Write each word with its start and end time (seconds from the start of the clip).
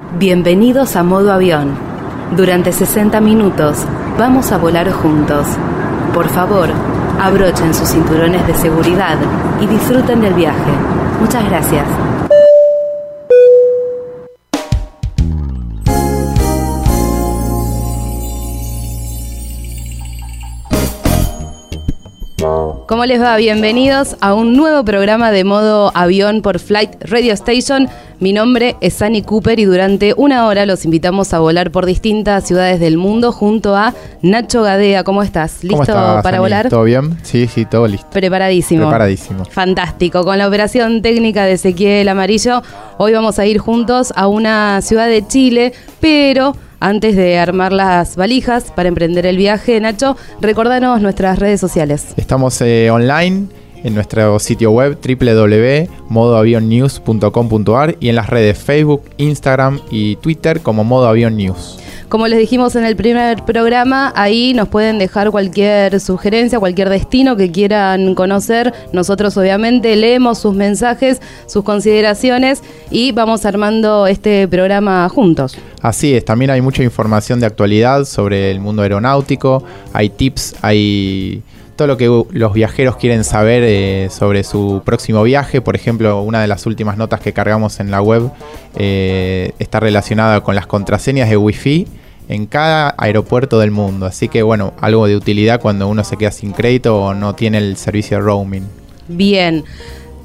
Bienvenidos 0.00 0.96
a 0.96 1.04
modo 1.04 1.30
avión. 1.30 1.74
Durante 2.36 2.72
60 2.72 3.20
minutos 3.20 3.84
vamos 4.18 4.50
a 4.50 4.56
volar 4.58 4.90
juntos. 4.90 5.46
Por 6.12 6.26
favor, 6.28 6.68
abrochen 7.20 7.72
sus 7.74 7.90
cinturones 7.90 8.44
de 8.46 8.54
seguridad 8.54 9.18
y 9.60 9.66
disfruten 9.66 10.20
del 10.22 10.34
viaje. 10.34 10.72
Muchas 11.20 11.44
gracias. 11.44 11.86
¿Cómo 22.90 23.06
les 23.06 23.22
va? 23.22 23.36
Bienvenidos 23.36 24.16
a 24.20 24.34
un 24.34 24.56
nuevo 24.56 24.84
programa 24.84 25.30
de 25.30 25.44
modo 25.44 25.92
avión 25.94 26.42
por 26.42 26.58
Flight 26.58 26.90
Radio 27.04 27.32
Station. 27.34 27.88
Mi 28.18 28.32
nombre 28.32 28.74
es 28.80 28.94
Sunny 28.94 29.22
Cooper 29.22 29.60
y 29.60 29.64
durante 29.64 30.12
una 30.16 30.48
hora 30.48 30.66
los 30.66 30.84
invitamos 30.84 31.32
a 31.32 31.38
volar 31.38 31.70
por 31.70 31.86
distintas 31.86 32.48
ciudades 32.48 32.80
del 32.80 32.96
mundo 32.96 33.30
junto 33.30 33.76
a 33.76 33.94
Nacho 34.22 34.64
Gadea. 34.64 35.04
¿Cómo 35.04 35.22
estás? 35.22 35.62
¿Listo 35.62 35.86
para 35.86 36.40
volar? 36.40 36.68
¿Todo 36.68 36.82
bien? 36.82 37.16
Sí, 37.22 37.46
sí, 37.46 37.64
todo 37.64 37.86
listo. 37.86 38.08
Preparadísimo. 38.10 38.88
Preparadísimo. 38.88 39.44
Fantástico. 39.44 40.24
Con 40.24 40.38
la 40.38 40.48
operación 40.48 41.00
técnica 41.00 41.44
de 41.44 41.52
Ezequiel 41.52 42.08
Amarillo, 42.08 42.60
hoy 42.98 43.12
vamos 43.12 43.38
a 43.38 43.46
ir 43.46 43.58
juntos 43.58 44.12
a 44.16 44.26
una 44.26 44.82
ciudad 44.82 45.06
de 45.06 45.24
Chile, 45.28 45.74
pero 46.00 46.56
antes 46.80 47.14
de 47.14 47.38
armar 47.38 47.72
las 47.72 48.16
valijas 48.16 48.72
para 48.72 48.88
emprender 48.88 49.26
el 49.26 49.36
viaje, 49.36 49.78
Nacho, 49.80 50.16
recordanos 50.40 51.00
nuestras 51.00 51.38
redes 51.38 51.60
sociales. 51.60 52.14
Estamos 52.16 52.60
eh, 52.62 52.90
online 52.90 53.46
en 53.84 53.94
nuestro 53.94 54.36
sitio 54.38 54.70
web 54.72 54.98
www.modoavionnews.com.ar 55.00 57.96
y 58.00 58.08
en 58.08 58.16
las 58.16 58.28
redes 58.28 58.58
Facebook, 58.58 59.04
Instagram 59.16 59.80
y 59.90 60.16
Twitter 60.16 60.60
como 60.60 60.84
Modo 60.84 61.08
Avión 61.08 61.36
News. 61.36 61.78
Como 62.10 62.26
les 62.26 62.40
dijimos 62.40 62.74
en 62.74 62.84
el 62.84 62.96
primer 62.96 63.44
programa, 63.44 64.12
ahí 64.16 64.52
nos 64.52 64.66
pueden 64.66 64.98
dejar 64.98 65.30
cualquier 65.30 66.00
sugerencia, 66.00 66.58
cualquier 66.58 66.88
destino 66.88 67.36
que 67.36 67.52
quieran 67.52 68.16
conocer. 68.16 68.74
Nosotros 68.92 69.36
obviamente 69.36 69.94
leemos 69.94 70.40
sus 70.40 70.52
mensajes, 70.52 71.22
sus 71.46 71.62
consideraciones 71.62 72.64
y 72.90 73.12
vamos 73.12 73.46
armando 73.46 74.08
este 74.08 74.48
programa 74.48 75.08
juntos. 75.08 75.56
Así 75.82 76.12
es, 76.12 76.24
también 76.24 76.50
hay 76.50 76.60
mucha 76.60 76.82
información 76.82 77.38
de 77.38 77.46
actualidad 77.46 78.04
sobre 78.06 78.50
el 78.50 78.58
mundo 78.58 78.82
aeronáutico, 78.82 79.62
hay 79.92 80.08
tips, 80.08 80.56
hay 80.62 81.44
todo 81.80 81.86
lo 81.86 81.96
que 81.96 82.24
los 82.38 82.52
viajeros 82.52 82.96
quieren 82.96 83.24
saber 83.24 83.62
eh, 83.64 84.08
sobre 84.10 84.44
su 84.44 84.82
próximo 84.84 85.22
viaje. 85.22 85.62
Por 85.62 85.76
ejemplo, 85.76 86.20
una 86.20 86.42
de 86.42 86.46
las 86.46 86.66
últimas 86.66 86.98
notas 86.98 87.20
que 87.20 87.32
cargamos 87.32 87.80
en 87.80 87.90
la 87.90 88.02
web 88.02 88.30
eh, 88.76 89.52
está 89.58 89.80
relacionada 89.80 90.42
con 90.42 90.54
las 90.54 90.66
contraseñas 90.66 91.30
de 91.30 91.38
Wi-Fi 91.38 91.88
en 92.28 92.44
cada 92.44 92.94
aeropuerto 92.98 93.58
del 93.58 93.70
mundo. 93.70 94.04
Así 94.04 94.28
que 94.28 94.42
bueno, 94.42 94.74
algo 94.82 95.06
de 95.06 95.16
utilidad 95.16 95.58
cuando 95.58 95.88
uno 95.88 96.04
se 96.04 96.18
queda 96.18 96.32
sin 96.32 96.52
crédito 96.52 97.02
o 97.02 97.14
no 97.14 97.34
tiene 97.34 97.56
el 97.56 97.78
servicio 97.78 98.18
de 98.18 98.24
roaming. 98.24 98.66
Bien. 99.08 99.64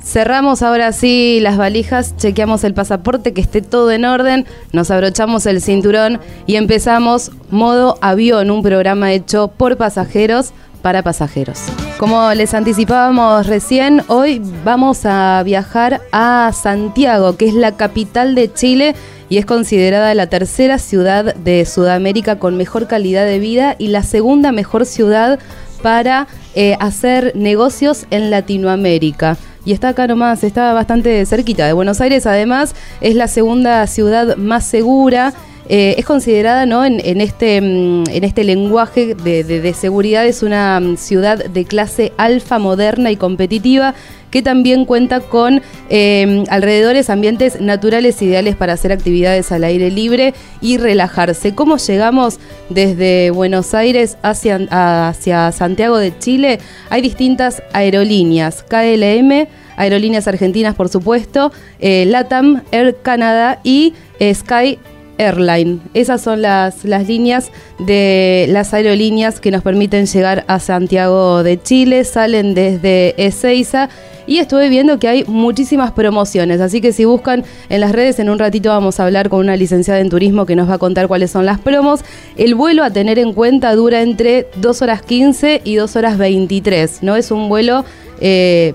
Cerramos 0.03 0.61
ahora 0.61 0.91
sí 0.91 1.39
las 1.41 1.55
valijas, 1.55 2.17
chequeamos 2.17 2.65
el 2.65 2.73
pasaporte, 2.73 3.31
que 3.33 3.39
esté 3.39 3.61
todo 3.61 3.91
en 3.91 4.03
orden, 4.03 4.45
nos 4.73 4.91
abrochamos 4.91 5.45
el 5.45 5.61
cinturón 5.61 6.19
y 6.47 6.57
empezamos 6.57 7.31
modo 7.49 7.97
avión, 8.01 8.51
un 8.51 8.61
programa 8.61 9.13
hecho 9.13 9.47
por 9.47 9.77
pasajeros 9.77 10.51
para 10.85 11.01
pasajeros. 11.01 11.63
Como 11.97 12.31
les 12.35 12.53
anticipábamos 12.53 13.47
recién, 13.47 14.03
hoy 14.05 14.39
vamos 14.63 15.07
a 15.07 15.41
viajar 15.43 16.01
a 16.11 16.51
Santiago, 16.53 17.37
que 17.37 17.47
es 17.47 17.55
la 17.55 17.75
capital 17.75 18.35
de 18.35 18.53
Chile 18.53 18.93
y 19.27 19.39
es 19.39 19.47
considerada 19.47 20.13
la 20.13 20.27
tercera 20.27 20.77
ciudad 20.77 21.33
de 21.33 21.65
Sudamérica 21.65 22.37
con 22.37 22.55
mejor 22.55 22.85
calidad 22.85 23.25
de 23.25 23.39
vida 23.39 23.75
y 23.79 23.87
la 23.87 24.03
segunda 24.03 24.51
mejor 24.51 24.85
ciudad 24.85 25.39
para 25.81 26.27
eh, 26.53 26.77
hacer 26.79 27.31
negocios 27.33 28.05
en 28.11 28.29
Latinoamérica. 28.29 29.37
Y 29.65 29.73
está 29.73 29.89
acá 29.89 30.05
nomás, 30.05 30.43
está 30.43 30.71
bastante 30.73 31.25
cerquita 31.25 31.65
de 31.65 31.73
Buenos 31.73 31.99
Aires. 31.99 32.27
Además, 32.27 32.75
es 33.01 33.15
la 33.15 33.27
segunda 33.27 33.87
ciudad 33.87 34.37
más 34.37 34.63
segura 34.67 35.33
eh, 35.67 35.95
es 35.97 36.05
considerada 36.05 36.65
¿no? 36.65 36.85
en, 36.85 37.21
este, 37.21 37.59
mm, 37.59 38.03
en 38.09 38.23
este 38.23 38.43
lenguaje 38.43 39.15
de, 39.15 39.73
seguridad, 39.73 40.25
es 40.25 40.43
una 40.43 40.79
mm, 40.79 40.97
ciudad 40.97 41.43
de 41.43 41.65
clase 41.65 42.13
alfa, 42.17 42.59
moderna 42.59 43.09
y 43.11 43.15
competitiva 43.15 43.95
que 44.29 44.43
también 44.43 44.85
cuenta 44.85 45.21
con 45.21 45.61
eh, 45.89 46.43
alrededores 46.49 47.09
ambientes 47.09 47.61
naturales 47.61 48.21
ideales 48.21 48.55
para 48.55 48.73
hacer 48.73 48.91
actividades 48.91 49.51
al 49.51 49.63
aire 49.63 49.89
libre 49.89 50.33
y 50.61 50.77
relajarse. 50.77 51.55
¿Cómo 51.55 51.77
llegamos 51.77 52.39
desde 52.69 53.31
Buenos 53.31 53.73
Aires 53.73 54.17
hacia, 54.21 54.59
hacia 55.07 55.51
Santiago 55.51 55.97
de 55.97 56.17
Chile? 56.19 56.59
Hay 56.89 57.01
distintas 57.01 57.63
aerolíneas, 57.71 58.63
KLM, 58.63 59.47
aerolíneas 59.77 60.27
argentinas 60.27 60.75
por 60.75 60.89
supuesto, 60.89 61.51
eh, 61.79 62.05
LATAM, 62.05 62.61
Air 62.71 62.97
Canada 63.01 63.61
y 63.63 63.93
Sky 64.33 64.79
Airline. 65.17 65.81
Esas 65.93 66.21
son 66.21 66.41
las, 66.41 66.85
las 66.85 67.07
líneas 67.07 67.51
de 67.79 68.45
las 68.49 68.73
aerolíneas 68.73 69.39
que 69.39 69.51
nos 69.51 69.61
permiten 69.61 70.05
llegar 70.05 70.43
a 70.47 70.59
Santiago 70.59 71.43
de 71.43 71.61
Chile. 71.61 72.03
Salen 72.03 72.53
desde 72.53 73.13
Ezeiza 73.17 73.89
y 74.27 74.39
estuve 74.39 74.69
viendo 74.69 74.97
que 74.99 75.07
hay 75.07 75.23
muchísimas 75.25 75.91
promociones, 75.91 76.59
así 76.59 76.81
que 76.81 76.91
si 76.91 77.05
buscan 77.05 77.43
en 77.69 77.81
las 77.81 77.91
redes, 77.91 78.19
en 78.19 78.29
un 78.29 78.39
ratito 78.39 78.69
vamos 78.69 78.99
a 78.99 79.05
hablar 79.05 79.29
con 79.29 79.39
una 79.39 79.55
licenciada 79.55 79.99
en 79.99 80.09
turismo 80.09 80.45
que 80.45 80.55
nos 80.55 80.69
va 80.69 80.75
a 80.75 80.77
contar 80.77 81.07
cuáles 81.07 81.31
son 81.31 81.45
las 81.45 81.59
promos. 81.59 82.01
El 82.35 82.55
vuelo 82.55 82.83
a 82.83 82.89
tener 82.89 83.19
en 83.19 83.33
cuenta 83.33 83.75
dura 83.75 84.01
entre 84.01 84.47
2 84.57 84.81
horas 84.81 85.01
15 85.03 85.61
y 85.63 85.75
2 85.75 85.95
horas 85.95 86.17
23, 86.17 87.03
¿no? 87.03 87.15
Es 87.15 87.31
un 87.31 87.49
vuelo 87.49 87.85
eh, 88.19 88.73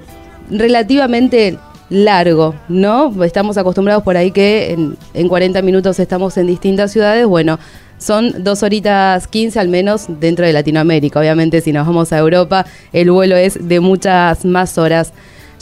relativamente 0.51 1.59
largo, 1.91 2.55
¿no? 2.69 3.13
Estamos 3.25 3.59
acostumbrados 3.59 4.03
por 4.05 4.17
ahí 4.17 4.31
que 4.31 4.73
en, 5.13 5.29
40 5.29 5.61
minutos 5.63 5.99
estamos 5.99 6.37
en 6.39 6.47
distintas 6.47 6.93
ciudades, 6.93 7.27
bueno, 7.27 7.59
son 7.99 8.43
dos 8.43 8.63
horitas 8.63 9.27
15 9.27 9.61
al 9.61 9.69
menos 9.69 10.07
dentro 10.09 10.47
de 10.47 10.53
Latinoamérica. 10.53 11.21
Obviamente 11.21 11.61
si 11.61 11.73
nos 11.73 11.87
vamos 11.87 12.13
a 12.13 12.19
Europa 12.19 12.65
el 12.93 13.11
vuelo 13.11 13.37
es 13.37 13.69
de 13.69 13.81
muchas 13.81 14.45
más 14.45 14.79
horas. 14.79 15.13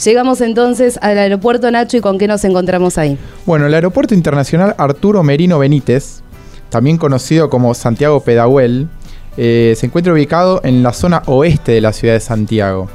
Llegamos 0.05 0.39
entonces 0.39 0.97
al 1.01 1.17
aeropuerto 1.17 1.69
Nacho 1.69 1.97
y 1.97 2.01
con 2.01 2.17
qué 2.17 2.27
nos 2.27 2.45
encontramos 2.45 2.97
ahí. 2.97 3.17
Bueno, 3.45 3.65
el 3.65 3.73
aeropuerto 3.73 4.13
internacional 4.13 4.73
Arturo 4.77 5.23
Merino 5.23 5.59
Benítez, 5.59 6.21
también 6.69 6.97
conocido 6.97 7.49
como 7.49 7.73
Santiago 7.73 8.21
Pedahuel, 8.21 8.87
eh, 9.35 9.73
se 9.75 9.87
encuentra 9.87 10.13
ubicado 10.13 10.61
en 10.63 10.83
la 10.83 10.93
zona 10.93 11.23
oeste 11.25 11.73
de 11.73 11.81
la 11.81 11.91
ciudad 11.91 12.13
de 12.13 12.21
Santiago, 12.21 12.87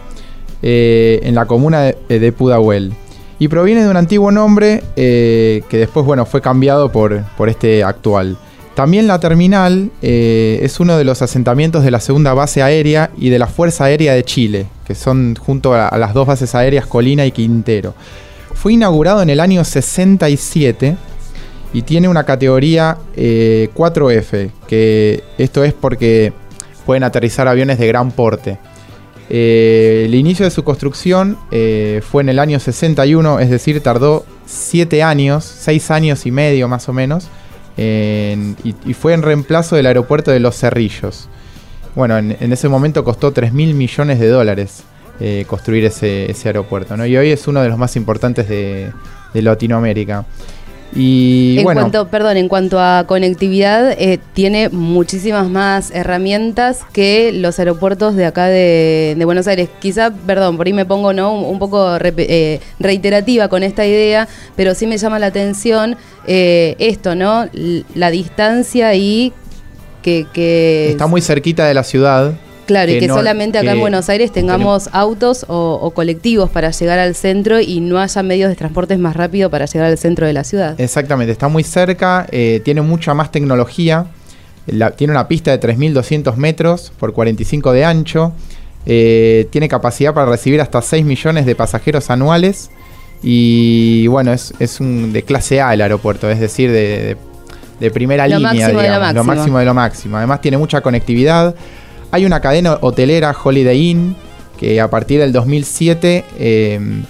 eh, 0.63 1.21
en 1.25 1.35
la 1.35 1.45
comuna 1.45 1.83
de, 1.83 2.19
de 2.21 2.33
Pudahuel 2.33 2.95
y 3.39 3.49
proviene 3.49 3.83
de 3.83 3.91
un 3.91 3.97
antiguo 3.97 4.31
nombre 4.31 4.83
eh, 4.97 5.63
que 5.69 5.79
después 5.79 6.07
bueno, 6.07 6.27
fue 6.27 6.41
cambiado 6.41 6.91
por, 6.93 7.23
por 7.37 7.49
este 7.49 7.83
actual. 7.83 8.37
También 8.75 9.07
la 9.07 9.21
terminal 9.21 9.91
eh, 10.03 10.59
es 10.63 10.81
uno 10.81 10.99
de 10.99 11.05
los 11.05 11.23
asentamientos 11.23 11.85
de 11.85 11.93
la 11.93 12.01
segunda 12.01 12.35
base 12.35 12.61
aérea 12.61 13.11
y 13.17 13.29
de 13.29 13.39
la 13.39 13.47
Fuerza 13.47 13.85
Aérea 13.85 14.15
de 14.15 14.25
Chile, 14.25 14.67
que 14.85 14.97
son 14.97 15.37
junto 15.37 15.75
a, 15.75 15.97
las 15.97 16.13
dos 16.13 16.27
bases 16.27 16.55
aéreas 16.57 16.87
Colina 16.87 17.25
y 17.25 17.31
Quintero. 17.31 17.95
Fue 18.53 18.73
inaugurado 18.73 19.23
en 19.23 19.31
el 19.31 19.39
año 19.39 19.63
67 19.63 20.97
y 21.73 21.83
tiene 21.83 22.09
una 22.09 22.25
categoría 22.25 22.99
4F, 23.17 24.29
eh, 24.33 24.51
que 24.67 25.23
esto 25.39 25.63
es 25.63 25.73
porque 25.73 26.33
pueden 26.85 27.05
aterrizar 27.05 27.47
aviones 27.47 27.79
de 27.79 27.87
gran 27.87 28.11
porte. 28.11 28.59
Eh, 29.31 30.03
el 30.07 30.15
inicio 30.15 30.45
de 30.45 30.51
su 30.51 30.65
construcción 30.65 31.39
eh, 31.51 32.03
fue 32.09 32.23
en 32.23 32.29
el 32.29 32.39
año 32.39 32.61
61, 32.61 33.41
es 33.41 33.51
decir, 33.51 33.81
tardó 33.81 34.25
7 34.47 35.03
años, 35.03 35.45
6 35.45 35.91
años 35.91 36.27
y 36.27 36.31
medio 36.31 36.69
más 36.69 36.89
o 36.89 36.93
menos, 36.93 37.29
y, 37.77 38.95
fue 38.95 39.15
en 39.15 39.23
reemplazo 39.23 39.75
del 39.77 39.87
aeropuerto 39.87 40.31
de 40.31 40.41
Los 40.41 40.57
Cerrillos. 40.57 41.29
Bueno, 41.95 42.19
en, 42.19 42.53
ese 42.53 42.69
momento 42.69 43.03
costó 43.05 43.33
3 43.33 43.53
mil 43.53 43.75
millones 43.75 44.21
de 44.21 44.29
dólares 44.29 44.85
eh, 45.21 45.45
construir 45.49 45.85
ese, 45.85 46.35
aeropuerto, 46.45 46.95
y 47.07 47.17
hoy 47.17 47.31
es 47.31 47.49
uno 47.49 47.63
de 47.63 47.69
los 47.69 47.79
más 47.79 47.97
importantes 47.97 48.49
de 48.49 48.93
Latinoamérica. 49.33 50.25
Y 50.97 51.57
en 51.59 51.65
cuanto, 51.65 52.09
perdón, 52.09 52.37
en 52.37 52.49
cuanto 52.49 52.79
a 52.79 53.05
conectividad, 53.07 53.93
eh, 53.93 54.21
tiene 54.33 54.69
muchísimas 54.69 55.49
más 55.49 55.91
herramientas 55.91 56.81
que 56.93 57.33
los 57.33 57.59
aeropuertos 57.59 58.15
de 58.15 58.27
acá 58.27 58.47
de, 58.47 59.21
Buenos 59.25 59.49
Aires. 59.49 59.69
Quizá, 59.81 60.13
perdón, 60.13 60.57
por 60.57 60.67
ahí 60.67 60.73
me 60.73 60.85
pongo 60.85 61.13
¿no? 61.13 61.33
un, 61.33 61.59
poco 61.59 61.97
eh, 62.01 62.61
reiterativa 62.79 63.49
con 63.49 63.63
esta 63.63 63.87
idea, 63.87 64.29
pero 64.55 64.75
sí 64.75 64.87
me 64.87 64.99
llama 64.99 65.19
la 65.19 65.27
atención 65.27 65.97
eh, 66.27 66.77
esto, 66.79 67.15
¿no? 67.15 67.49
La 67.95 68.11
distancia 68.11 68.95
y 68.95 69.33
que, 70.03 70.91
Está 70.91 71.07
muy 71.07 71.23
cerquita 71.23 71.67
de 71.67 71.75
la 71.75 71.83
ciudad. 71.83 72.35
Claro, 72.67 72.93
y 72.93 72.99
que 72.99 73.09
solamente 73.09 73.59
acá 73.59 73.73
en 73.73 73.81
Buenos 73.81 74.09
Aires 74.09 74.33
tengamos 74.33 74.89
autos 74.93 75.45
o, 75.49 75.93
colectivos 75.95 76.51
para 76.51 76.71
llegar 76.71 76.99
al 76.99 77.15
centro 77.15 77.61
y 77.61 77.81
no 77.81 77.99
haya 77.99 78.23
medios 78.23 78.51
de 78.51 78.57
transporte 78.57 78.97
más 78.99 79.17
rápido 79.17 79.51
para 79.51 79.67
llegar 79.67 79.89
al 79.89 79.99
centro 79.99 80.27
de 80.27 80.33
la 80.33 80.45
ciudad. 80.45 80.81
Exactamente, 80.81 81.33
está 81.33 81.49
muy 81.49 81.63
cerca, 81.63 82.27
eh, 82.31 82.61
tiene 82.65 82.81
mucha 82.81 83.15
más 83.15 83.31
tecnología, 83.31 84.07
tiene 84.97 85.13
una 85.13 85.29
pista 85.29 85.57
de 85.57 85.61
3.200 85.61 86.37
metros 86.37 86.93
por 86.99 87.13
45 87.13 87.73
de 87.73 87.85
ancho, 87.85 88.33
eh, 88.87 89.47
tiene 89.51 89.69
capacidad 89.69 90.15
para 90.15 90.31
recibir 90.31 90.61
hasta 90.61 90.81
6 90.83 91.05
millones 91.05 91.47
de 91.47 91.55
pasajeros 91.55 92.11
anuales 92.11 92.71
y 93.23 94.07
bueno, 94.09 94.33
es, 94.33 94.81
un, 94.81 95.13
de 95.13 95.23
clase 95.23 95.61
A 95.63 95.73
el 95.73 95.81
aeropuerto, 95.81 96.31
es 96.31 96.39
decir, 96.39 96.71
de, 96.71 97.17
primera 97.93 98.29
línea, 98.29 98.53
digamos, 98.53 99.15
lo 99.15 99.25
máximo 99.25 99.59
de 99.59 99.65
lo 99.65 99.75
máximo. 99.75 100.17
Además 100.19 100.41
tiene 100.41 100.59
mucha 100.59 100.81
conectividad. 100.83 101.55
Hay 102.15 102.25
una 102.25 102.39
cadena 102.39 102.79
hotelera, 102.81 103.35
Holiday 103.35 103.91
Inn, 103.91 104.15
que 104.57 104.81
a 104.81 104.89
partir 104.89 105.19
del 105.19 105.33
2007 105.33 106.25
eh, 106.39 107.03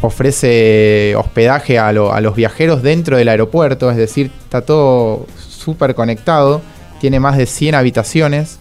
ofrece 0.00 1.14
hospedaje 1.14 1.78
a, 1.78 1.92
los 1.92 2.34
viajeros 2.34 2.82
dentro 2.82 3.16
del 3.16 3.28
aeropuerto, 3.28 3.92
es 3.92 3.96
decir, 3.96 4.32
está 4.42 4.62
todo 4.62 5.24
súper 5.38 5.94
conectado, 5.94 6.62
tiene 7.00 7.20
más 7.20 7.36
de 7.36 7.46
100 7.46 7.76
habitaciones, 7.76 8.58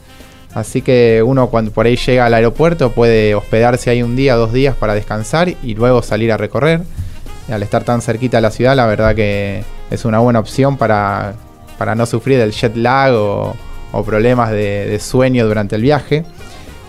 así 0.54 0.84
que 0.84 1.24
uno 1.26 1.48
cuando 1.48 1.72
por 1.72 1.88
ahí 1.88 1.96
llega 1.96 2.28
al 2.28 2.36
aeropuerto 2.36 2.92
puede 2.92 3.34
hospedarse 3.34 3.90
ahí 3.90 4.04
un 4.04 4.16
día, 4.16 4.36
dos 4.36 4.54
días 4.54 4.76
para 4.76 4.94
descansar 4.94 5.50
y 5.50 5.74
luego 5.74 6.04
salir 6.04 6.32
a 6.32 6.38
recorrer. 6.38 6.82
Al 7.50 7.64
estar 7.64 7.84
tan 7.84 8.04
cerquita 8.04 8.38
de 8.38 8.42
la 8.42 8.52
ciudad, 8.52 8.76
la 8.76 8.86
verdad 8.86 9.16
que 9.16 9.64
es 9.90 10.06
una 10.06 10.20
buena 10.20 10.38
opción 10.40 10.78
para, 10.78 11.34
para 11.80 11.96
no 11.96 12.06
sufrir 12.06 12.38
del 12.38 12.52
jet 12.52 12.76
lag 12.76 13.12
o, 13.16 13.56
o 13.92 14.04
problemas 14.04 14.52
de, 14.52 14.98
sueño 15.00 15.46
durante 15.48 15.76
el 15.76 15.82
viaje. 15.82 16.26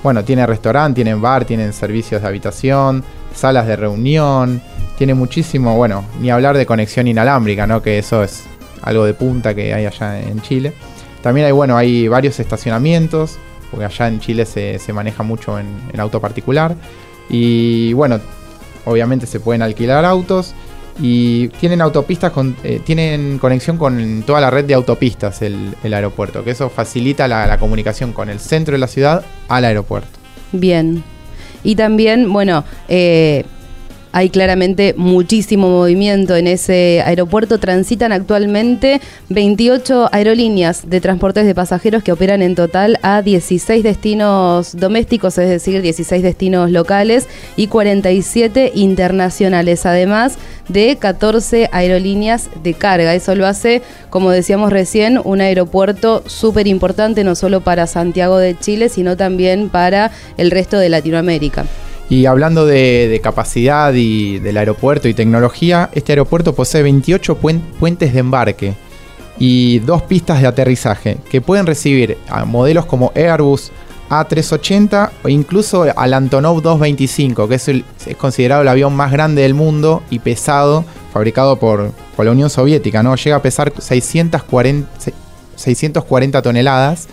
Bueno, 0.02 0.25
tiene 0.25 0.47
restaurante, 0.47 0.97
tienen 0.97 1.20
bar, 1.20 1.44
tienen 1.44 1.73
servicios 1.73 2.23
de 2.23 2.29
habitación, 2.29 3.05
salas 3.35 3.67
de 3.67 3.76
reunión, 3.76 4.62
tiene 4.97 5.14
muchísimo, 5.14 5.76
bueno, 5.76 6.05
ni 6.20 6.31
hablar 6.31 6.56
de 6.56 6.67
conexión 6.67 7.06
inalámbrica, 7.06 7.67
¿no? 7.67 7.82
Que 7.82 7.99
eso 7.99 8.23
es 8.23 8.44
algo 8.82 9.05
de 9.05 9.14
punta 9.14 9.55
que 9.55 9.75
hay 9.75 9.87
allá 9.87 10.20
en 10.20 10.41
Chile. 10.41 10.73
También 11.23 11.47
hay, 11.47 11.52
bueno, 11.52 11.76
hay 11.76 12.08
varios 12.08 12.41
estacionamientos, 12.41 13.38
porque 13.70 13.85
allá 13.85 14.08
en 14.08 14.20
Chile 14.20 14.46
se, 14.46 14.93
maneja 14.93 15.23
mucho 15.23 15.58
en, 15.58 15.67
en 15.93 16.00
auto 16.00 16.20
particular. 16.20 16.75
Y 17.29 17.93
bueno, 17.93 18.20
obviamente 18.87 19.26
se 19.26 19.38
pueden 19.38 19.62
alquilar 19.62 20.05
autos 20.05 20.55
y 21.00 21.49
tienen 21.49 21.81
autopistas, 21.81 22.31
con, 22.32 22.56
eh, 22.62 22.81
tienen 22.85 23.38
conexión 23.38 23.79
con 23.79 24.23
toda 24.26 24.41
la 24.41 24.50
red 24.50 24.64
de 24.64 24.75
autopistas 24.75 25.41
el, 25.43 25.75
aeropuerto, 25.82 26.44
que 26.44 26.50
eso 26.50 26.69
facilita 26.69 27.26
la, 27.26 27.58
comunicación 27.58 28.12
con 28.12 28.29
el 28.29 28.38
centro 28.38 28.73
de 28.73 28.79
la 28.79 28.87
ciudad 28.87 29.25
al 29.49 29.64
aeropuerto. 29.64 30.19
Bien. 30.52 31.02
Y 31.62 31.75
también, 31.75 32.32
bueno, 32.32 32.64
eh, 32.88 33.44
hay 34.12 34.31
claramente 34.31 34.95
muchísimo 34.97 35.69
movimiento 35.69 36.37
en 36.37 36.47
ese 36.47 37.03
aeropuerto. 37.05 37.59
Transitan 37.59 38.12
actualmente 38.12 39.01
28 39.29 40.09
aerolíneas 40.12 40.89
de 40.89 41.01
transportes 41.01 41.47
de 41.47 41.55
pasajeros 41.55 42.03
que 42.03 42.12
operan 42.12 42.43
en 42.43 42.55
total 42.55 42.99
a 43.03 43.23
16 43.23 43.83
destinos 43.83 44.77
domésticos, 44.77 45.39
es 45.39 45.49
decir, 45.49 45.83
16 45.83 46.23
destinos 46.23 46.71
locales 46.71 47.29
y 47.57 47.69
47 47.69 48.73
internacionales, 48.75 49.87
además 49.87 50.39
de 50.69 50.97
14 50.97 51.69
aerolíneas 51.73 52.49
de 52.63 52.75
carga. 52.75 53.15
Eso 53.15 53.35
lo 53.35 53.47
hace, 53.47 53.83
como 54.09 54.31
decíamos 54.31 54.73
recién, 54.73 55.21
un 55.23 55.41
aeropuerto 55.41 56.23
súper 56.27 56.67
importante 56.67 57.25
no 57.25 57.35
solo 57.35 57.61
para 57.61 57.87
Santiago 57.87 58.39
de 58.39 58.59
Chile, 58.59 58.89
sino 58.89 59.17
también 59.17 59.69
para 59.69 60.11
el 60.37 60.51
resto 60.51 60.79
de 60.79 60.89
Latinoamérica. 60.89 61.67
Y 62.11 62.27
hablando 62.27 62.67
de, 62.67 63.21
capacidad 63.23 63.95
y 63.95 64.41
del 64.41 64.57
aeropuerto 64.57 65.07
y 65.07 65.15
tecnología, 65.15 65.91
este 65.93 66.12
aeropuerto 66.12 66.57
posee 66.57 66.83
28 66.83 67.37
puentes 67.37 68.12
de 68.12 68.19
embarque 68.19 68.75
y 69.39 69.79
dos 69.79 70.03
pistas 70.03 70.41
de 70.41 70.49
aterrizaje 70.49 71.19
que 71.31 71.41
pueden 71.41 71.67
recibir 71.67 72.19
modelos 72.47 72.85
como 72.87 73.12
Airbus 73.15 73.71
A380 74.11 75.11
o 75.23 75.29
incluso 75.29 75.87
al 75.97 76.12
Antonov 76.12 76.61
225, 76.61 77.49
que 77.49 77.55
es, 77.55 77.71
considerado 78.19 78.63
el 78.63 78.69
avión 78.69 78.93
más 78.97 79.13
grande 79.13 79.43
del 79.43 79.55
mundo 79.55 80.03
y 80.11 80.19
pesado, 80.19 80.85
fabricado 81.13 81.61
por, 81.61 81.93
la 82.19 82.31
Unión 82.33 82.51
Soviética, 82.51 83.03
¿no? 83.03 83.15
Llega 83.15 83.37
a 83.37 83.43
pesar 83.43 83.73
640, 83.79 84.91
640 85.56 86.43
toneladas 86.43 87.09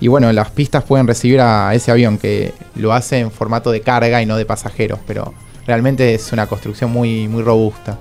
y 0.00 0.08
bueno, 0.08 0.32
las 0.32 0.50
pistas 0.50 0.84
pueden 0.84 1.06
recibir 1.06 1.40
a 1.40 1.74
ese 1.74 1.90
avión 1.90 2.18
que 2.18 2.54
lo 2.76 2.92
hace 2.92 3.18
en 3.18 3.30
formato 3.30 3.70
de 3.70 3.80
carga 3.80 4.22
y 4.22 4.26
no 4.26 4.36
de 4.36 4.46
pasajeros, 4.46 5.00
pero 5.06 5.34
realmente 5.66 6.14
es 6.14 6.32
una 6.32 6.46
construcción 6.46 6.90
muy, 6.90 7.28
muy 7.28 7.42
robusta. 7.42 7.98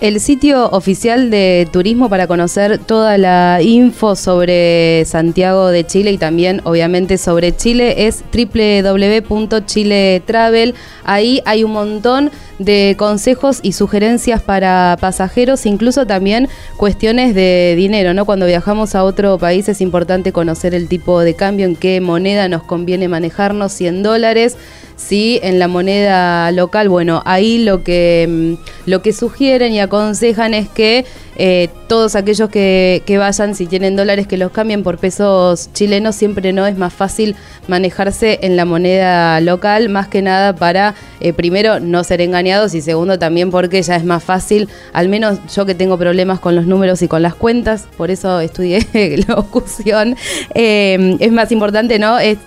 El 0.00 0.18
sitio 0.18 0.68
oficial 0.70 1.30
de 1.30 1.68
turismo 1.72 2.10
para 2.10 2.26
conocer 2.26 2.78
toda 2.78 3.16
la 3.16 3.62
info 3.62 4.16
sobre 4.16 5.04
Santiago 5.04 5.68
de 5.68 5.86
Chile 5.86 6.10
y 6.10 6.18
también 6.18 6.60
obviamente 6.64 7.16
sobre 7.16 7.56
Chile 7.56 8.08
es 8.08 8.24
www.chiletravel. 8.32 10.74
Ahí 11.04 11.42
hay 11.46 11.62
un 11.62 11.70
montón 11.72 12.32
de 12.58 12.96
consejos 12.98 13.60
y 13.62 13.70
sugerencias 13.72 14.42
para 14.42 14.96
pasajeros, 15.00 15.64
incluso 15.64 16.06
también 16.06 16.48
cuestiones 16.76 17.36
de 17.36 17.74
dinero, 17.76 18.14
¿no? 18.14 18.24
Cuando 18.24 18.46
viajamos 18.46 18.96
a 18.96 19.04
otro 19.04 19.38
país 19.38 19.68
es 19.68 19.80
importante 19.80 20.32
conocer 20.32 20.74
el 20.74 20.88
tipo 20.88 21.20
de 21.20 21.34
cambio, 21.34 21.66
en 21.66 21.76
qué 21.76 22.00
moneda 22.00 22.48
nos 22.48 22.64
conviene 22.64 23.06
manejarnos, 23.06 23.70
100 23.72 24.02
dólares, 24.02 24.56
si 24.96 25.40
en 25.42 25.58
la 25.58 25.68
moneda 25.68 26.50
local, 26.52 26.88
bueno, 26.88 27.22
ahí 27.24 27.58
lo 27.58 27.82
que, 27.82 28.26
mm, 28.28 28.90
lo 28.90 29.02
que 29.02 29.12
sugieren 29.12 29.72
y 29.72 29.80
aconsejan 29.80 30.54
es 30.54 30.68
que 30.68 31.04
eh, 31.36 31.68
todos 31.88 32.14
aquellos 32.14 32.48
que, 32.48 33.02
vayan, 33.18 33.54
si 33.54 33.66
tienen 33.66 33.96
dólares, 33.96 34.26
que 34.26 34.36
los 34.36 34.52
cambien 34.52 34.82
por 34.82 34.98
pesos 34.98 35.70
chilenos, 35.72 36.14
siempre 36.14 36.52
no 36.52 36.66
es 36.66 36.76
más 36.76 36.92
fácil 36.92 37.36
manejarse 37.68 38.38
en 38.42 38.56
la 38.56 38.64
moneda 38.64 39.40
local, 39.40 39.88
más 39.88 40.08
que 40.08 40.22
nada 40.22 40.54
para, 40.54 40.94
eh, 41.20 41.32
primero, 41.32 41.80
no 41.80 42.04
ser 42.04 42.20
engañados 42.20 42.74
y 42.74 42.80
segundo, 42.80 43.18
también 43.18 43.50
porque 43.50 43.82
ya 43.82 43.96
es 43.96 44.04
más 44.04 44.22
fácil, 44.22 44.68
al 44.92 45.08
menos 45.08 45.38
yo 45.54 45.66
que 45.66 45.74
tengo 45.74 45.98
problemas 45.98 46.40
con 46.40 46.54
los 46.54 46.66
números 46.66 47.02
y 47.02 47.08
con 47.08 47.22
las 47.22 47.34
cuentas, 47.34 47.86
por 47.96 48.10
eso 48.10 48.40
estudié 48.40 48.86
locución, 49.28 50.16
eh, 50.54 51.16
es 51.20 51.32
más 51.32 51.52
importante, 51.52 51.98
¿no? 51.98 52.18
Es, 52.18 52.38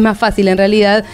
más 0.00 0.16
fácil 0.16 0.48
en 0.48 0.56
realidad 0.56 1.04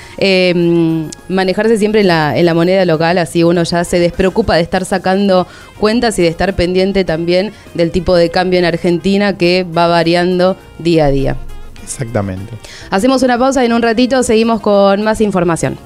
manejarse 1.29 1.77
siempre 1.77 2.03
en 2.03 2.07
la, 2.07 2.39
en 2.39 2.47
la 2.47 2.55
moneda 2.55 2.85
local, 2.85 3.19
así 3.19 3.43
uno 3.43 3.65
ya 3.65 3.83
se 3.83 3.99
despreocupa 3.99 4.55
de 4.55 4.63
estar 4.63 4.85
sacando 4.85 5.49
cuentas 5.81 6.19
y 6.21 6.23
de 6.23 6.29
estar 6.29 6.55
pendiente 6.55 7.05
también 7.05 7.16
del 7.25 7.91
tipo 7.93 8.17
de 8.17 8.31
cambio 8.31 8.59
en 8.59 8.65
Argentina 8.65 9.39
que 9.39 9.65
va 9.65 9.87
variando 9.87 10.57
día 10.79 11.07
a 11.07 11.11
día. 11.11 11.37
Exactamente. 11.83 12.53
Hacemos 12.91 13.23
una 13.23 13.39
pausa 13.39 13.63
y 13.63 13.67
en 13.67 13.73
un 13.73 13.83
ratito 13.83 14.23
seguimos 14.23 14.61
con 14.61 15.03
más 15.03 15.21
información. 15.21 15.79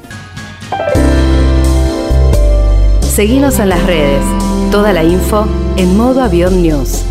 Seguimos 3.03 3.59
en 3.59 3.69
las 3.69 3.85
redes. 3.87 4.23
Toda 4.71 4.93
la 4.93 5.05
info 5.05 5.47
en 5.77 5.97
modo 5.97 6.23
avión 6.23 6.63
news. 6.63 7.05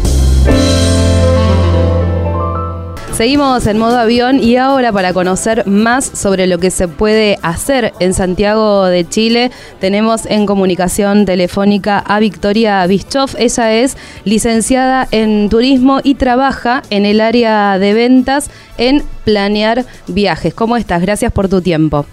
Seguimos 3.20 3.68
en 3.68 3.78
modo 3.78 4.00
avión 4.00 4.40
y 4.40 4.56
ahora 4.56 4.94
para 4.94 5.12
conocer 5.12 5.68
más 5.68 6.06
sobre 6.06 6.48
lo 6.48 6.58
que 6.58 6.72
se 6.72 6.88
puede 6.88 7.38
hacer 7.44 7.92
en 8.00 8.14
Santiago 8.14 8.86
de 8.86 9.06
Chile, 9.10 9.52
tenemos 9.82 10.26
en 10.26 10.46
comunicación 10.46 11.26
telefónica 11.26 12.00
a 12.00 12.22
Victoria 12.22 12.88
Bischoff. 12.88 13.36
Ella 13.38 13.74
es 13.74 13.98
licenciada 14.24 15.06
en 15.12 15.50
turismo 15.50 16.00
y 16.02 16.16
trabaja 16.16 16.82
en 16.92 17.06
el 17.06 17.20
área 17.20 17.78
de 17.78 17.94
ventas 17.94 18.50
en 18.78 19.04
planear 19.26 19.84
viajes. 20.08 20.54
¿Cómo 20.54 20.78
estás? 20.78 21.02
Gracias 21.02 21.34
por 21.34 21.50
tu 21.50 21.62
tiempo. 21.62 22.06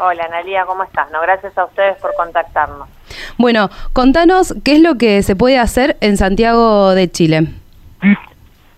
Hola 0.00 0.24
Analia, 0.24 0.66
¿cómo 0.66 0.82
estás? 0.82 1.08
No, 1.12 1.20
gracias 1.20 1.56
a 1.56 1.66
ustedes 1.66 1.98
por 1.98 2.12
contactarnos. 2.16 2.88
Bueno, 3.36 3.70
contanos 3.92 4.56
qué 4.64 4.72
es 4.72 4.80
lo 4.80 4.96
que 4.96 5.22
se 5.22 5.36
puede 5.36 5.56
hacer 5.56 5.96
en 6.00 6.16
Santiago 6.16 6.96
de 6.96 7.08
Chile. 7.08 7.46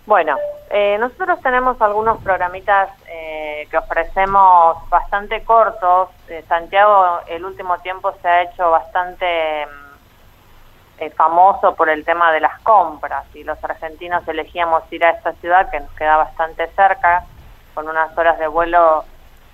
Bueno, 0.05 0.35
eh, 0.73 0.97
nosotros 0.99 1.41
tenemos 1.41 1.81
algunos 1.81 2.23
programitas 2.23 2.89
eh, 3.09 3.67
que 3.69 3.77
ofrecemos 3.77 4.89
bastante 4.89 5.43
cortos. 5.43 6.09
Eh, 6.29 6.45
Santiago 6.47 7.19
el 7.27 7.43
último 7.43 7.77
tiempo 7.79 8.13
se 8.21 8.27
ha 8.29 8.43
hecho 8.43 8.71
bastante 8.71 9.65
mm, 9.65 11.09
famoso 11.17 11.75
por 11.75 11.89
el 11.89 12.05
tema 12.05 12.31
de 12.31 12.39
las 12.39 12.57
compras 12.61 13.25
y 13.33 13.43
los 13.43 13.61
argentinos 13.61 14.25
elegíamos 14.29 14.83
ir 14.93 15.03
a 15.03 15.09
esta 15.09 15.33
ciudad 15.33 15.69
que 15.69 15.81
nos 15.81 15.91
queda 15.91 16.15
bastante 16.15 16.67
cerca, 16.67 17.25
con 17.73 17.89
unas 17.89 18.17
horas 18.17 18.39
de 18.39 18.47
vuelo 18.47 19.03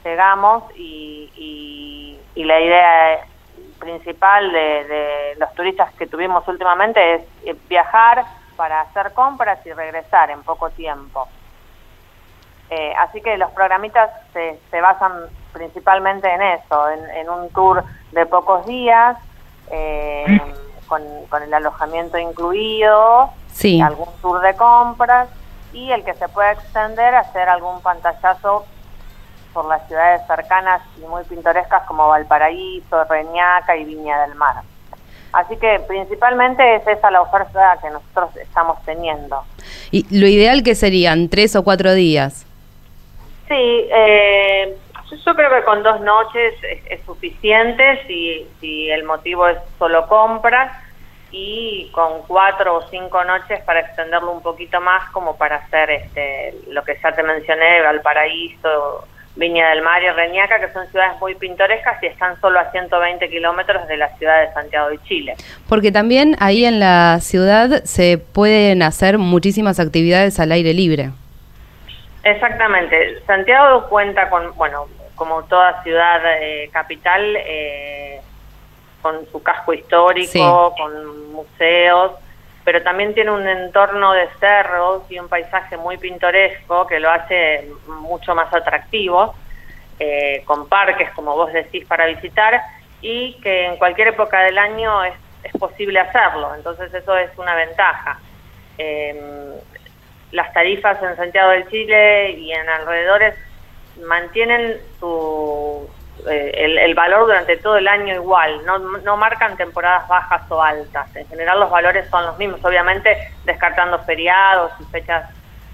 llegamos 0.03 0.65
y, 0.75 2.19
la 2.35 2.61
idea 2.61 3.25
principal 3.79 4.51
de, 4.53 4.83
de 4.85 5.35
los 5.37 5.53
turistas 5.53 5.91
que 5.95 6.07
tuvimos 6.07 6.47
últimamente 6.47 7.25
es 7.43 7.67
viajar 7.67 8.23
para 8.57 8.81
hacer 8.81 9.13
compras 9.13 9.65
y 9.65 9.71
regresar 9.71 10.31
en 10.31 10.43
poco 10.43 10.69
tiempo. 10.71 11.27
Eh, 12.69 12.93
así 12.99 13.21
que 13.21 13.37
los 13.37 13.51
programitas 13.51 14.09
se, 14.33 14.59
se, 14.69 14.81
basan 14.81 15.13
principalmente 15.53 16.29
en 16.29 16.41
eso, 16.41 16.89
en, 16.89 17.29
un 17.29 17.49
tour 17.51 17.85
de 18.11 18.25
pocos 18.25 18.65
días, 18.65 19.17
eh, 19.71 20.41
con, 20.87 21.01
con, 21.29 21.43
el 21.43 21.53
alojamiento 21.53 22.17
incluido, 22.17 23.29
sí. 23.53 23.79
algún 23.79 24.09
tour 24.21 24.41
de 24.41 24.53
compras 24.55 25.29
y 25.71 25.91
el 25.91 26.03
que 26.03 26.13
se 26.15 26.27
pueda 26.27 26.51
extender 26.51 27.15
a 27.15 27.19
hacer 27.19 27.47
algún 27.47 27.81
pantallazo 27.81 28.65
por 29.53 29.65
las 29.65 29.87
ciudades 29.87 30.21
cercanas 30.27 30.81
y 30.97 31.07
muy 31.07 31.23
pintorescas 31.23 31.83
como 31.83 32.09
Valparaíso, 32.09 33.05
Reñaca 33.05 33.77
y 33.77 33.85
Viña 33.85 34.23
del 34.23 34.35
Mar. 34.35 34.63
Así 35.37 35.55
que 35.57 35.79
principalmente 35.87 36.77
es 36.77 36.87
esa 36.87 37.11
la 37.11 37.21
oferta 37.21 37.77
que 37.79 37.91
nosotros 37.91 38.35
estamos 38.37 38.83
teniendo. 38.85 39.43
¿Y 39.91 40.03
lo 40.09 40.25
ideal 40.25 40.63
que 40.63 40.73
serían 40.73 41.29
tres 41.29 41.55
o 41.55 41.63
cuatro 41.63 41.93
días? 41.93 42.43
Sí, 43.47 43.53
eh, 43.53 44.75
yo 45.23 45.35
creo 45.35 45.51
que 45.51 45.63
con 45.63 45.83
dos 45.83 46.01
noches 46.01 46.55
es, 46.89 47.01
suficiente 47.05 48.01
si, 48.07 48.47
si 48.59 48.89
el 48.89 49.03
motivo 49.03 49.47
es 49.47 49.59
solo 49.77 50.07
compras 50.07 50.71
y 51.29 51.91
con 51.91 52.23
cuatro 52.23 52.77
o 52.77 52.89
cinco 52.89 53.23
noches 53.23 53.61
para 53.63 53.81
extenderlo 53.81 54.31
un 54.31 54.41
poquito 54.41 54.81
más 54.81 55.07
como 55.11 55.37
para 55.37 55.57
hacer 55.57 55.91
este 55.91 56.55
lo 56.69 56.83
que 56.83 56.97
ya 57.03 57.11
te 57.11 57.21
mencioné, 57.21 57.83
Valparaíso, 57.83 59.07
Viña 59.37 59.69
del 59.69 59.83
Mar 59.83 60.01
y 60.01 60.09
Reñaca, 60.09 60.59
que 60.59 60.71
son 60.73 60.87
ciudades 60.87 61.19
muy 61.19 61.35
pintorescas 61.35 62.01
y 62.01 62.07
están 62.07 62.39
solo 62.41 62.59
a 62.59 62.71
120 62.71 63.29
kilómetros 63.29 63.87
de 63.87 63.97
la 63.97 64.09
ciudad 64.17 64.41
de 64.41 64.53
Santiago 64.53 64.89
de 64.89 64.99
Chile. 65.03 65.35
Porque 65.69 65.91
también 65.91 66.35
ahí 66.39 66.65
en 66.65 66.79
la 66.79 67.19
ciudad 67.21 67.83
se 67.83 68.17
pueden 68.17 68.81
hacer 68.81 69.17
muchísimas 69.19 69.79
actividades 69.79 70.39
al 70.39 70.51
aire 70.51 70.73
libre. 70.73 71.11
Exactamente. 72.23 73.21
Santiago 73.25 73.87
cuenta 73.89 74.29
con, 74.29 74.55
bueno, 74.55 74.87
como 75.15 75.43
toda 75.43 75.83
ciudad 75.83 76.19
eh, 76.41 76.69
capital, 76.73 77.35
eh, 77.37 78.19
con 79.01 79.25
su 79.31 79.41
casco 79.41 79.73
histórico, 79.73 80.73
con 80.77 81.31
museos, 81.31 82.13
pero 82.67 82.83
también 82.83 83.13
tiene 83.13 83.31
un 83.31 83.47
entorno 83.47 84.11
de 84.11 84.27
cerros 84.41 85.03
y 85.09 85.17
un 85.17 85.29
paisaje 85.29 85.77
muy 85.77 85.95
pintoresco 85.95 86.85
que 86.85 86.99
lo 86.99 87.09
hace 87.09 87.71
mucho 87.87 88.35
más 88.35 88.53
atractivo, 88.53 89.33
eh, 89.97 90.41
con 90.43 90.67
parques, 90.67 91.09
como 91.11 91.33
vos 91.33 91.53
decís, 91.53 91.85
para 91.85 92.07
visitar 92.07 92.61
y 92.99 93.35
que 93.35 93.67
en 93.67 93.77
cualquier 93.77 94.09
época 94.09 94.41
del 94.41 94.57
año 94.57 95.01
es, 95.05 95.13
posible 95.57 95.97
hacerlo, 96.01 96.53
entonces 96.55 96.93
eso 96.93 97.15
es 97.15 97.31
una 97.37 97.55
ventaja. 97.55 98.19
Em, 98.77 99.53
las 100.33 100.51
tarifas 100.51 101.01
en 101.01 101.15
Santiago 101.15 101.51
del 101.51 101.69
Chile 101.69 102.31
y 102.31 102.51
en 102.51 102.67
alrededores 102.67 103.33
mantienen 104.05 104.75
su, 104.99 105.89
eh, 106.29 106.79
el, 106.83 106.95
valor 106.95 107.25
durante 107.25 107.57
todo 107.57 107.77
el 107.77 107.87
año 107.87 108.13
igual, 108.13 108.65
no, 108.65 108.79
no 108.79 109.17
marcan 109.17 109.55
temporadas 109.57 110.07
bajas 110.07 110.41
o 110.49 110.61
altas. 110.61 111.15
En 111.15 111.27
general 111.27 111.59
los 111.59 111.69
valores 111.69 112.09
son 112.09 112.25
los 112.25 112.37
mismos, 112.37 112.63
obviamente 112.63 113.17
descartando 113.45 113.99
feriados 113.99 114.71
y 114.79 114.83
fechas 114.85 115.29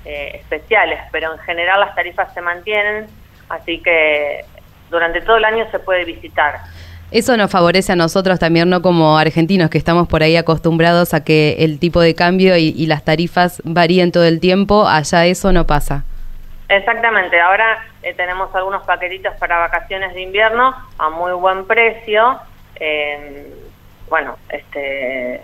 eh, 0.06 0.32
especiales, 0.36 1.00
pero 1.12 1.34
en 1.34 1.40
general 1.40 1.80
las 1.80 1.96
tarifas 1.96 2.34
se 2.34 2.42
mantienen, 2.42 3.08
así 3.50 3.82
que 3.82 4.46
durante 4.90 5.22
todo 5.22 5.38
el 5.38 5.46
año 5.46 5.66
se 5.72 5.80
puede 5.80 6.06
visitar. 6.06 6.60
Eso 7.12 7.38
nos 7.38 7.52
favorece 7.52 7.92
a 7.92 7.96
nosotros 7.96 8.40
también, 8.40 8.70
no 8.70 8.82
como 8.82 9.18
argentinos 9.18 9.70
que 9.70 9.78
estamos 9.78 10.08
por 10.08 10.24
ahí 10.24 10.36
acostumbrados 10.36 11.14
a 11.14 11.24
que 11.24 11.58
el 11.60 11.78
tipo 11.80 12.02
de 12.02 12.16
cambio 12.16 12.58
y 12.58 12.86
las 12.88 13.04
tarifas 13.04 13.62
varíen 13.64 14.12
todo 14.12 14.24
el 14.24 14.40
tiempo, 14.40 14.88
allá 14.88 15.26
eso 15.26 15.52
no 15.52 15.68
pasa. 15.68 16.06
Exactamente, 16.70 17.40
ahora 17.40 17.86
eh, 18.02 18.14
tenemos 18.14 18.54
algunos 18.56 18.84
paquetitos 18.84 19.36
para 19.36 19.60
vacaciones 19.60 20.14
de 20.14 20.22
invierno 20.22 20.74
a 20.98 21.10
muy 21.10 21.34
buen 21.34 21.66
precio. 21.66 22.40
Eh, 22.76 23.54
bueno, 24.10 24.38
este, 24.50 25.42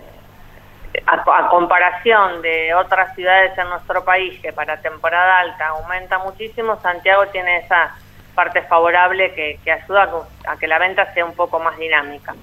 a, 1.06 1.48
comparación 1.48 2.42
de 2.42 2.74
otras 2.74 3.14
ciudades 3.14 3.56
en 3.58 3.68
nuestro 3.68 4.04
país 4.04 4.40
que 4.40 4.52
para 4.52 4.80
temporada 4.80 5.40
alta 5.40 5.68
aumenta 5.68 6.18
muchísimo, 6.18 6.78
Santiago 6.80 7.26
tiene 7.28 7.58
esa 7.58 7.94
parte 8.34 8.62
favorable 8.62 9.32
que, 9.34 9.58
ayuda 9.70 10.10
a, 10.46 10.56
que 10.56 10.66
la 10.66 10.78
venta 10.78 11.12
sea 11.12 11.24
un 11.24 11.34
poco 11.34 11.58
más 11.58 11.76
dinámica. 11.78 12.34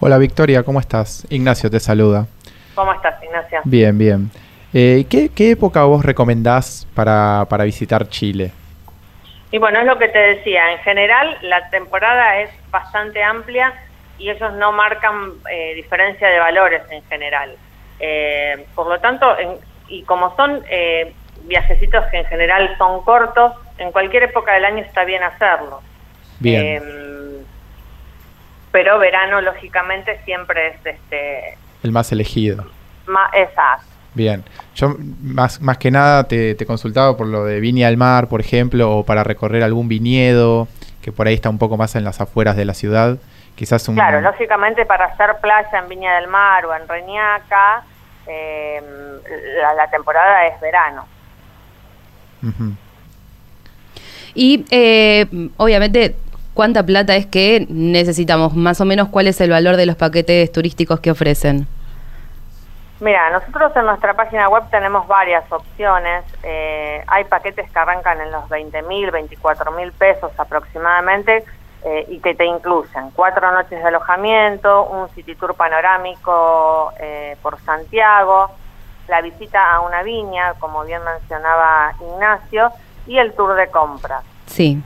Hola 0.00 0.18
Victoria, 0.18 0.62
¿cómo 0.62 0.78
estás? 0.80 1.26
Ignacio 1.30 1.70
te 1.70 1.80
saluda. 1.80 2.26
¿Cómo 2.74 2.92
estás, 2.92 3.22
Ignacio? 3.22 3.60
Bien, 3.64 3.96
bien. 3.96 4.30
Eh, 4.72 5.06
¿qué, 5.08 5.50
época 5.50 5.84
vos 5.84 6.04
recomendás 6.04 6.86
para, 6.94 7.46
para 7.48 7.64
visitar 7.64 8.08
Chile? 8.08 8.52
Y 9.50 9.58
bueno, 9.58 9.78
es 9.80 9.86
lo 9.86 9.98
que 9.98 10.08
te 10.08 10.18
decía, 10.18 10.72
en 10.72 10.78
general 10.80 11.38
la 11.42 11.70
temporada 11.70 12.40
es 12.40 12.50
bastante 12.70 13.22
amplia 13.22 13.72
y 14.18 14.30
ellos 14.30 14.52
no 14.54 14.72
marcan 14.72 15.32
eh, 15.50 15.74
diferencia 15.74 16.28
de 16.28 16.38
valores 16.38 16.82
en 16.90 17.02
general. 17.04 17.54
Eh, 17.98 18.66
por 18.74 18.88
lo 18.88 18.98
tanto, 19.00 19.26
y 19.88 20.02
como 20.02 20.34
son 20.36 20.62
eh, 20.68 21.12
viajecitos 21.44 22.04
que 22.10 22.18
en 22.18 22.26
general 22.26 22.74
son 22.78 23.02
cortos, 23.04 23.52
en 23.78 23.92
cualquier 23.92 24.24
época 24.24 24.54
del 24.54 24.64
año 24.64 24.82
está 24.82 25.04
bien 25.04 25.22
hacerlo. 25.22 25.80
Bien. 26.38 26.82
pero 28.70 28.98
verano, 28.98 29.40
lógicamente, 29.40 30.20
siempre 30.26 30.68
es 30.68 30.86
este... 30.86 31.56
El 31.82 31.92
más 31.92 32.12
elegido. 32.12 32.66
Más, 33.06 33.32
exacto. 33.32 33.95
Bien, 34.16 34.42
yo 34.74 34.96
más, 35.22 35.60
más 35.60 35.76
que 35.76 35.90
nada 35.90 36.24
te, 36.24 36.54
te 36.54 36.64
consultaba 36.64 37.18
por 37.18 37.26
lo 37.26 37.44
de 37.44 37.60
Viña 37.60 37.86
al 37.86 37.98
Mar, 37.98 38.28
por 38.28 38.40
ejemplo, 38.40 38.90
o 38.96 39.04
para 39.04 39.22
recorrer 39.22 39.62
algún 39.62 39.88
viñedo, 39.88 40.68
que 41.02 41.12
por 41.12 41.26
ahí 41.26 41.34
está 41.34 41.50
un 41.50 41.58
poco 41.58 41.76
más 41.76 41.94
en 41.96 42.04
las 42.04 42.18
afueras 42.18 42.56
de 42.56 42.64
la 42.64 42.72
ciudad. 42.72 43.18
Quizás 43.56 43.86
un... 43.90 43.94
Claro, 43.94 44.22
lógicamente 44.22 44.86
para 44.86 45.04
hacer 45.04 45.36
playa 45.42 45.68
en 45.78 45.88
Viña 45.90 46.14
del 46.14 46.28
Mar 46.28 46.64
o 46.64 46.74
en 46.74 46.88
Reñaca, 46.88 47.84
eh, 48.26 48.82
la, 49.76 49.90
temporada 49.90 50.46
es 50.46 50.58
verano. 50.62 51.04
Y 54.34 54.64
eh, 54.70 55.26
obviamente, 55.58 56.16
¿cuánta 56.54 56.86
plata 56.86 57.16
es 57.16 57.26
que 57.26 57.66
necesitamos? 57.68 58.54
Más 58.54 58.80
o 58.80 58.86
menos, 58.86 59.08
¿cuál 59.08 59.26
es 59.26 59.38
el 59.42 59.50
valor 59.50 59.76
de 59.76 59.84
los 59.84 59.96
paquetes 59.96 60.50
turísticos 60.52 61.00
que 61.00 61.10
ofrecen? 61.10 61.68
Mira, 62.98 63.28
nosotros 63.30 63.76
en 63.76 63.84
nuestra 63.84 64.14
página 64.14 64.48
web 64.48 64.64
tenemos 64.70 65.06
varias 65.06 65.44
opciones. 65.52 66.24
Eh, 66.42 67.04
hay 67.06 67.24
paquetes 67.24 67.70
que 67.70 67.78
arrancan 67.78 68.20
en 68.22 68.32
los 68.32 68.48
20 68.48 68.82
mil, 68.82 69.10
24 69.10 69.70
mil 69.72 69.92
pesos 69.92 70.32
aproximadamente 70.38 71.44
eh, 71.84 72.06
y 72.08 72.20
que 72.20 72.34
te 72.34 72.46
incluyen 72.46 73.10
cuatro 73.10 73.52
noches 73.52 73.82
de 73.82 73.88
alojamiento, 73.88 74.84
un 74.84 75.10
city 75.10 75.34
tour 75.34 75.54
panorámico 75.54 76.92
eh, 76.98 77.36
por 77.42 77.60
Santiago, 77.60 78.50
la 79.08 79.20
visita 79.20 79.74
a 79.74 79.80
una 79.80 80.02
viña, 80.02 80.54
como 80.54 80.82
bien 80.84 81.02
mencionaba 81.04 81.92
Ignacio, 82.00 82.72
y 83.06 83.18
el 83.18 83.34
tour 83.34 83.54
de 83.54 83.68
compras. 83.68 84.24
Sí. 84.46 84.82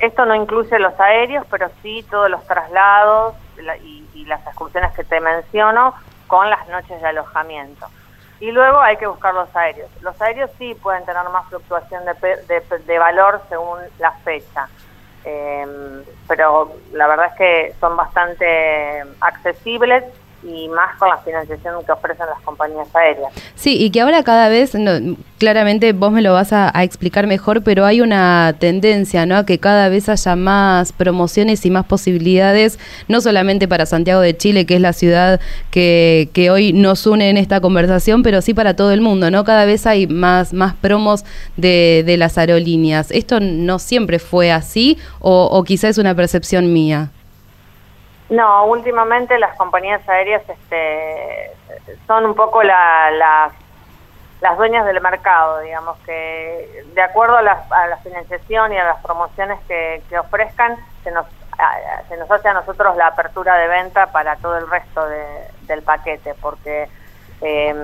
esto 0.00 0.26
no 0.26 0.34
incluye 0.34 0.78
los 0.80 0.98
aéreos, 0.98 1.46
pero 1.50 1.70
sí 1.82 2.04
todos 2.10 2.28
los 2.28 2.44
traslados 2.46 3.34
y, 3.82 4.04
y 4.12 4.24
las 4.24 4.44
excursiones 4.46 4.92
que 4.92 5.04
te 5.04 5.20
menciono 5.20 5.94
con 6.34 6.50
las 6.50 6.66
noches 6.68 7.00
de 7.00 7.06
alojamiento. 7.06 7.86
Y 8.40 8.50
luego 8.50 8.80
hay 8.80 8.96
que 8.96 9.06
buscar 9.06 9.32
los 9.34 9.54
aéreos. 9.54 9.88
Los 10.00 10.20
aéreos 10.20 10.50
sí 10.58 10.74
pueden 10.74 11.04
tener 11.04 11.22
más 11.28 11.46
fluctuación 11.48 12.02
de, 12.04 12.60
de, 12.78 12.98
valor 12.98 13.40
según 13.48 13.78
la 14.00 14.10
fecha, 14.24 14.68
em, 15.22 16.02
pero 16.26 16.72
la 16.92 17.06
verdad 17.06 17.26
es 17.26 17.34
que 17.34 17.74
son 17.78 17.96
bastante 17.96 19.04
accesibles 19.20 20.02
y 20.44 20.68
más 20.68 20.96
con 20.98 21.08
la 21.08 21.18
financiación 21.18 21.84
que 21.84 21.92
ofrecen 21.92 22.26
las 22.26 22.40
compañías 22.42 22.88
aéreas. 22.94 23.32
Sí, 23.54 23.76
y 23.82 23.90
que 23.90 24.00
ahora 24.00 24.22
cada 24.22 24.48
vez, 24.48 24.72
claramente 25.38 25.92
vos 25.92 26.12
me 26.12 26.22
lo 26.22 26.32
vas 26.34 26.52
a, 26.52 26.70
explicar 26.82 27.26
mejor, 27.26 27.62
pero 27.62 27.86
hay 27.86 28.00
una 28.00 28.54
tendencia, 28.58 29.26
¿no? 29.26 29.36
A 29.36 29.46
que 29.46 29.58
cada 29.58 29.88
vez 29.88 30.08
haya 30.08 30.36
más 30.36 30.92
promociones 30.92 31.64
y 31.64 31.70
más 31.70 31.86
posibilidades, 31.86 32.78
no 33.08 33.20
solamente 33.20 33.68
para 33.68 33.86
Santiago 33.86 34.20
de 34.20 34.36
Chile, 34.36 34.66
que 34.66 34.76
es 34.76 34.80
la 34.80 34.92
ciudad 34.92 35.40
que, 35.70 36.28
que 36.32 36.50
hoy 36.50 36.72
nos 36.72 37.06
une 37.06 37.30
en 37.30 37.36
esta 37.36 37.60
conversación, 37.60 38.22
pero 38.22 38.42
sí 38.42 38.52
para 38.52 38.76
todo 38.76 38.92
el 38.92 39.00
mundo, 39.00 39.30
¿no? 39.30 39.44
Cada 39.44 39.64
vez 39.64 39.86
hay 39.86 40.06
más, 40.06 40.52
más 40.52 40.74
promos 40.74 41.24
de, 41.56 42.02
de 42.04 42.16
las 42.16 42.36
aerolíneas. 42.36 43.10
¿Esto 43.10 43.40
no 43.40 43.78
siempre 43.78 44.18
fue 44.18 44.52
así 44.52 44.98
o, 45.20 45.48
o 45.50 45.64
quizá 45.64 45.88
es 45.88 45.98
una 45.98 46.14
percepción 46.14 46.72
mía? 46.72 47.10
No, 48.30 48.64
últimamente 48.66 49.38
las 49.38 49.56
compañías 49.56 50.06
aéreas 50.08 50.42
este, 50.48 51.52
son 52.06 52.24
un 52.24 52.34
poco 52.34 52.62
la, 52.62 53.10
las 54.44 54.58
dueñas 54.58 54.84
del 54.84 55.00
mercado, 55.00 55.60
digamos 55.60 55.98
que 56.00 56.84
de 56.94 57.02
acuerdo 57.02 57.38
a 57.38 57.42
la, 57.42 57.98
financiación 58.02 58.74
y 58.74 58.76
a 58.76 58.84
las 58.84 59.02
promociones 59.02 59.58
que, 59.66 60.18
ofrezcan, 60.18 60.76
se 61.02 61.10
nos, 61.10 61.24
se 62.08 62.16
nos 62.18 62.30
hace 62.30 62.48
a 62.48 62.52
nosotros 62.52 62.94
la 62.96 63.06
apertura 63.06 63.56
de 63.56 63.68
venta 63.68 64.12
para 64.12 64.36
todo 64.36 64.58
el 64.58 64.68
resto 64.68 65.06
del 65.62 65.82
paquete, 65.82 66.34
porque 66.42 66.88
em, 67.40 67.78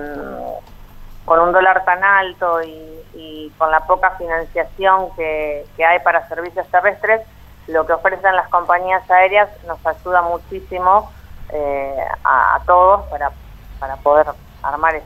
con 1.25 1.39
un 1.39 1.51
dólar 1.51 1.83
tan 1.83 2.03
alto 2.03 2.61
y, 2.61 3.51
con 3.57 3.71
la 3.71 3.81
poca 3.81 4.11
financiación 4.11 5.15
que, 5.15 5.65
hay 5.83 5.99
para 5.99 6.27
servicios 6.27 6.67
terrestres, 6.67 7.21
lo 7.67 7.85
que 7.85 7.93
ofrecen 7.93 8.35
las 8.35 8.49
compañías 8.49 9.09
aéreas 9.09 9.49
nos 9.67 9.85
ayuda 9.85 10.21
muchísimo 10.21 11.11
eh, 11.53 11.95
a, 12.23 12.59
todos 12.65 13.07
para, 13.09 13.31
para 13.79 13.95
poder 13.97 14.27
armar 14.63 14.95
eh, 14.95 15.01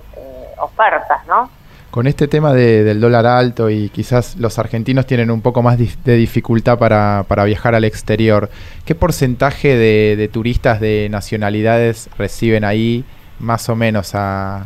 ofertas, 0.58 1.26
¿no? 1.28 1.50
Con 1.96 2.08
este 2.08 2.28
tema 2.28 2.52
del 2.52 3.00
dólar 3.00 3.26
alto 3.26 3.70
y 3.70 3.88
quizás 3.88 4.36
los 4.36 4.60
argentinos 4.60 5.06
tienen 5.06 5.32
un 5.32 5.42
poco 5.42 5.62
más 5.62 5.78
de 5.78 6.16
dificultad 6.18 6.78
para, 6.78 7.24
viajar 7.46 7.74
al 7.74 7.86
exterior, 7.86 8.50
¿qué 8.84 8.96
porcentaje 8.96 9.78
de, 9.78 10.28
turistas 10.28 10.82
de 10.82 11.08
nacionalidades 11.10 12.10
reciben 12.18 12.66
ahí, 12.66 13.06
más 13.40 13.70
o 13.70 13.78
menos 13.78 14.12
a, 14.14 14.66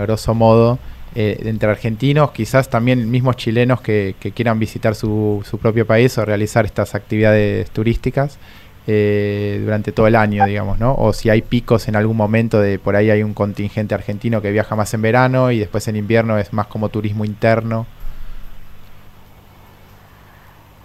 grosso 0.00 0.32
modo, 0.32 0.78
eh, 1.14 1.40
entre 1.44 1.70
argentinos, 1.70 2.30
quizás 2.32 2.70
también 2.70 3.10
mismos 3.10 3.36
chilenos 3.36 3.80
que, 3.80 4.14
quieran 4.34 4.58
visitar 4.58 4.94
su, 4.94 5.42
su, 5.44 5.58
propio 5.58 5.86
país 5.86 6.16
o 6.18 6.24
realizar 6.24 6.64
estas 6.64 6.94
actividades 6.94 7.70
turísticas? 7.70 8.38
Eh, 8.86 9.60
durante 9.62 9.92
todo 9.92 10.06
el 10.06 10.16
año, 10.16 10.44
digamos, 10.46 10.78
¿no? 10.78 10.94
O 10.94 11.12
si 11.12 11.30
hay 11.30 11.42
picos 11.42 11.86
en 11.86 11.96
algún 11.96 12.16
momento 12.16 12.60
de 12.60 12.78
por 12.78 12.96
ahí 12.96 13.10
hay 13.10 13.22
un 13.22 13.34
contingente 13.34 13.94
argentino 13.94 14.40
que 14.40 14.50
viaja 14.50 14.74
más 14.74 14.92
en 14.94 15.02
verano 15.02 15.50
y 15.50 15.58
después 15.58 15.86
en 15.86 15.96
invierno 15.96 16.38
es 16.38 16.52
más 16.52 16.66
como 16.66 16.88
turismo 16.88 17.24
interno. 17.24 17.86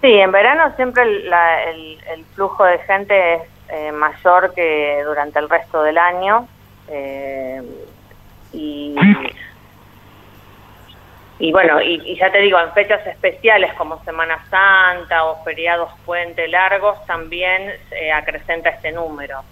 Sí, 0.02 0.12
en 0.12 0.30
verano 0.30 0.72
siempre 0.76 1.02
el, 1.02 2.24
flujo 2.34 2.64
de 2.64 2.78
gente 2.80 3.34
es 3.34 3.42
eh, 3.70 3.92
mayor 3.92 4.52
que 4.54 5.02
durante 5.04 5.38
el 5.38 5.48
resto 5.48 5.82
del 5.82 5.98
año. 5.98 6.46
Eh, 6.88 7.62
y 8.52 8.94
y 11.38 11.52
bueno, 11.52 11.80
y, 11.82 12.16
ya 12.16 12.30
te 12.32 12.38
digo, 12.38 12.58
en 12.58 12.72
fechas 12.72 13.06
especiales 13.06 13.72
como 13.74 14.02
Semana 14.04 14.42
Santa 14.50 15.24
o 15.24 15.42
feriados 15.44 15.90
puente 16.04 16.48
largos 16.48 17.04
también 17.06 17.74
se 17.90 18.10
acrecenta 18.10 18.70
este 18.70 18.92
número. 18.92 19.42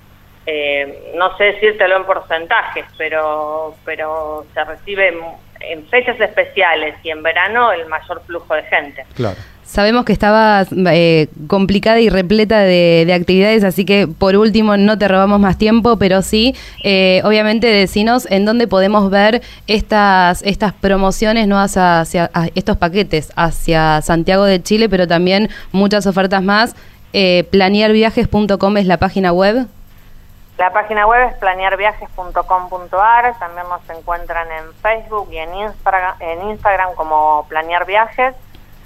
Eh, 0.47 1.13
no 1.15 1.37
sé 1.37 1.45
decírtelo 1.45 1.97
en 1.97 2.05
porcentajes, 2.05 2.87
pero, 2.99 3.75
pero 3.85 4.47
se 4.53 4.65
recibe 4.65 5.15
en 5.61 5.87
fechas 5.89 6.21
especiales 6.21 6.97
y 7.03 7.11
en 7.11 7.23
verano 7.23 7.73
el 7.73 7.87
mayor 7.87 8.23
flujo 8.25 8.55
de 8.55 8.63
gente. 8.65 9.05
Claro. 9.15 9.37
Sabemos 9.65 10.05
que 10.05 10.13
estabas 10.13 10.69
eh, 10.73 11.29
complicada 11.49 11.99
y 11.99 12.11
repleta 12.11 12.61
de, 12.61 13.11
actividades, 13.15 13.65
así 13.65 13.87
que 13.87 14.07
por 14.07 14.37
último 14.37 14.77
no 14.77 14.99
te 14.99 15.09
robamos 15.09 15.41
más 15.41 15.57
tiempo, 15.57 15.97
pero 15.97 16.21
sí, 16.21 16.55
eh, 16.83 17.23
obviamente 17.25 17.67
decinos 17.67 18.31
en 18.31 18.45
dónde 18.45 18.69
podemos 18.69 19.11
ver 19.11 19.43
estas, 19.67 20.43
estas 20.43 20.75
promociones, 20.75 21.49
¿no? 21.49 21.59
hacia, 21.59 22.31
estos 22.55 22.77
paquetes 22.77 23.33
hacia 23.37 24.03
Santiago 24.03 24.45
de 24.45 24.63
Chile, 24.63 24.89
pero 24.89 25.09
también 25.09 25.49
muchas 25.73 26.07
ofertas 26.07 26.43
más. 26.43 26.77
Eh, 27.15 27.45
planearviajes.com 27.51 28.77
es 28.77 28.87
la 28.87 28.99
página 28.99 29.33
web. 29.33 29.67
La 30.59 30.73
página 30.73 31.07
web 31.07 31.31
es 31.31 31.37
planearviajes.com.ar, 31.39 33.39
también 33.39 33.67
nos 33.69 33.99
encuentran 33.99 34.47
en 34.53 34.73
Facebook 34.75 35.29
y 35.33 35.39
en 35.39 35.55
Instagram, 35.55 36.17
en 36.21 36.51
Instagram 36.51 36.95
como 36.95 37.47
Planear 37.49 37.87
Viajes 37.87 38.35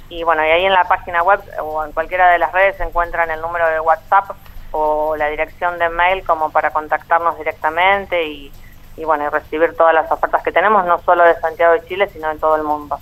y 0.09 0.23
bueno, 0.23 0.45
y 0.45 0.49
ahí 0.51 0.65
en 0.65 0.73
la 0.73 0.85
página 0.85 1.23
web 1.23 1.41
o 1.63 1.85
en 1.85 1.93
cualquiera 1.93 2.31
de 2.31 2.39
las 2.39 2.53
redes 2.53 2.77
se 2.77 2.85
encuentran 2.85 3.31
el 3.31 3.41
número 3.41 3.69
de 3.69 3.81
WhatsApp 3.81 4.31
o 4.73 5.17
la 5.17 5.29
dirección 5.29 5.79
de 5.79 5.89
mail 5.89 6.25
como 6.25 6.51
para 6.51 6.71
contactarnos 6.71 7.39
directamente 7.39 8.27
y, 8.27 8.53
y 8.97 9.05
bueno, 9.05 9.25
y 9.25 9.29
recibir 9.29 9.75
todas 9.77 9.95
las 9.95 10.11
ofertas 10.11 10.43
que 10.43 10.53
tenemos, 10.53 10.85
no 10.87 10.99
solo 11.01 11.25
de 11.25 11.35
Santiago 11.41 11.75
de 11.75 11.85
Chile, 11.87 12.09
sino 12.13 12.31
en 12.31 12.39
todo 12.39 12.57
el 12.57 12.65
mundo. 12.65 12.99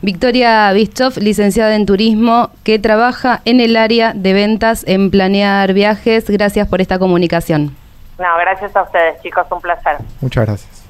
Victoria 0.00 0.72
Bischoff, 0.72 1.16
licenciada 1.16 1.74
en 1.74 1.84
turismo, 1.84 2.50
que 2.62 2.78
trabaja 2.78 3.40
en 3.44 3.60
el 3.60 3.76
área 3.76 4.12
de 4.14 4.32
ventas 4.32 4.84
en 4.86 5.10
Planear 5.10 5.72
Viajes. 5.72 6.30
Gracias 6.30 6.68
por 6.68 6.80
esta 6.80 7.00
comunicación. 7.00 7.76
No, 8.18 8.36
gracias 8.38 8.74
a 8.76 8.82
ustedes, 8.82 9.20
chicos, 9.22 9.46
un 9.50 9.60
placer. 9.60 9.96
Muchas 10.20 10.46
gracias. 10.46 10.88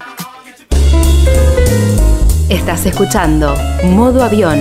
Estás 2.48 2.86
escuchando 2.86 3.54
Modo 3.84 4.24
Avión 4.24 4.58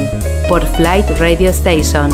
por 0.50 0.66
Flight 0.66 1.10
Radio 1.20 1.50
Station. 1.52 2.12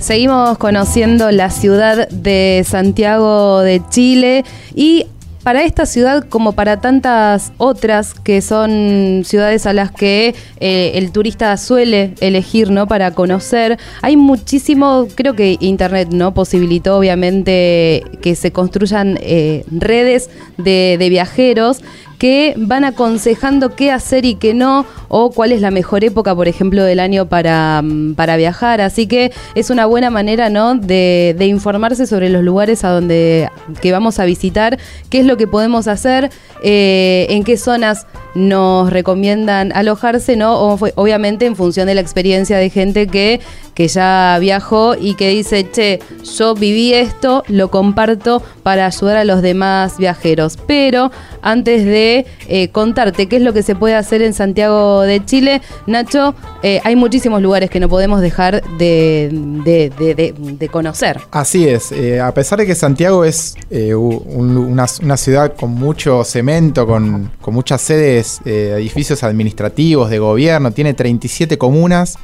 Seguimos 0.00 0.58
conociendo 0.58 1.30
la 1.30 1.48
ciudad 1.50 2.08
de 2.08 2.66
Santiago 2.66 3.60
de 3.60 3.80
Chile 3.88 4.44
y 4.74 5.06
para 5.46 5.62
esta 5.62 5.86
ciudad 5.86 6.26
como 6.28 6.54
para 6.54 6.80
tantas 6.80 7.52
otras 7.56 8.14
que 8.14 8.42
son 8.42 9.22
ciudades 9.24 9.64
a 9.66 9.72
las 9.72 9.92
que 9.92 10.34
eh, 10.58 10.90
el 10.96 11.12
turista 11.12 11.56
suele 11.56 12.14
elegir 12.18 12.72
no 12.72 12.88
para 12.88 13.12
conocer. 13.12 13.78
Hay 14.02 14.16
muchísimo 14.16 15.06
creo 15.14 15.34
que 15.36 15.56
internet 15.60 16.08
no 16.10 16.34
posibilitó 16.34 16.98
obviamente 16.98 18.02
que 18.22 18.34
se 18.34 18.50
construyan 18.50 19.20
eh, 19.20 19.62
redes 19.70 20.30
de, 20.56 20.96
de 20.98 21.08
viajeros 21.10 21.80
que 22.18 22.54
van 22.56 22.84
aconsejando 22.84 23.74
qué 23.74 23.90
hacer 23.90 24.24
y 24.24 24.36
qué 24.36 24.54
no, 24.54 24.86
o 25.08 25.30
cuál 25.30 25.52
es 25.52 25.60
la 25.60 25.70
mejor 25.70 26.04
época, 26.04 26.34
por 26.34 26.48
ejemplo, 26.48 26.82
del 26.84 27.00
año 27.00 27.26
para, 27.26 27.82
mm, 27.82 28.14
para 28.14 28.36
viajar. 28.36 28.80
Así 28.80 29.06
que 29.06 29.32
es 29.54 29.70
una 29.70 29.86
buena 29.86 30.10
manera, 30.10 30.50
¿no?, 30.50 30.74
de, 30.74 31.34
de, 31.38 31.46
informarse 31.46 32.06
sobre 32.06 32.28
los 32.28 32.42
lugares 32.42 32.84
a 32.84 32.90
donde 32.90 33.48
que 33.80 33.92
vamos 33.92 34.18
a 34.18 34.24
visitar, 34.24 34.78
qué 35.10 35.20
es 35.20 35.26
lo 35.26 35.36
que 35.36 35.46
podemos 35.46 35.88
hacer, 35.88 36.30
eh, 36.62 37.26
en 37.30 37.44
qué 37.44 37.56
zonas 37.56 38.06
nos 38.34 38.90
recomiendan 38.90 39.72
alojarse, 39.74 40.36
¿no? 40.36 40.58
obviamente 40.58 41.46
en 41.46 41.56
función 41.56 41.86
de 41.86 41.94
la 41.94 42.00
experiencia 42.00 42.58
de 42.58 42.70
gente 42.70 43.06
que, 43.06 43.40
que 43.76 43.88
ya 43.88 44.38
viajó 44.40 44.94
y 44.98 45.14
que 45.14 45.28
dice, 45.28 45.70
che, 45.70 46.00
yo 46.38 46.54
viví 46.54 46.94
esto, 46.94 47.44
lo 47.46 47.70
comparto 47.70 48.42
para 48.62 48.86
ayudar 48.86 49.18
a 49.18 49.24
los 49.24 49.42
demás 49.42 49.98
viajeros. 49.98 50.56
Pero 50.66 51.12
antes 51.42 51.84
de 51.84 52.24
eh, 52.48 52.68
contarte 52.70 53.26
qué 53.26 53.36
es 53.36 53.42
lo 53.42 53.52
que 53.52 53.62
se 53.62 53.74
puede 53.74 53.94
hacer 53.94 54.22
en 54.22 54.32
Santiago 54.32 55.02
de 55.02 55.22
Chile, 55.26 55.60
Nacho, 55.86 56.34
eh, 56.62 56.80
hay 56.84 56.96
muchísimos 56.96 57.42
lugares 57.42 57.68
que 57.68 57.78
no 57.78 57.90
podemos 57.90 58.22
dejar 58.22 58.62
de, 58.78 59.28
de, 59.62 60.68
conocer. 60.72 61.20
Así 61.30 61.68
es, 61.68 61.92
eh, 61.92 62.18
a 62.18 62.32
pesar 62.32 62.58
de 62.58 62.66
que 62.66 62.74
Santiago 62.74 63.26
es 63.26 63.56
una, 63.70 64.86
una, 65.02 65.16
ciudad 65.18 65.54
con 65.54 65.72
mucho 65.72 66.24
cemento, 66.24 66.86
con, 66.86 67.30
con 67.42 67.52
muchas 67.52 67.82
sedes 67.82 68.40
edificios 68.46 69.22
administrativos, 69.22 70.08
de 70.08 70.18
gobierno, 70.18 70.70
tiene 70.70 70.94
37 70.94 71.58
comunas. 71.58 72.16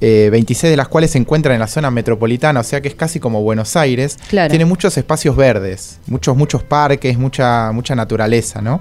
26 0.00 0.64
eh, 0.64 0.68
de 0.68 0.76
las 0.76 0.88
cuales 0.88 1.10
se 1.10 1.18
encuentran 1.18 1.54
en 1.54 1.60
la 1.60 1.66
zona 1.66 1.90
metropolitana, 1.90 2.60
o 2.60 2.62
sea 2.62 2.80
que 2.80 2.88
es 2.88 2.94
casi 2.94 3.20
como 3.20 3.42
Buenos 3.42 3.76
Aires. 3.76 4.18
Tiene 4.28 4.64
muchos 4.64 4.96
espacios 4.96 5.36
verdes, 5.36 5.98
muchos, 6.06 6.36
muchos 6.36 6.62
parques, 6.62 7.18
mucha, 7.18 7.72
mucha 7.72 7.94
naturaleza, 7.94 8.60
¿no? 8.60 8.80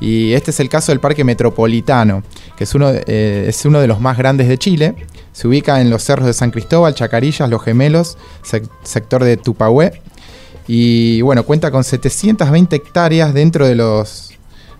Y 0.00 0.34
este 0.34 0.50
es 0.50 0.60
el 0.60 0.68
caso 0.68 0.92
del 0.92 1.00
Parque 1.00 1.24
Metropolitano, 1.24 2.22
que 2.56 2.64
es 2.64 2.74
uno, 2.74 2.90
eh, 2.90 3.46
es 3.48 3.64
uno 3.64 3.80
de 3.80 3.86
los 3.86 4.00
más 4.00 4.18
grandes 4.18 4.48
de 4.48 4.58
Chile. 4.58 4.94
Se 5.32 5.48
ubica 5.48 5.80
en 5.80 5.90
los 5.90 6.02
cerros 6.02 6.26
de 6.26 6.32
San 6.32 6.50
Cristóbal, 6.50 6.94
Chacarillas, 6.94 7.48
Los 7.48 7.62
Gemelos, 7.62 8.18
sector 8.82 9.24
de 9.24 9.36
Tupahue. 9.36 10.00
Y 10.68 11.20
bueno, 11.22 11.44
cuenta 11.44 11.70
con 11.70 11.84
720 11.84 12.76
hectáreas 12.76 13.32
dentro 13.32 13.66
de 13.66 13.76
los 13.76 14.32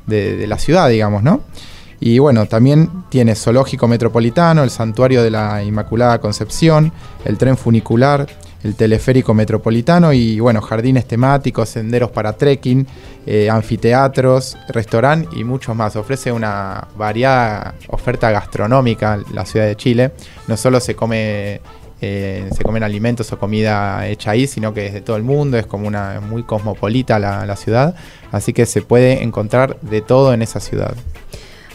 de, 0.06 0.46
la 0.46 0.58
ciudad, 0.58 0.88
digamos, 0.88 1.22
¿no? 1.22 1.42
Y 2.00 2.18
bueno, 2.18 2.46
también 2.46 2.90
tiene 3.08 3.34
zoológico 3.34 3.88
metropolitano, 3.88 4.62
el 4.62 4.70
santuario 4.70 5.22
de 5.22 5.30
la 5.30 5.62
Inmaculada 5.62 6.20
Concepción, 6.20 6.92
el 7.24 7.38
tren 7.38 7.56
funicular, 7.56 8.26
el 8.62 8.74
teleférico 8.74 9.32
metropolitano 9.32 10.12
y 10.12 10.40
bueno, 10.40 10.60
jardines 10.60 11.06
temáticos, 11.06 11.68
senderos 11.68 12.10
para 12.10 12.32
trekking, 12.32 12.86
eh, 13.24 13.48
anfiteatros, 13.48 14.56
restaurante 14.68 15.28
y 15.36 15.44
muchos 15.44 15.74
más. 15.76 15.96
Ofrece 15.96 16.32
una 16.32 16.88
variada 16.96 17.74
oferta 17.88 18.30
gastronómica 18.30 19.20
la 19.32 19.46
ciudad 19.46 19.66
de 19.66 19.76
Chile. 19.76 20.12
No 20.48 20.56
solo 20.56 20.80
se 20.80 20.94
come 20.94 21.60
eh, 22.02 22.50
se 22.54 22.62
comen 22.62 22.82
alimentos 22.82 23.32
o 23.32 23.38
comida 23.38 24.06
hecha 24.06 24.32
ahí, 24.32 24.46
sino 24.46 24.74
que 24.74 24.86
es 24.86 24.92
de 24.92 25.00
todo 25.00 25.16
el 25.16 25.22
mundo, 25.22 25.56
es 25.56 25.64
como 25.64 25.88
una 25.88 26.20
muy 26.20 26.42
cosmopolita 26.42 27.18
la, 27.18 27.56
ciudad, 27.56 27.94
así 28.32 28.52
que 28.52 28.66
se 28.66 28.82
puede 28.82 29.22
encontrar 29.22 29.80
de 29.80 30.02
todo 30.02 30.34
en 30.34 30.42
esa 30.42 30.60
ciudad. 30.60 30.94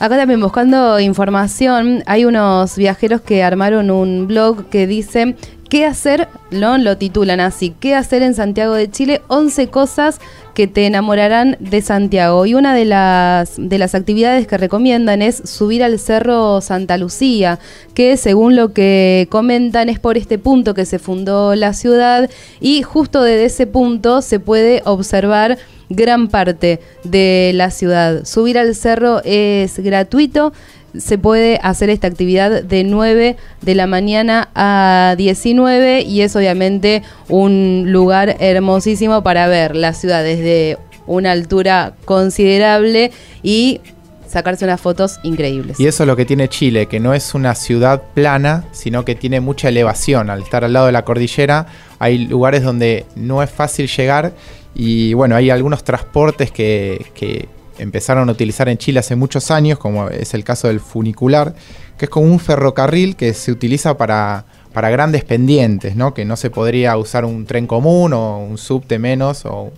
Acá 0.01 0.17
también 0.17 0.41
buscando 0.41 0.99
información, 0.99 2.01
hay 2.07 2.25
unos 2.25 2.75
viajeros 2.75 3.21
que 3.21 3.43
armaron 3.43 3.91
un 3.91 4.25
blog 4.25 4.65
que 4.65 4.87
dice 4.87 5.35
¿Qué 5.71 5.85
hacer? 5.85 6.27
¿no? 6.49 6.77
Lo 6.77 6.97
titulan 6.97 7.39
así, 7.39 7.73
¿qué 7.79 7.95
hacer 7.95 8.23
en 8.23 8.33
Santiago 8.33 8.73
de 8.73 8.91
Chile? 8.91 9.21
11 9.29 9.67
cosas 9.67 10.19
que 10.53 10.67
te 10.67 10.85
enamorarán 10.85 11.55
de 11.61 11.81
Santiago. 11.81 12.45
Y 12.45 12.55
una 12.55 12.75
de 12.75 12.83
las, 12.83 13.53
de 13.57 13.77
las 13.77 13.95
actividades 13.95 14.47
que 14.47 14.57
recomiendan 14.57 15.21
es 15.21 15.41
subir 15.45 15.81
al 15.81 15.97
Cerro 15.97 16.59
Santa 16.59 16.97
Lucía, 16.97 17.57
que 17.93 18.17
según 18.17 18.57
lo 18.57 18.73
que 18.73 19.29
comentan 19.31 19.87
es 19.87 19.97
por 19.97 20.17
este 20.17 20.37
punto 20.37 20.73
que 20.73 20.85
se 20.85 20.99
fundó 20.99 21.55
la 21.55 21.71
ciudad 21.71 22.29
y 22.59 22.81
justo 22.81 23.23
desde 23.23 23.45
ese 23.45 23.65
punto 23.65 24.21
se 24.21 24.41
puede 24.41 24.81
observar 24.83 25.57
gran 25.95 26.27
parte 26.27 26.79
de 27.03 27.51
la 27.53 27.71
ciudad. 27.71 28.25
Subir 28.25 28.57
al 28.57 28.75
cerro 28.75 29.21
es 29.23 29.79
gratuito 29.79 30.53
se 30.97 31.17
puede 31.17 31.59
hacer 31.63 31.89
esta 31.89 32.07
actividad 32.07 32.63
de 32.63 32.83
9 32.83 33.37
de 33.61 33.75
la 33.75 33.87
mañana 33.87 34.49
a 34.55 35.15
19 35.17 36.01
y 36.01 36.21
es 36.21 36.35
obviamente 36.35 37.01
un 37.29 37.85
lugar 37.87 38.35
hermosísimo 38.39 39.23
para 39.23 39.47
ver 39.47 39.75
la 39.75 39.93
ciudad 39.93 40.23
desde 40.23 40.77
una 41.07 41.31
altura 41.31 41.93
considerable 42.05 43.11
y 43.41 43.81
sacarse 44.27 44.63
unas 44.63 44.79
fotos 44.79 45.19
increíbles. 45.23 45.79
Y 45.79 45.87
eso 45.87 46.03
es 46.03 46.07
lo 46.07 46.15
que 46.15 46.25
tiene 46.25 46.47
Chile, 46.47 46.85
que 46.85 46.99
no 46.99 47.13
es 47.13 47.33
una 47.33 47.53
ciudad 47.53 48.01
plana, 48.13 48.65
sino 48.71 49.03
que 49.03 49.13
tiene 49.13 49.41
mucha 49.41 49.69
elevación. 49.69 50.29
Al 50.29 50.41
estar 50.41 50.63
al 50.63 50.71
lado 50.71 50.85
de 50.85 50.93
la 50.93 51.03
cordillera 51.03 51.67
hay 51.99 52.17
lugares 52.17 52.63
donde 52.63 53.05
no 53.15 53.43
es 53.43 53.49
fácil 53.49 53.87
llegar 53.87 54.33
y 54.73 55.13
bueno, 55.13 55.35
hay 55.35 55.49
algunos 55.49 55.83
transportes 55.83 56.51
que, 56.51 57.05
que 57.13 57.49
empezaron 57.77 58.29
a 58.29 58.31
utilizar 58.31 58.69
en 58.69 58.77
Chile 58.77 58.99
hace 58.99 59.15
muchos 59.15 59.51
años, 59.51 59.79
como 59.79 60.07
es 60.09 60.33
el 60.33 60.43
caso 60.43 60.67
del 60.67 60.79
funicular, 60.79 61.55
que 61.97 62.05
es 62.05 62.09
como 62.09 62.27
un 62.27 62.39
ferrocarril 62.39 63.15
que 63.15 63.33
se 63.33 63.51
utiliza 63.51 63.97
para, 63.97 64.45
para 64.73 64.89
grandes 64.89 65.23
pendientes, 65.23 65.95
¿no? 65.95 66.13
que 66.13 66.25
no 66.25 66.35
se 66.35 66.49
podría 66.49 66.95
usar 66.97 67.25
un 67.25 67.45
tren 67.45 67.67
común 67.67 68.13
o 68.13 68.37
un 68.37 68.57
subte 68.57 68.99
menos 68.99 69.45
o 69.45 69.71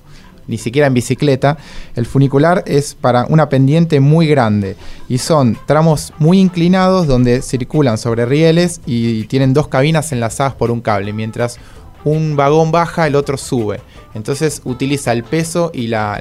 ni 0.47 0.57
siquiera 0.57 0.87
en 0.87 0.93
bicicleta. 0.93 1.57
El 1.95 2.05
funicular 2.05 2.63
es 2.67 2.95
para 2.95 3.25
una 3.29 3.49
pendiente 3.49 3.99
muy 3.99 4.27
grande 4.27 4.75
y 5.07 5.17
son 5.17 5.57
tramos 5.65 6.13
muy 6.19 6.39
inclinados 6.39 7.07
donde 7.07 7.41
circulan 7.41 7.97
sobre 7.97 8.25
rieles 8.25 8.81
y 8.85 9.23
tienen 9.25 9.53
dos 9.53 9.67
cabinas 9.67 10.11
enlazadas 10.11 10.53
por 10.53 10.71
un 10.71 10.81
cable, 10.81 11.13
mientras 11.13 11.57
un 12.03 12.35
vagón 12.35 12.71
baja, 12.71 13.07
el 13.07 13.15
otro 13.15 13.37
sube. 13.37 13.81
Entonces 14.13 14.61
utiliza 14.65 15.11
el 15.11 15.23
peso 15.23 15.71
y 15.73 15.87
la, 15.87 16.19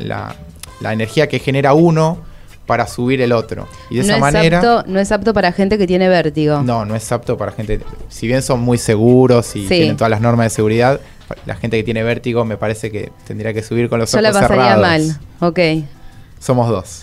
la 0.81 0.93
energía 0.93 1.29
que 1.29 1.39
genera 1.39 1.75
uno 1.75 2.19
para 2.67 2.87
subir 2.87 3.21
el 3.21 3.33
otro. 3.33 3.69
Y 3.91 3.97
de 3.97 4.03
no 4.03 4.09
esa 4.09 4.19
manera. 4.19 4.85
no 4.87 5.01
es 5.01 5.13
apto 5.13 5.35
para 5.35 5.53
gente 5.53 5.79
que 5.79 5.87
tiene 5.87 6.09
vértigo. 6.09 6.63
No, 6.63 6.85
no 6.85 6.95
es 6.95 7.11
apto 7.13 7.37
para 7.37 7.53
gente. 7.53 7.81
Si 8.09 8.27
bien 8.27 8.43
son 8.43 8.61
muy 8.61 8.79
seguros 8.79 9.55
y 9.57 9.67
tienen 9.67 9.97
todas 9.97 10.11
las 10.11 10.21
normas 10.21 10.47
de 10.47 10.51
seguridad, 10.51 11.01
la 11.47 11.55
gente 11.57 11.77
que 11.77 11.83
tiene 11.83 12.03
vértigo 12.03 12.45
me 12.45 12.57
parece 12.57 12.91
que 12.91 13.13
tendría 13.27 13.53
que 13.53 13.63
subir 13.63 13.89
con 13.89 13.99
los 13.99 14.13
Yo 14.13 14.21
ojos 14.21 14.33
cerrados. 14.33 14.49
Yo 14.49 14.57
la 14.57 14.81
pasaría 14.81 15.07
mal. 15.07 15.21
Ok. 15.41 15.59
Somos 16.43 16.69
dos. 16.69 17.03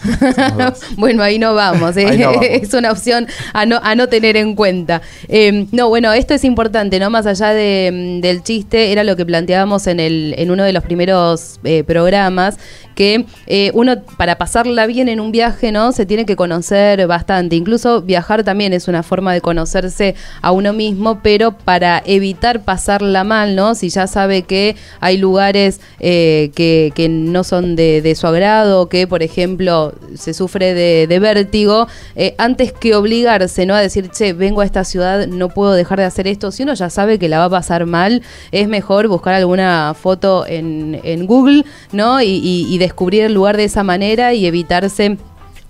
bueno, 0.97 1.23
ahí 1.23 1.39
no 1.39 1.53
vamos. 1.53 1.95
¿eh? 1.95 2.27
es 2.61 2.73
una 2.73 2.91
opción 2.91 3.25
a 3.53 3.65
no, 3.65 3.79
a 3.81 3.95
no 3.95 4.09
tener 4.09 4.35
en 4.35 4.53
cuenta. 4.53 5.01
Em, 5.29 5.65
no, 5.71 5.87
bueno, 5.87 6.11
esto 6.11 6.33
es 6.33 6.43
importante, 6.43 6.99
¿no? 6.99 7.09
Más 7.09 7.25
allá 7.25 7.53
de, 7.53 8.19
del 8.21 8.43
chiste, 8.43 8.91
era 8.91 9.05
lo 9.05 9.15
que 9.15 9.25
planteábamos 9.25 9.87
en, 9.87 10.01
el, 10.01 10.35
en 10.37 10.51
uno 10.51 10.65
de 10.65 10.73
los 10.73 10.83
primeros 10.83 11.61
eh, 11.63 11.85
programas, 11.85 12.57
que 12.95 13.27
eh, 13.47 13.71
uno 13.75 14.03
para 14.17 14.37
pasarla 14.37 14.85
bien 14.87 15.07
en 15.07 15.21
un 15.21 15.31
viaje, 15.31 15.71
¿no? 15.71 15.93
Se 15.93 16.05
tiene 16.05 16.25
que 16.25 16.35
conocer 16.35 17.07
bastante. 17.07 17.55
Incluso 17.55 18.01
viajar 18.01 18.43
también 18.43 18.73
es 18.73 18.89
una 18.89 19.03
forma 19.03 19.31
de 19.33 19.39
conocerse 19.39 20.15
a 20.41 20.51
uno 20.51 20.73
mismo, 20.73 21.21
pero 21.23 21.53
para 21.53 22.03
evitar 22.05 22.65
pasarla 22.65 23.23
mal, 23.23 23.55
¿no? 23.55 23.73
Si 23.73 23.87
ya 23.87 24.05
sabe 24.05 24.41
que 24.41 24.75
hay 24.99 25.15
lugares 25.17 25.79
que, 25.97 26.91
que, 26.93 27.09
no 27.09 27.45
son 27.45 27.77
de, 27.77 28.01
de 28.01 28.15
su 28.15 28.27
agrado, 28.27 28.89
que 28.89 29.07
por 29.07 29.23
ejemplo 29.23 29.28
ejemplo, 29.29 29.93
se 30.15 30.33
sufre 30.33 30.73
de, 30.73 31.19
vértigo, 31.19 31.87
eh, 32.15 32.35
antes 32.37 32.71
que 32.73 32.95
obligarse 32.95 33.65
¿no? 33.65 33.75
a 33.75 33.79
decir, 33.79 34.09
che, 34.09 34.33
vengo 34.33 34.61
a 34.61 34.65
esta 34.65 34.83
ciudad, 34.83 35.27
no 35.27 35.49
puedo 35.49 35.73
dejar 35.73 35.99
de 35.99 36.05
hacer 36.05 36.27
esto, 36.27 36.51
si 36.51 36.63
uno 36.63 36.73
ya 36.73 36.89
sabe 36.89 37.19
que 37.19 37.29
la 37.29 37.39
va 37.39 37.45
a 37.45 37.49
pasar 37.49 37.85
mal, 37.85 38.21
es 38.51 38.67
mejor 38.67 39.07
buscar 39.07 39.33
alguna 39.33 39.93
foto 39.93 40.45
en, 40.47 41.25
Google 41.25 41.65
¿no? 41.91 42.21
Y, 42.21 42.77
descubrir 42.79 43.23
el 43.23 43.33
lugar 43.33 43.57
de 43.57 43.65
esa 43.65 43.83
manera 43.83 44.33
y 44.33 44.45
evitarse 44.45 45.17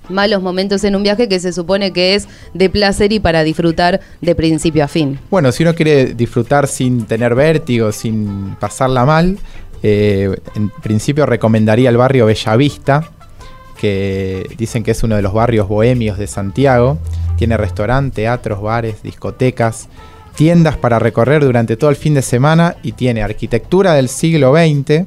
malos 0.09 0.41
momentos 0.41 0.83
en 0.83 0.95
un 0.95 1.03
viaje 1.03 1.27
que 1.27 1.39
se 1.39 1.51
supone 1.53 1.91
que 1.91 2.15
es 2.15 2.27
de 2.53 2.69
placer 2.69 3.11
y 3.11 3.19
para 3.19 3.43
disfrutar 3.43 3.99
de 4.21 4.35
principio 4.35 4.83
a 4.83 4.87
fin. 4.87 5.19
Bueno, 5.29 5.51
si 5.51 5.63
uno 5.63 5.73
quiere 5.73 6.13
disfrutar 6.13 6.67
sin 6.67 7.05
tener 7.05 7.35
vértigo, 7.35 7.91
sin 7.91 8.55
pasarla 8.59 9.05
mal, 9.05 9.37
eh, 9.81 10.35
en 10.55 10.69
principio 10.69 11.25
recomendaría 11.25 11.89
el 11.89 11.97
barrio 11.97 12.25
Bellavista, 12.25 13.11
que 13.79 14.45
dicen 14.57 14.83
que 14.83 14.91
es 14.91 15.03
uno 15.03 15.15
de 15.15 15.21
los 15.21 15.33
barrios 15.33 15.67
bohemios 15.67 16.17
de 16.17 16.27
Santiago. 16.27 16.97
Tiene 17.37 17.55
restaurante, 17.55 18.23
teatros, 18.23 18.61
bares, 18.61 19.01
discotecas, 19.01 19.87
tiendas 20.35 20.75
para 20.75 20.99
recorrer 20.99 21.43
durante 21.43 21.77
todo 21.77 21.89
el 21.89 21.95
fin 21.95 22.13
de 22.13 22.21
semana 22.21 22.75
y 22.83 22.91
tiene 22.91 23.23
arquitectura 23.23 23.93
del 23.93 24.09
siglo 24.09 24.53
XX, 24.53 25.05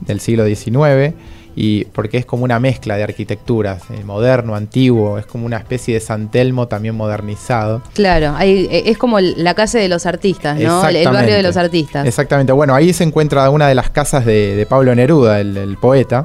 del 0.00 0.20
siglo 0.20 0.46
XIX, 0.46 1.14
y 1.54 1.84
porque 1.86 2.16
es 2.16 2.24
como 2.24 2.44
una 2.44 2.58
mezcla 2.60 2.96
de 2.96 3.02
arquitecturas, 3.02 3.82
eh, 3.90 4.02
moderno, 4.04 4.54
antiguo, 4.54 5.18
es 5.18 5.26
como 5.26 5.44
una 5.44 5.58
especie 5.58 5.94
de 5.94 6.00
San 6.00 6.30
Telmo 6.30 6.68
también 6.68 6.94
modernizado. 6.94 7.82
Claro, 7.92 8.34
eh, 8.40 8.84
es 8.86 8.96
como 8.96 9.20
la 9.20 9.54
calle 9.54 9.80
de 9.80 9.88
los 9.88 10.06
artistas, 10.06 10.58
¿no? 10.58 10.86
El 10.88 11.04
barrio 11.08 11.34
de 11.34 11.42
los 11.42 11.56
artistas. 11.58 12.06
Exactamente, 12.06 12.52
bueno, 12.52 12.74
ahí 12.74 12.94
se 12.94 13.04
encuentra 13.04 13.48
una 13.50 13.68
de 13.68 13.74
las 13.74 13.90
casas 13.90 14.24
de, 14.24 14.66
Pablo 14.68 14.94
Neruda, 14.94 15.40
el 15.40 15.76
poeta, 15.78 16.24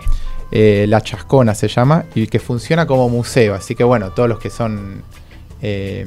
eh, 0.51 0.85
la 0.87 1.01
Chascona 1.01 1.55
se 1.55 1.69
llama, 1.69 2.05
y 2.13 2.27
que 2.27 2.39
funciona 2.39 2.85
como 2.85 3.07
museo. 3.07 3.55
Así 3.55 3.73
que 3.73 3.83
bueno, 3.83 4.11
todos 4.11 4.27
los 4.27 4.39
que 4.39 4.49
son 4.49 5.01
eh, 5.61 6.05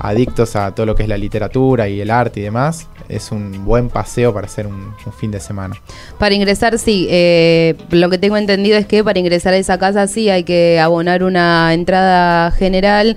adictos 0.00 0.56
a 0.56 0.74
todo 0.74 0.84
lo 0.84 0.96
que 0.96 1.04
es 1.04 1.08
la 1.08 1.16
literatura 1.16 1.88
y 1.88 2.00
el 2.00 2.10
arte 2.10 2.40
y 2.40 2.42
demás, 2.42 2.88
es 3.08 3.30
un 3.30 3.64
buen 3.64 3.88
paseo 3.88 4.34
para 4.34 4.46
hacer 4.46 4.66
un, 4.66 4.94
fin 5.18 5.30
de 5.30 5.38
semana. 5.38 5.76
Para 6.18 6.34
ingresar, 6.34 6.78
sí, 6.78 7.06
eh, 7.08 7.76
lo 7.90 8.10
que 8.10 8.18
tengo 8.18 8.36
entendido 8.36 8.76
es 8.76 8.86
que 8.86 9.04
para 9.04 9.18
ingresar 9.18 9.54
a 9.54 9.56
esa 9.56 9.78
casa 9.78 10.08
sí 10.08 10.28
hay 10.28 10.42
que 10.42 10.80
abonar 10.80 11.22
una 11.22 11.72
entrada 11.72 12.50
general. 12.50 13.16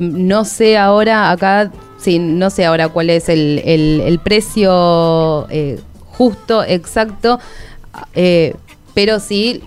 no 0.00 0.44
sé 0.46 0.78
ahora, 0.78 1.30
acá, 1.30 1.70
sí, 1.98 2.18
no 2.18 2.48
sé 2.48 2.64
ahora 2.64 2.88
cuál 2.88 3.10
es 3.10 3.28
el, 3.28 3.60
el 3.64 4.18
precio 4.20 5.46
justo, 6.12 6.64
exacto 6.64 7.38
pero 8.94 9.20
sí 9.20 9.62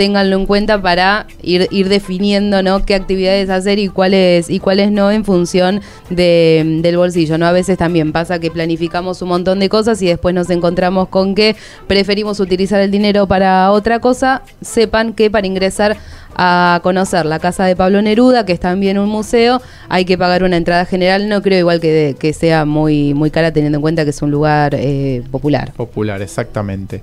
ténganlo 0.00 0.36
en 0.36 0.46
cuenta 0.46 0.80
para 0.80 1.26
ir, 1.42 1.68
ir 1.70 1.90
definiendo 1.90 2.62
¿no? 2.62 2.86
qué 2.86 2.94
actividades 2.94 3.50
hacer 3.50 3.78
y 3.78 3.88
cuáles 3.88 4.48
y 4.48 4.58
cuáles 4.58 4.90
no 4.90 5.10
en 5.10 5.26
función 5.26 5.82
de, 6.08 6.78
del 6.80 6.96
bolsillo. 6.96 7.36
¿no? 7.36 7.44
A 7.44 7.52
veces 7.52 7.76
también 7.76 8.10
pasa 8.10 8.38
que 8.38 8.50
planificamos 8.50 9.20
un 9.20 9.28
montón 9.28 9.58
de 9.60 9.68
cosas 9.68 10.00
y 10.00 10.06
después 10.06 10.34
nos 10.34 10.48
encontramos 10.48 11.08
con 11.08 11.34
que 11.34 11.54
preferimos 11.86 12.40
utilizar 12.40 12.80
el 12.80 12.90
dinero 12.90 13.26
para 13.26 13.70
otra 13.72 13.98
cosa. 13.98 14.40
Sepan 14.62 15.12
que 15.12 15.30
para 15.30 15.46
ingresar 15.46 15.98
a 16.34 16.80
conocer 16.82 17.26
la 17.26 17.38
casa 17.38 17.66
de 17.66 17.76
Pablo 17.76 18.00
Neruda, 18.00 18.46
que 18.46 18.54
es 18.54 18.60
también 18.60 18.98
un 18.98 19.10
museo, 19.10 19.60
hay 19.90 20.06
que 20.06 20.16
pagar 20.16 20.44
una 20.44 20.56
entrada 20.56 20.86
general. 20.86 21.28
No 21.28 21.42
creo 21.42 21.58
igual 21.58 21.78
que, 21.78 22.16
que 22.18 22.32
sea 22.32 22.64
muy, 22.64 23.12
muy 23.12 23.30
cara 23.30 23.52
teniendo 23.52 23.76
en 23.76 23.82
cuenta 23.82 24.04
que 24.04 24.10
es 24.10 24.22
un 24.22 24.30
lugar 24.30 24.74
eh, 24.74 25.22
popular. 25.30 25.74
Popular, 25.74 26.22
exactamente. 26.22 27.02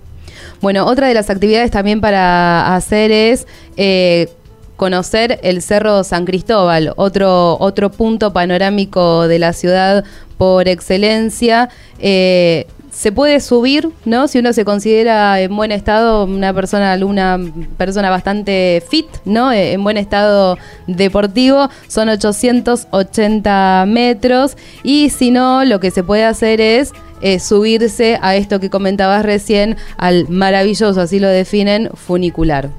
Bueno, 0.62 0.86
otra 0.86 1.08
de 1.08 1.14
las 1.14 1.30
actividades 1.30 1.72
también 1.72 2.02
para 2.02 2.76
hacer 2.76 3.12
es 3.12 3.48
eh, 3.76 4.30
conocer 4.76 5.40
el 5.44 5.62
Cerro 5.62 6.04
San 6.04 6.26
Cristóbal, 6.26 6.94
otro, 6.96 7.58
otro 7.60 7.92
punto 7.92 8.34
panorámico 8.34 9.28
de 9.28 9.40
la 9.40 9.54
ciudad 9.54 10.04
por 10.38 10.68
excelencia. 10.68 11.70
Eh, 12.00 12.66
se 12.98 13.12
puede 13.12 13.40
subir, 13.42 13.90
¿no? 14.06 14.28
Si 14.28 14.40
uno 14.40 14.54
se 14.54 14.66
considera 14.66 15.40
en 15.40 15.56
buen 15.56 15.72
estado, 15.72 16.24
una 16.24 16.52
persona, 16.52 16.98
una 17.06 17.40
persona 17.78 18.10
bastante 18.10 18.82
fit, 18.90 19.06
¿no? 19.24 19.52
Eh, 19.52 19.74
en 19.74 19.84
buen 19.84 19.98
estado 19.98 20.58
deportivo, 20.88 21.70
son 21.88 22.10
880 22.10 23.86
metros. 23.88 24.58
Y 24.82 25.12
si 25.12 25.30
no, 25.30 25.64
lo 25.64 25.80
que 25.80 25.92
se 25.92 26.04
puede 26.04 26.24
hacer 26.24 26.60
es 26.60 26.92
eh, 27.22 27.40
subirse 27.40 28.20
a 28.22 28.36
esto 28.36 28.60
que 28.60 28.70
comentabas 28.70 29.26
recién, 29.26 29.76
al 29.98 30.30
maravilloso, 30.30 31.00
así 31.02 31.20
lo 31.20 31.28
definen, 31.28 31.90
funicular. 31.94 32.70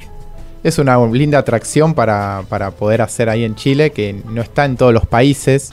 Es 0.62 0.78
una 0.78 0.98
linda 1.06 1.38
atracción 1.38 1.94
para, 1.94 2.42
poder 2.78 3.02
hacer 3.02 3.28
ahí 3.28 3.44
en 3.44 3.54
Chile, 3.54 3.90
que 3.90 4.20
no 4.28 4.42
está 4.42 4.64
en 4.64 4.76
todos 4.76 4.92
los 4.92 5.06
países. 5.06 5.72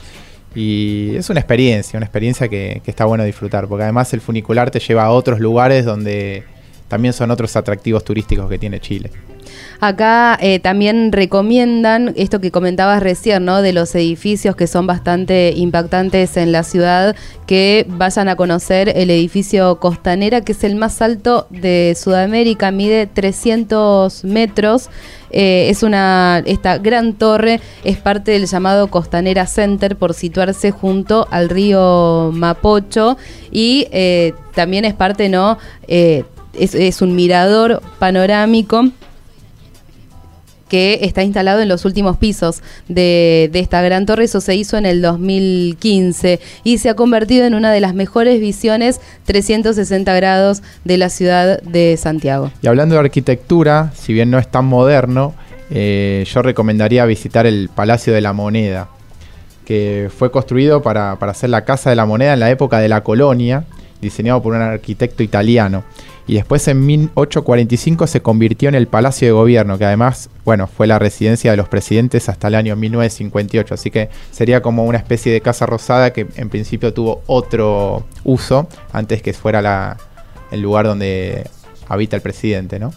Y 0.54 1.14
es 1.16 1.28
una 1.28 1.40
experiencia, 1.40 1.96
una 1.96 2.06
experiencia 2.06 2.48
que, 2.48 2.80
está 2.86 3.04
bueno 3.04 3.24
disfrutar, 3.24 3.68
porque 3.68 3.82
además 3.84 4.12
el 4.14 4.20
funicular 4.20 4.70
te 4.70 4.80
lleva 4.80 5.04
a 5.04 5.10
otros 5.10 5.38
lugares 5.40 5.84
donde 5.84 6.44
también 6.88 7.12
son 7.12 7.30
otros 7.30 7.56
atractivos 7.56 8.04
turísticos 8.04 8.48
que 8.48 8.58
tiene 8.58 8.80
Chile. 8.80 9.10
Acá 9.80 10.38
eh, 10.40 10.58
también 10.58 11.12
recomiendan 11.12 12.12
esto 12.16 12.40
que 12.40 12.50
comentabas 12.50 13.02
recién, 13.02 13.44
¿no? 13.44 13.62
De 13.62 13.72
los 13.72 13.94
edificios 13.94 14.56
que 14.56 14.66
son 14.66 14.86
bastante 14.86 15.52
impactantes 15.54 16.36
en 16.36 16.52
la 16.52 16.62
ciudad, 16.62 17.14
que 17.46 17.86
vayan 17.88 18.28
a 18.28 18.36
conocer 18.36 18.92
el 18.96 19.10
edificio 19.10 19.78
Costanera, 19.78 20.40
que 20.40 20.52
es 20.52 20.64
el 20.64 20.76
más 20.76 21.02
alto 21.02 21.46
de 21.50 21.96
Sudamérica, 21.98 22.70
mide 22.70 23.06
300 23.06 24.24
metros. 24.24 24.88
Eh, 25.30 25.68
es 25.70 25.82
una 25.82 26.42
esta 26.46 26.78
gran 26.78 27.12
torre 27.12 27.60
es 27.82 27.96
parte 27.98 28.30
del 28.30 28.46
llamado 28.46 28.86
Costanera 28.86 29.46
Center 29.48 29.96
por 29.96 30.14
situarse 30.14 30.70
junto 30.70 31.26
al 31.32 31.48
río 31.48 32.30
Mapocho 32.32 33.16
y 33.50 33.88
eh, 33.90 34.34
también 34.54 34.84
es 34.84 34.94
parte 34.94 35.28
no 35.28 35.58
es, 35.88 36.74
es 36.74 37.02
un 37.02 37.16
mirador 37.16 37.82
panorámico 37.98 38.90
que 40.68 41.00
está 41.02 41.22
instalado 41.22 41.60
en 41.60 41.68
los 41.68 41.84
últimos 41.84 42.16
pisos 42.16 42.62
de, 42.88 43.50
esta 43.54 43.80
gran 43.82 44.06
torre. 44.06 44.24
Eso 44.24 44.40
se 44.40 44.54
hizo 44.54 44.76
en 44.76 44.86
el 44.86 45.02
2015 45.02 46.40
y 46.64 46.78
se 46.78 46.88
ha 46.90 46.94
convertido 46.94 47.46
en 47.46 47.54
una 47.54 47.72
de 47.72 47.80
las 47.80 47.94
mejores 47.94 48.40
visiones 48.40 49.00
360 49.24 50.14
grados 50.14 50.62
de 50.84 50.98
la 50.98 51.08
ciudad 51.08 51.60
de 51.62 51.96
Santiago. 51.96 52.50
Y 52.62 52.66
hablando 52.66 52.94
de 52.94 53.00
arquitectura, 53.00 53.92
si 53.94 54.12
bien 54.12 54.30
no 54.30 54.38
es 54.38 54.48
tan 54.50 54.64
moderno, 54.66 55.34
eh, 55.70 56.24
yo 56.32 56.42
recomendaría 56.42 57.04
visitar 57.06 57.46
el 57.46 57.70
Palacio 57.74 58.12
de 58.12 58.20
la 58.20 58.32
Moneda, 58.32 58.88
que 59.64 60.10
fue 60.16 60.30
construido 60.30 60.82
para, 60.82 61.18
para 61.18 61.32
hacer 61.32 61.50
la 61.50 61.64
Casa 61.64 61.90
de 61.90 61.96
la 61.96 62.06
Moneda 62.06 62.34
en 62.34 62.40
la 62.40 62.50
época 62.50 62.78
de 62.78 62.88
la 62.88 63.02
colonia, 63.02 63.64
diseñado 64.00 64.42
por 64.42 64.54
un 64.54 64.62
arquitecto 64.62 65.22
italiano 65.22 65.84
y 66.26 66.34
después 66.34 66.66
en 66.68 66.84
1845 66.84 68.06
se 68.06 68.20
convirtió 68.20 68.68
en 68.68 68.74
el 68.74 68.88
Palacio 68.88 69.28
de 69.28 69.32
Gobierno, 69.32 69.78
que 69.78 69.84
además, 69.84 70.28
bueno, 70.44 70.66
fue 70.66 70.86
la 70.86 70.98
residencia 70.98 71.52
de 71.52 71.56
los 71.56 71.68
presidentes 71.68 72.28
hasta 72.28 72.48
el 72.48 72.56
año 72.56 72.74
1958, 72.74 73.74
así 73.74 73.90
que 73.90 74.10
sería 74.32 74.60
como 74.60 74.84
una 74.84 74.98
especie 74.98 75.32
de 75.32 75.40
casa 75.40 75.66
rosada 75.66 76.12
que 76.12 76.26
en 76.36 76.48
principio 76.48 76.92
tuvo 76.92 77.22
otro 77.26 78.04
uso 78.24 78.68
antes 78.92 79.22
que 79.22 79.32
fuera 79.32 79.96
el 80.50 80.60
lugar 80.60 80.86
donde 80.86 81.48
habita 81.88 82.16
el 82.16 82.22
presidente, 82.22 82.80
¿no? 82.80 82.92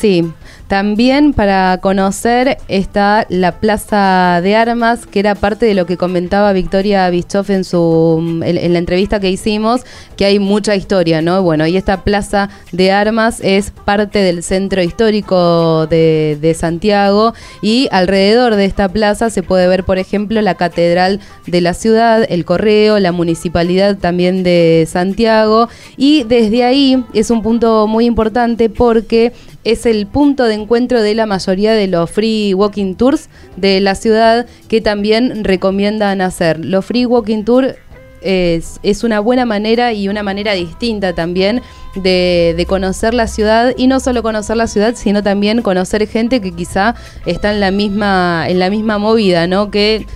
Sí, 0.00 0.24
también 0.66 1.34
para 1.34 1.78
conocer 1.78 2.56
está 2.68 3.26
la 3.28 3.52
Plaza 3.60 4.40
de 4.42 4.56
Armas, 4.56 5.06
que 5.06 5.20
era 5.20 5.34
parte 5.34 5.66
de 5.66 5.74
lo 5.74 5.86
que 5.86 5.96
comentaba 5.96 6.52
Victoria 6.52 7.08
Bischoff 7.10 7.50
en, 7.50 7.64
su, 7.64 8.40
en, 8.44 8.72
la 8.72 8.78
entrevista 8.78 9.20
que 9.20 9.30
hicimos, 9.30 9.82
que 10.16 10.24
hay 10.24 10.38
mucha 10.38 10.74
historia, 10.74 11.20
¿no? 11.20 11.42
Bueno, 11.42 11.66
y 11.66 11.76
esta 11.76 12.02
Plaza 12.02 12.48
de 12.72 12.92
Armas 12.92 13.40
es 13.42 13.70
parte 13.70 14.18
del 14.20 14.42
centro 14.42 14.82
histórico 14.82 15.86
de 15.86 16.56
Santiago 16.58 17.34
y 17.60 17.88
alrededor 17.92 18.56
de 18.56 18.64
esta 18.64 18.88
plaza 18.88 19.30
se 19.30 19.42
puede 19.42 19.68
ver, 19.68 19.84
por 19.84 19.98
ejemplo, 19.98 20.40
la 20.40 20.54
Catedral 20.54 21.20
de 21.46 21.60
la 21.60 21.74
ciudad, 21.74 22.26
el 22.28 22.44
Correo, 22.44 22.98
la 22.98 23.12
Municipalidad 23.12 23.98
también 23.98 24.42
de 24.42 24.88
Santiago 24.90 25.68
y 25.96 26.24
desde 26.24 26.64
ahí 26.64 27.04
es 27.12 27.30
un 27.30 27.42
punto 27.42 27.86
muy 27.86 28.06
importante 28.06 28.70
porque 28.70 29.32
es 29.64 29.86
el 29.86 30.06
punto 30.06 30.44
de 30.44 30.54
encuentro 30.54 31.02
de 31.02 31.14
la 31.14 31.26
mayoría 31.26 31.72
de 31.72 31.88
los 31.88 32.10
free 32.10 32.54
walking 32.54 32.94
tours 32.94 33.28
de 33.56 33.80
la 33.80 33.94
ciudad 33.94 34.46
que 34.68 34.80
también 34.80 35.44
recomiendan 35.44 36.20
hacer. 36.20 36.64
Los 36.64 36.84
free 36.84 37.06
walking 37.06 37.44
tours 37.44 37.74
es, 38.24 39.04
una 39.04 39.20
buena 39.20 39.44
manera 39.44 39.92
y 39.92 40.08
una 40.08 40.22
manera 40.22 40.52
distinta 40.54 41.14
también 41.14 41.62
de, 41.94 42.54
de, 42.56 42.66
conocer 42.66 43.14
la 43.14 43.26
ciudad 43.26 43.74
y 43.76 43.86
no 43.86 44.00
solo 44.00 44.22
conocer 44.22 44.56
la 44.56 44.66
ciudad, 44.66 44.94
sino 44.96 45.22
también 45.22 45.62
conocer 45.62 46.06
gente 46.08 46.40
que 46.40 46.52
quizá 46.52 46.94
está 47.26 47.52
en 47.52 47.60
la 47.60 47.70
misma, 47.70 48.46
en 48.48 48.58
la 48.58 48.70
misma 48.70 48.98
movida, 48.98 49.46
¿no? 49.46 49.70
Que 49.70 50.06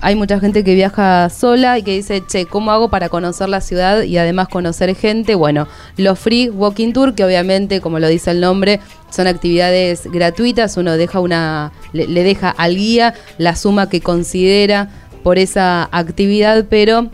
hay 0.00 0.14
mucha 0.14 0.40
gente 0.40 0.64
que 0.64 0.74
viaja 0.74 1.28
sola 1.30 1.78
y 1.78 1.82
que 1.82 1.92
dice, 1.92 2.22
che, 2.26 2.46
¿cómo 2.46 2.72
hago 2.72 2.88
para 2.88 3.08
conocer 3.08 3.48
la 3.48 3.60
ciudad 3.60 4.02
y 4.02 4.16
además 4.16 4.48
conocer 4.48 4.94
gente? 4.96 5.34
Bueno, 5.34 5.68
los 5.96 6.18
free 6.18 6.48
walking 6.48 6.92
tour, 6.92 7.14
que 7.14 7.24
obviamente, 7.24 7.80
como 7.80 7.98
lo 7.98 8.08
dice 8.08 8.30
el 8.30 8.40
nombre, 8.40 8.80
son 9.10 9.26
actividades 9.26 10.10
gratuitas, 10.10 10.76
uno 10.76 10.96
deja 10.96 11.20
una, 11.20 11.72
le, 11.92 12.06
deja 12.06 12.50
al 12.50 12.76
guía 12.76 13.14
la 13.38 13.56
suma 13.56 13.88
que 13.88 14.00
considera 14.00 14.88
por 15.22 15.38
esa 15.38 15.88
actividad, 15.92 16.66
pero 16.68 17.10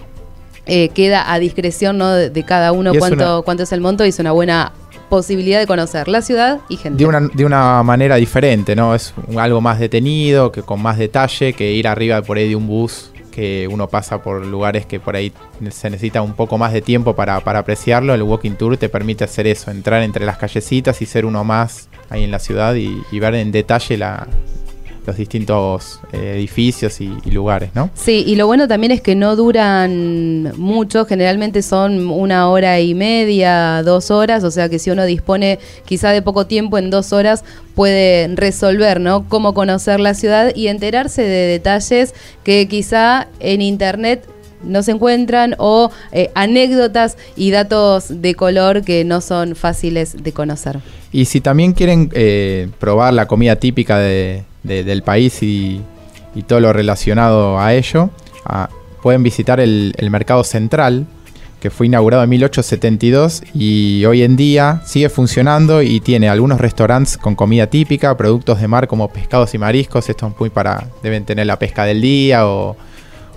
eh, 0.73 0.89
queda 0.91 1.33
a 1.33 1.41
discreción 1.41 1.99
¿no? 1.99 2.13
de, 2.13 2.45
cada 2.45 2.71
uno 2.71 2.93
cuánto, 2.97 3.43
cuánto 3.43 3.65
es 3.65 3.73
el 3.73 3.81
monto 3.81 4.07
y 4.07 4.11
es 4.11 4.21
una 4.21 4.31
buena 4.31 4.71
posibilidad 5.09 5.59
de 5.59 5.67
conocer 5.67 6.07
la 6.07 6.23
ciudad 6.23 6.61
y 6.69 6.77
gente. 6.77 7.03
De 7.03 7.09
una, 7.09 7.21
de 7.23 7.45
una 7.45 7.83
manera 7.83 8.15
diferente, 8.15 8.77
¿no? 8.77 8.95
Es 8.95 9.13
algo 9.37 9.61
más 9.61 9.81
detenido, 9.81 10.53
que 10.53 10.63
con 10.63 10.81
más 10.81 10.97
detalle, 10.97 11.55
que 11.55 11.73
ir 11.73 11.89
arriba 11.89 12.23
por 12.23 12.37
ahí 12.37 12.49
de 12.49 12.55
un 12.55 12.69
bus 12.69 13.11
que 13.33 13.69
uno 13.69 13.89
pasa 13.89 14.23
por 14.23 14.47
lugares 14.47 14.87
que 14.87 15.01
por 15.01 15.17
ahí 15.17 15.33
se 15.71 15.91
necesita 15.91 16.23
un 16.23 16.35
poco 16.35 16.57
más 16.57 16.73
de 16.73 16.83
tiempo 16.83 17.17
para, 17.17 17.37
apreciarlo. 17.37 18.15
El 18.15 18.23
walking 18.23 18.53
tour 18.53 18.77
te 18.77 18.89
permite 18.89 19.25
hacer 19.25 19.49
eso, 19.49 19.73
entrar 19.73 20.05
entre 20.05 20.25
las 20.25 20.39
callecitas 20.39 21.03
y 21.03 21.07
ser 21.07 21.27
uno 21.27 21.43
más 21.43 21.89
ahí 22.11 22.23
en 22.23 22.31
la 22.31 22.39
ciudad 22.39 22.77
y 22.77 23.19
ver 23.19 23.35
en 23.35 23.51
detalle 23.51 23.97
la, 23.97 24.29
los 25.07 25.17
distintos 25.17 26.01
eh, 26.13 26.35
edificios 26.37 27.01
y, 27.01 27.11
lugares, 27.31 27.71
¿no? 27.75 27.91
Sí, 27.95 28.25
y 28.27 28.37
lo 28.37 28.47
bueno 28.47 28.67
también 28.69 28.93
es 28.93 29.01
que 29.01 29.15
no 29.15 29.37
duran 29.37 30.53
mucho, 30.59 31.05
generalmente 31.05 31.63
son 31.63 32.09
una 32.11 32.49
hora 32.49 32.81
y 32.81 32.95
media, 32.95 33.83
dos 33.83 34.11
horas, 34.11 34.45
o 34.45 34.51
sea 34.51 34.69
que 34.69 34.79
si 34.79 34.91
uno 34.91 35.05
dispone 35.05 35.59
quizá 35.85 36.11
de 36.11 36.23
poco 36.23 36.47
tiempo, 36.47 36.79
en 36.79 36.91
dos 36.91 37.13
horas 37.13 37.45
puede 37.75 38.29
resolver, 38.35 39.01
¿no? 39.01 39.29
Cómo 39.29 39.55
conocer 39.55 40.01
la 40.01 40.15
ciudad 40.15 40.53
y 40.55 40.69
enterarse 40.69 41.23
de 41.23 41.47
detalles 41.47 42.15
que 42.45 42.69
quizá 42.69 43.29
en 43.39 43.63
internet 43.63 44.29
no 44.63 44.83
se 44.83 44.93
encuentran 44.93 45.55
o 45.59 45.91
eh, 46.13 46.31
anécdotas 46.35 47.17
y 47.37 47.51
datos 47.51 48.23
de 48.23 48.35
color 48.35 48.83
que 48.83 49.05
no 49.05 49.21
son 49.21 49.57
fáciles 49.57 50.23
de 50.23 50.33
conocer. 50.33 50.81
Y 51.13 51.25
si 51.25 51.41
también 51.41 51.73
quieren 51.73 52.11
eh, 52.13 52.69
probar 52.79 53.15
la 53.15 53.27
comida 53.27 53.57
típica 53.57 53.99
de, 53.99 54.45
del 54.63 55.03
país 55.03 55.43
y, 55.43 55.83
todo 56.47 56.61
lo 56.61 56.73
relacionado 56.73 57.59
a 57.59 57.75
ello, 57.75 58.09
pueden 59.03 59.23
visitar 59.23 59.59
el, 59.61 59.95
Mercado 60.11 60.45
Central, 60.45 61.07
que 61.61 61.71
fue 61.71 61.87
inaugurado 61.87 62.23
en 62.23 62.31
1872 62.31 63.43
y 63.53 64.05
hoy 64.07 64.23
en 64.23 64.37
día 64.37 64.81
sigue 64.87 65.09
funcionando 65.09 65.83
y 65.83 66.01
tiene 66.01 66.29
algunos 66.29 66.61
restaurantes 66.61 67.19
con 67.19 67.35
comida 67.35 67.67
típica, 67.67 68.17
productos 68.17 68.61
de 68.61 68.69
mar 68.69 68.87
como 68.87 69.09
pescados 69.09 69.53
y 69.55 69.59
mariscos, 69.59 70.09
esto 70.09 70.29
es 70.29 70.39
muy 70.39 70.51
para, 70.51 70.87
deben 71.03 71.25
tener 71.25 71.47
la 71.47 71.59
pesca 71.59 71.85
del 71.85 72.01
día 72.01 72.47
o, 72.47 72.77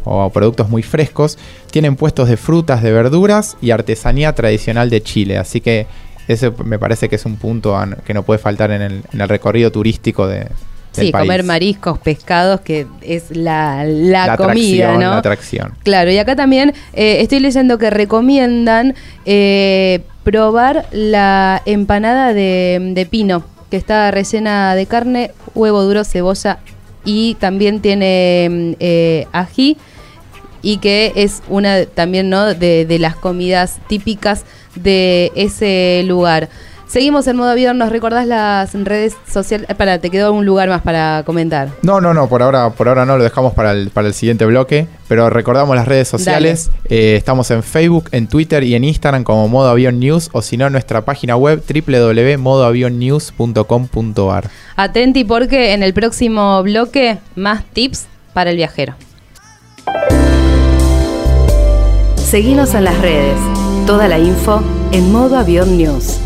o 0.04 0.30
productos 0.30 0.70
muy 0.70 0.84
frescos. 0.84 1.38
Tienen 1.72 1.96
puestos 1.96 2.30
de 2.30 2.38
frutas, 2.38 2.82
de 2.84 2.92
verduras 2.92 3.58
y 3.62 3.72
artesanía 3.72 4.34
tradicional 4.34 4.90
de 4.90 5.02
Chile, 5.02 5.38
así 5.38 5.62
que 5.62 5.88
ese 6.28 6.52
me 6.64 6.80
parece 6.80 7.10
que 7.10 7.18
es 7.18 7.26
un 7.26 7.36
punto 7.36 7.78
que 8.06 8.14
no 8.14 8.24
puede 8.24 8.40
faltar 8.40 8.72
en 8.72 8.82
el, 8.82 9.04
en 9.12 9.22
el 9.22 9.30
recorrido 9.30 9.72
turístico 9.72 10.28
de, 10.28 10.48
Sí, 10.94 11.12
comer 11.12 11.44
mariscos, 11.44 11.98
pescados, 11.98 12.62
que 12.62 12.86
es 13.02 13.36
la, 13.36 13.84
la, 13.84 14.38
comida, 14.38 14.94
¿no? 14.94 15.00
La 15.00 15.18
atracción. 15.18 15.74
Claro, 15.84 16.12
y 16.12 16.18
acá 16.20 16.36
también 16.36 16.74
eh, 16.94 17.18
estoy 17.22 17.40
leyendo 17.40 17.80
que 17.80 17.90
recomiendan 17.90 18.94
eh, 19.26 20.02
probar 20.24 20.86
la 20.92 21.64
empanada 21.66 22.34
de, 22.34 23.08
pino, 23.10 23.44
que 23.72 23.78
está 23.78 24.12
rellena 24.12 24.76
de 24.76 24.86
carne, 24.86 25.32
huevo 25.56 25.82
duro, 25.82 26.04
cebolla 26.04 26.60
y 27.06 27.36
también 27.40 27.82
tiene 27.82 28.76
eh, 28.80 29.28
ají 29.32 29.78
y 30.64 30.78
que 30.78 31.14
es 31.16 31.44
una 31.48 31.86
también 31.86 32.32
¿no? 32.32 32.56
de, 32.56 32.88
de 32.88 33.00
las 33.00 33.16
comidas 33.16 33.78
típicas 33.88 34.44
de 34.76 35.32
ese 35.36 36.04
lugar. 36.08 36.50
Seguimos 36.94 37.26
en 37.26 37.38
modo 37.38 37.50
avión, 37.50 37.80
¿nos 37.80 37.90
recordás 37.90 38.28
las 38.28 38.76
redes 38.76 39.18
sociales? 39.28 39.68
Eh, 39.68 39.74
para, 39.74 39.98
¿te 39.98 40.12
quedó 40.12 40.28
algún 40.28 40.46
lugar 40.46 40.70
más 40.70 40.84
para 40.84 41.24
comentar? 41.26 41.70
No, 41.82 42.00
no, 42.00 42.14
no, 42.14 42.30
por 42.30 42.44
ahora, 42.44 42.70
por 42.70 42.88
ahora 42.88 43.04
no, 43.04 43.18
lo 43.18 43.24
dejamos 43.24 43.56
para 43.56 43.72
el, 43.72 43.90
para 43.90 44.08
el 44.08 44.14
siguiente 44.14 44.46
bloque, 44.46 44.86
pero 45.08 45.32
recordamos 45.32 45.76
las 45.76 45.88
redes 45.88 46.08
sociales. 46.08 46.70
Eh, 46.86 47.16
estamos 47.18 47.50
en 47.50 47.64
Facebook, 47.64 48.10
en 48.12 48.28
Twitter 48.28 48.64
y 48.64 48.76
en 48.76 48.84
Instagram 48.84 49.24
como 49.24 49.48
Modo 49.48 49.72
Avión 49.72 50.00
News 50.00 50.30
o 50.34 50.44
si 50.44 50.56
no 50.56 50.68
en 50.68 50.74
nuestra 50.74 51.04
página 51.04 51.36
web 51.36 51.64
www.modoavionnews.com.ar. 51.68 54.50
Atenti 54.76 55.24
porque 55.24 55.74
en 55.74 55.82
el 55.82 55.96
próximo 55.96 56.62
bloque 56.62 57.18
más 57.36 57.64
tips 57.74 58.06
para 58.34 58.52
el 58.52 58.58
viajero. 58.58 58.94
Seguimos 62.34 62.74
en 62.74 62.86
las 62.86 63.00
redes. 63.00 63.38
Toda 63.86 64.08
la 64.08 64.18
info 64.18 64.64
en 64.92 65.12
Modo 65.12 65.38
Avión 65.38 65.78
News. 65.78 66.20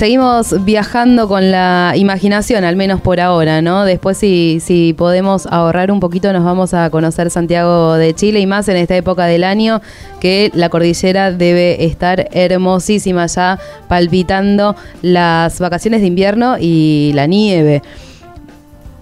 Seguimos 0.00 0.64
viajando 0.64 1.28
con 1.28 1.50
la 1.50 1.92
imaginación, 1.94 2.64
al 2.64 2.74
menos 2.74 3.02
por 3.02 3.20
ahora, 3.20 3.60
¿no? 3.60 3.84
Después 3.84 4.16
si, 4.16 4.94
podemos 4.96 5.44
ahorrar 5.44 5.90
un 5.90 6.00
poquito 6.00 6.32
nos 6.32 6.42
vamos 6.42 6.72
a 6.72 6.88
conocer 6.88 7.30
Santiago 7.30 7.92
de 7.96 8.14
Chile 8.14 8.40
y 8.40 8.46
más 8.46 8.66
en 8.70 8.78
esta 8.78 8.96
época 8.96 9.26
del 9.26 9.44
año 9.44 9.82
que 10.18 10.50
la 10.54 10.70
cordillera 10.70 11.32
debe 11.32 11.84
estar 11.84 12.28
hermosísima 12.32 13.26
ya 13.26 13.58
palpitando 13.88 14.74
las 15.02 15.60
vacaciones 15.60 16.00
de 16.00 16.06
invierno 16.06 16.56
y 16.58 17.12
la 17.14 17.26
nieve. 17.26 17.82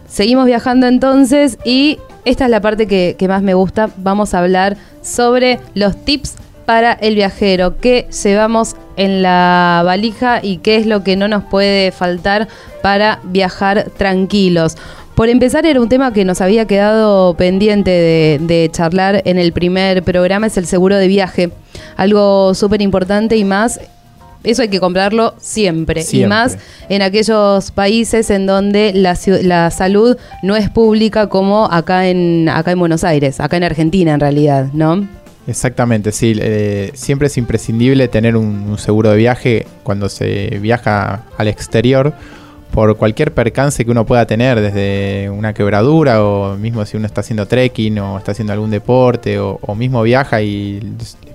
Seguimos 0.08 0.46
viajando 0.46 0.88
entonces 0.88 1.58
y 1.64 1.98
esta 2.24 2.46
es 2.46 2.50
la 2.50 2.61
parte 2.61 2.88
que, 2.88 3.14
que 3.16 3.28
más 3.28 3.42
me 3.42 3.54
gusta. 3.54 3.88
Vamos 3.98 4.34
a 4.34 4.40
hablar 4.40 4.76
sobre 5.00 5.61
los 5.74 6.04
tips 6.04 6.34
para 6.66 6.92
el 6.92 7.14
viajero, 7.14 7.78
qué 7.78 8.08
llevamos 8.24 8.74
en 8.98 9.22
la 9.22 9.82
valija 9.84 10.40
y 10.42 10.58
qué 10.58 10.76
es 10.76 10.84
lo 10.84 11.02
que 11.02 11.16
no 11.16 11.28
nos 11.28 11.44
puede 11.44 11.92
faltar 11.92 12.48
para 12.82 13.20
viajar 13.24 13.87
tranquilos. 13.96 14.76
Por 15.14 15.28
empezar, 15.28 15.66
era 15.66 15.80
un 15.80 15.88
tema 15.88 16.12
que 16.12 16.24
nos 16.24 16.40
había 16.40 16.66
quedado 16.66 17.34
pendiente 17.34 17.90
de, 17.90 18.70
charlar 18.72 19.22
en 19.24 19.38
el 19.38 19.52
primer 19.52 20.04
programa, 20.04 20.46
es 20.46 20.56
el 20.56 20.66
seguro 20.66 20.96
de 20.96 21.08
viaje. 21.08 21.50
Algo 21.96 22.54
súper 22.54 22.82
importante 22.82 23.37
y 23.37 23.44
más 23.44 23.80
eso 24.44 24.62
hay 24.62 24.68
que 24.68 24.78
comprarlo 24.78 25.34
siempre. 25.38 26.04
Y 26.12 26.26
más 26.26 26.56
en 26.88 27.02
aquellos 27.02 27.72
países 27.72 28.30
en 28.30 28.46
donde 28.46 28.92
la, 28.94 29.18
la, 29.42 29.70
salud 29.72 30.16
no 30.44 30.54
es 30.54 30.70
pública 30.70 31.28
como 31.28 31.66
acá 31.66 32.06
en, 32.06 32.48
acá 32.48 32.70
en 32.70 32.78
Buenos 32.78 33.02
Aires, 33.02 33.40
acá 33.40 33.56
en 33.56 33.64
Argentina 33.64 34.14
en 34.14 34.20
realidad, 34.20 34.68
¿no? 34.72 35.08
Exactamente, 35.48 36.12
sí. 36.12 36.34
Eh, 36.38 36.90
siempre 36.92 37.28
es 37.28 37.38
imprescindible 37.38 38.06
tener 38.08 38.37
un, 38.37 38.76
seguro 38.76 39.11
de 39.11 39.16
viaje 39.16 39.66
cuando 39.82 40.11
se 40.11 40.58
viaja 40.61 41.22
al 41.38 41.48
exterior 41.48 42.12
por 42.70 42.98
cualquier 42.98 43.32
percance 43.32 43.82
que 43.82 43.90
uno 43.90 44.04
pueda 44.04 44.26
tener, 44.26 44.61
desde 44.61 45.30
una 45.30 45.54
quebradura 45.54 46.22
o 46.22 46.54
mismo 46.58 46.84
si 46.84 46.98
uno 46.98 47.06
está 47.06 47.22
haciendo 47.22 47.46
trekking 47.46 47.98
o 47.98 48.18
está 48.18 48.32
haciendo 48.32 48.52
algún 48.52 48.70
deporte 48.70 49.38
o, 49.40 49.74
mismo 49.74 50.02
viaja 50.02 50.42
y 50.42 50.80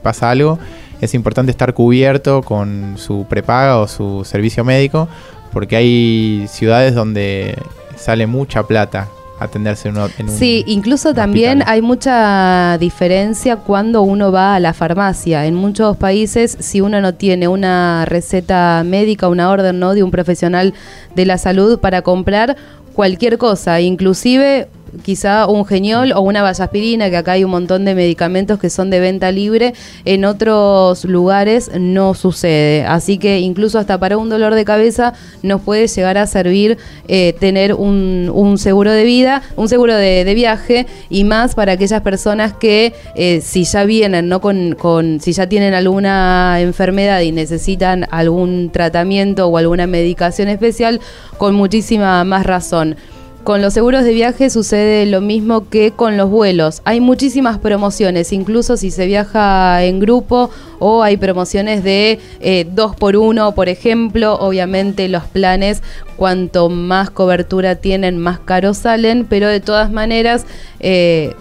pasa 0.04 0.30
algo, 0.30 0.60
es 1.02 1.15
importante 1.15 1.49
estar 1.49 1.73
cubierto 1.73 2.43
con 2.43 2.99
su 2.99 3.26
prepaga 3.28 3.80
o 3.80 3.88
su 3.88 4.23
servicio 4.26 4.63
médico 4.63 5.10
porque 5.52 5.76
hay 5.76 6.45
ciudades 6.47 6.93
donde 6.93 7.58
sale 7.95 8.28
mucha 8.28 8.62
plata 8.62 9.10
atenderse 9.43 9.89
en, 9.89 9.97
un, 9.97 10.10
Sí, 10.29 10.63
incluso 10.67 11.13
también 11.13 11.63
hay 11.65 11.82
mucha 11.82 12.77
diferencia 12.79 13.58
cuando 13.58 14.01
uno 14.01 14.32
va 14.32 14.56
a 14.56 14.60
la 14.60 14.73
farmacia. 14.73 15.45
En 15.45 15.56
muchos 15.56 15.97
países, 15.97 16.58
si 16.60 16.82
uno 16.82 17.01
no 17.01 17.13
tiene 17.13 17.47
una 17.47 18.06
receta 18.06 18.84
médica, 18.86 19.27
una 19.27 19.49
orden 19.49 19.79
¿no? 19.79 19.93
de 19.93 20.03
un 20.03 20.12
profesional 20.12 20.73
de 21.15 21.25
la 21.25 21.38
salud 21.38 21.79
para 21.79 22.01
comprar 22.01 22.56
cualquier 22.93 23.38
cosa, 23.38 23.82
inclusive 23.82 24.67
quizá 25.01 25.47
un 25.47 25.65
geniol 25.65 26.12
o 26.13 26.21
una 26.21 26.41
vallaspirina, 26.41 27.10
que 27.10 27.17
acá 27.17 27.34
hay 27.34 27.43
un 27.43 27.51
montón 27.51 27.86
de 27.86 27.95
medicamentos 27.95 28.60
que 28.60 28.69
son 28.69 28.89
de 28.89 28.99
venta 28.99 29.32
libre, 29.32 29.73
en 30.06 30.25
otros 30.25 31.06
lugares 31.06 31.71
no 31.79 32.13
sucede. 32.13 32.86
Así 32.86 33.17
que 33.17 33.39
incluso 33.39 33.79
hasta 33.79 33.97
para 33.97 34.17
un 34.17 34.29
dolor 34.29 34.56
de 34.56 34.65
cabeza 34.65 35.13
nos 35.41 35.62
puede 35.62 35.88
llegar 35.88 36.17
a 36.17 36.27
servir 36.27 36.77
eh, 37.08 37.34
tener 37.39 37.73
un, 37.73 38.58
seguro 38.58 38.91
de 38.91 39.03
vida, 39.03 39.41
un 39.56 39.67
seguro 39.67 39.95
de, 39.95 40.32
viaje 40.34 40.88
y 41.10 41.23
más 41.23 41.53
para 41.53 41.73
aquellas 41.73 42.01
personas 42.01 42.53
que 42.53 42.93
eh, 43.15 43.41
si 43.41 43.63
ya 43.65 43.84
vienen, 43.86 44.29
no 44.29 44.41
con, 44.41 44.73
con, 44.73 45.19
si 45.19 45.34
ya 45.34 45.47
tienen 45.47 45.73
alguna 45.73 46.60
enfermedad 46.60 47.21
y 47.21 47.32
necesitan 47.32 48.08
algún 48.10 48.71
tratamiento 48.71 49.47
o 49.47 49.58
alguna 49.58 49.88
medicación 49.88 50.49
especial, 50.49 50.99
con 51.38 51.56
muchísima 51.56 52.23
más 52.23 52.45
razón. 52.45 52.95
Con 53.43 53.62
los 53.62 53.73
seguros 53.73 54.06
de 54.06 54.13
viaje 54.13 54.49
sucede 54.49 55.06
lo 55.06 55.19
mismo 55.19 55.67
que 55.67 55.91
con 55.91 56.15
los 56.15 56.29
vuelos. 56.29 56.82
Hay 56.86 57.01
muchísimas 57.01 57.58
promociones, 57.58 58.32
incluso 58.32 58.77
si 58.77 58.89
se 58.89 59.06
viaja 59.06 59.84
en 59.84 59.99
grupo 59.99 60.49
o 60.79 61.03
hay 61.03 61.17
promociones 61.17 61.84
de 61.84 62.19
eh, 62.39 62.65
dos 62.71 62.95
por 62.95 63.17
uno, 63.17 63.53
por 63.53 63.67
ejemplo. 63.67 64.36
Obviamente 64.36 65.10
los 65.10 65.25
planes, 65.25 65.84
cuanto 66.15 66.69
más 66.69 67.10
cobertura 67.10 67.75
tienen, 67.75 68.17
más 68.17 68.39
caros 68.39 68.77
salen, 68.77 69.25
pero 69.25 69.49
de 69.49 69.60
todas 69.60 69.91
maneras... 69.91 70.45
Eh, 70.79 71.36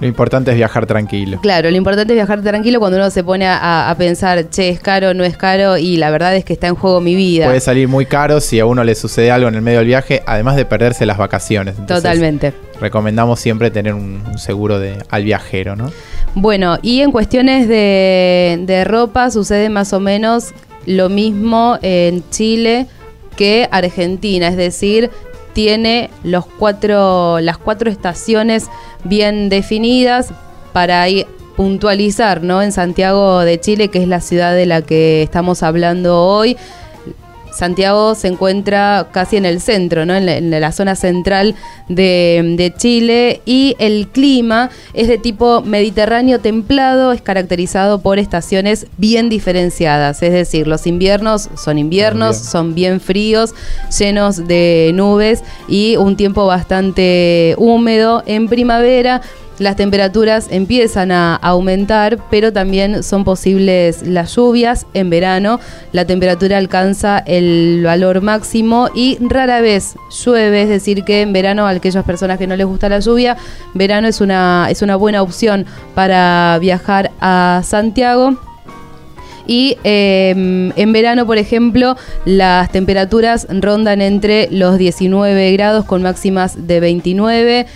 lo 0.00 0.06
importante 0.06 0.50
es 0.50 0.56
viajar 0.56 0.86
tranquilo. 0.86 1.40
Claro, 1.40 1.70
lo 1.70 1.76
importante 1.76 2.12
es 2.12 2.16
viajar 2.16 2.42
tranquilo 2.42 2.78
cuando 2.78 2.98
uno 2.98 3.10
se 3.10 3.24
pone 3.24 3.46
a, 3.48 3.94
pensar, 3.96 4.50
che, 4.50 4.68
es 4.68 4.80
caro, 4.80 5.14
no 5.14 5.24
es 5.24 5.36
caro, 5.36 5.78
y 5.78 5.96
la 5.96 6.10
verdad 6.10 6.36
es 6.36 6.44
que 6.44 6.52
está 6.52 6.66
en 6.66 6.74
juego 6.74 7.00
mi 7.00 7.14
vida. 7.14 7.46
Puede 7.46 7.60
salir 7.60 7.88
muy 7.88 8.06
caro 8.06 8.40
si 8.40 8.60
a 8.60 8.66
uno 8.66 8.84
le 8.84 8.94
sucede 8.94 9.30
algo 9.30 9.48
en 9.48 9.54
el 9.54 9.62
medio 9.62 9.78
del 9.78 9.88
viaje, 9.88 10.22
además 10.26 10.56
de 10.56 10.64
perderse 10.64 11.06
las 11.06 11.16
vacaciones. 11.16 11.74
Totalmente. 11.86 12.52
Recomendamos 12.80 13.40
siempre 13.40 13.70
tener 13.70 13.94
un, 13.94 14.22
seguro 14.36 14.78
de, 14.78 14.98
al 15.08 15.24
viajero, 15.24 15.76
¿no? 15.76 15.90
Bueno, 16.34 16.78
y 16.82 17.00
en 17.00 17.10
cuestiones 17.10 17.66
de, 17.66 18.62
de 18.66 18.84
ropa 18.84 19.30
sucede 19.30 19.70
más 19.70 19.94
o 19.94 20.00
menos 20.00 20.52
lo 20.84 21.08
mismo 21.08 21.78
en 21.80 22.22
Chile 22.30 22.86
que 23.36 23.68
Argentina, 23.70 24.48
es 24.48 24.56
decir, 24.56 25.10
tiene 25.56 26.10
los 26.22 26.44
cuatro, 26.44 27.40
las 27.40 27.56
cuatro 27.56 27.90
estaciones 27.90 28.66
bien 29.04 29.48
definidas 29.48 30.28
para 30.74 31.08
ir 31.08 31.26
puntualizar, 31.56 32.42
¿no? 32.42 32.60
En 32.60 32.72
Santiago 32.72 33.40
de 33.40 33.58
Chile, 33.58 33.88
que 33.88 34.02
es 34.02 34.06
la 34.06 34.20
ciudad 34.20 34.54
de 34.54 34.66
la 34.66 34.82
que 34.82 35.22
estamos 35.22 35.62
hablando 35.62 36.26
hoy, 36.26 36.58
Santiago 37.56 38.14
se 38.14 38.28
encuentra 38.28 39.08
casi 39.12 39.36
en 39.36 39.46
el 39.46 39.60
centro, 39.60 40.04
¿no? 40.04 40.14
en, 40.14 40.50
la, 40.50 40.72
zona 40.72 40.94
central 40.94 41.54
de, 41.88 42.74
Chile 42.76 43.40
y 43.46 43.76
el 43.78 44.08
clima 44.08 44.70
es 44.92 45.08
de 45.08 45.16
tipo 45.16 45.62
mediterráneo 45.62 46.40
templado, 46.40 47.12
es 47.12 47.22
caracterizado 47.22 48.00
por 48.00 48.18
estaciones 48.18 48.86
bien 48.98 49.28
diferenciadas, 49.28 50.22
es 50.22 50.32
decir, 50.32 50.66
los 50.66 50.86
inviernos 50.86 51.48
son 51.56 51.78
inviernos, 51.78 52.36
son 52.36 52.74
bien 52.74 53.00
fríos, 53.00 53.54
llenos 53.98 54.46
de 54.46 54.90
nubes 54.94 55.42
y 55.68 55.96
un 55.96 56.16
tiempo 56.16 56.46
bastante 56.46 57.54
húmedo 57.56 58.22
en 58.26 58.48
primavera 58.48 59.22
las 59.58 59.76
temperaturas 59.76 60.48
empiezan 60.50 61.10
a 61.10 61.36
aumentar, 61.36 62.18
pero 62.30 62.52
también 62.52 63.02
son 63.02 63.24
posibles 63.24 64.02
las 64.02 64.34
lluvias 64.34 64.86
en 64.92 65.08
verano. 65.08 65.60
La 65.92 66.04
temperatura 66.04 66.58
alcanza 66.58 67.18
el 67.18 67.82
valor 67.84 68.20
máximo 68.20 68.90
y 68.94 69.18
rara 69.20 69.60
vez 69.60 69.96
llueve, 70.24 70.62
es 70.62 70.68
decir, 70.68 71.04
que 71.04 71.22
en 71.22 71.32
verano 71.32 71.66
a 71.66 71.70
aquellas 71.70 72.04
personas 72.04 72.38
que 72.38 72.46
no 72.46 72.56
les 72.56 72.66
gusta 72.66 72.88
la 72.88 73.00
lluvia, 73.00 73.36
verano 73.74 74.08
es 74.08 74.20
una, 74.20 74.68
es 74.70 74.82
una 74.82 74.96
buena 74.96 75.22
opción 75.22 75.64
para 75.94 76.58
viajar 76.60 77.10
a 77.20 77.62
Santiago. 77.64 78.36
Y 79.46 79.78
em, 79.84 80.72
en 80.76 80.92
verano, 80.92 81.24
por 81.24 81.38
ejemplo, 81.38 81.96
las 82.24 82.70
temperaturas 82.72 83.46
rondan 83.48 84.02
entre 84.02 84.48
los 84.50 84.76
19 84.76 85.52
grados 85.52 85.84
con 85.84 86.02
máximas 86.02 86.66
de 86.66 86.80
29 86.80 87.66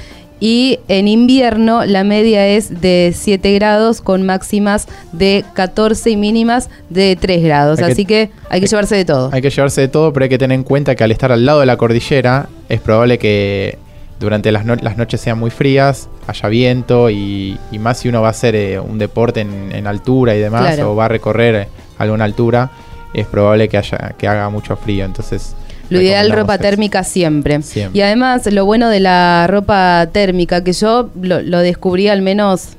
y 0.40 0.80
en 0.88 1.06
invierno 1.06 1.84
la 1.84 2.02
media 2.02 2.48
es 2.48 2.80
de 2.80 3.12
7 3.14 3.52
grados 3.54 4.00
con 4.00 4.24
máximas 4.24 4.88
de 5.12 5.44
14 5.52 6.10
y 6.10 6.16
mínimas 6.16 6.70
de 6.88 7.16
3 7.20 7.42
grados. 7.44 7.80
Así 7.80 8.06
que, 8.06 8.30
hay 8.48 8.60
que 8.60 8.66
llevarse 8.66 8.96
de 8.96 9.04
todo. 9.04 9.30
Hay 9.32 9.42
que 9.42 9.50
llevarse 9.50 9.82
de 9.82 9.88
todo, 9.88 10.12
pero 10.12 10.24
hay 10.24 10.30
que 10.30 10.38
tener 10.38 10.54
en 10.54 10.64
cuenta 10.64 10.94
que 10.94 11.04
al 11.04 11.12
estar 11.12 11.30
al 11.30 11.44
lado 11.44 11.60
de 11.60 11.66
la 11.66 11.76
cordillera 11.76 12.48
es 12.70 12.80
probable 12.80 13.18
que 13.18 13.78
durante 14.18 14.50
las, 14.50 14.64
las 14.64 14.96
noches 14.96 15.20
sean 15.20 15.38
muy 15.38 15.50
frías, 15.50 16.08
haya 16.26 16.48
viento 16.48 17.10
y, 17.10 17.58
más 17.78 17.98
si 17.98 18.08
uno 18.08 18.22
va 18.22 18.28
a 18.28 18.30
hacer 18.30 18.54
eh, 18.54 18.80
un 18.80 18.98
deporte 18.98 19.40
en, 19.40 19.86
altura 19.86 20.34
y 20.34 20.40
demás 20.40 20.78
o 20.80 20.94
va 20.94 21.06
a 21.06 21.08
recorrer 21.08 21.68
alguna 21.98 22.24
altura, 22.24 22.70
es 23.12 23.26
probable 23.26 23.68
que, 23.68 23.78
haya, 23.78 24.14
que 24.18 24.28
haga 24.28 24.48
mucho 24.50 24.76
frío. 24.76 25.04
Entonces 25.04 25.54
lo 25.90 26.00
ideal 26.00 26.30
ropa 26.30 26.58
térmica 26.58 27.04
siempre. 27.04 27.60
Y 27.92 28.00
además 28.00 28.46
lo 28.50 28.64
bueno 28.64 28.88
de 28.88 29.00
la 29.00 29.46
ropa 29.48 30.08
térmica, 30.12 30.64
que 30.64 30.72
yo 30.72 31.10
lo, 31.20 31.58
descubrí 31.58 32.08
al 32.08 32.22
menos 32.22 32.70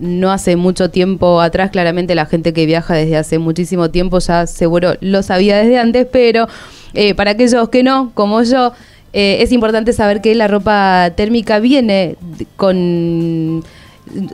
no 0.00 0.30
hace 0.30 0.54
mucho 0.54 0.90
tiempo 0.90 1.40
atrás, 1.40 1.70
claramente 1.70 2.14
la 2.14 2.26
gente 2.26 2.52
que 2.52 2.66
viaja 2.66 2.94
desde 2.94 3.16
hace 3.16 3.38
muchísimo 3.38 3.90
tiempo 3.90 4.20
ya 4.20 4.46
seguro 4.46 4.94
lo 5.00 5.24
sabía 5.24 5.56
desde 5.56 5.78
antes, 5.78 6.06
pero 6.10 6.46
eh, 6.94 7.14
para 7.14 7.32
aquellos 7.32 7.68
que 7.70 7.82
no, 7.82 8.12
como 8.14 8.42
yo, 8.44 8.72
eh, 9.12 9.38
es 9.40 9.50
importante 9.50 9.92
saber 9.92 10.20
que 10.20 10.34
la 10.34 10.46
ropa 10.46 11.10
térmica 11.16 11.58
viene 11.58 12.16
con 12.56 13.64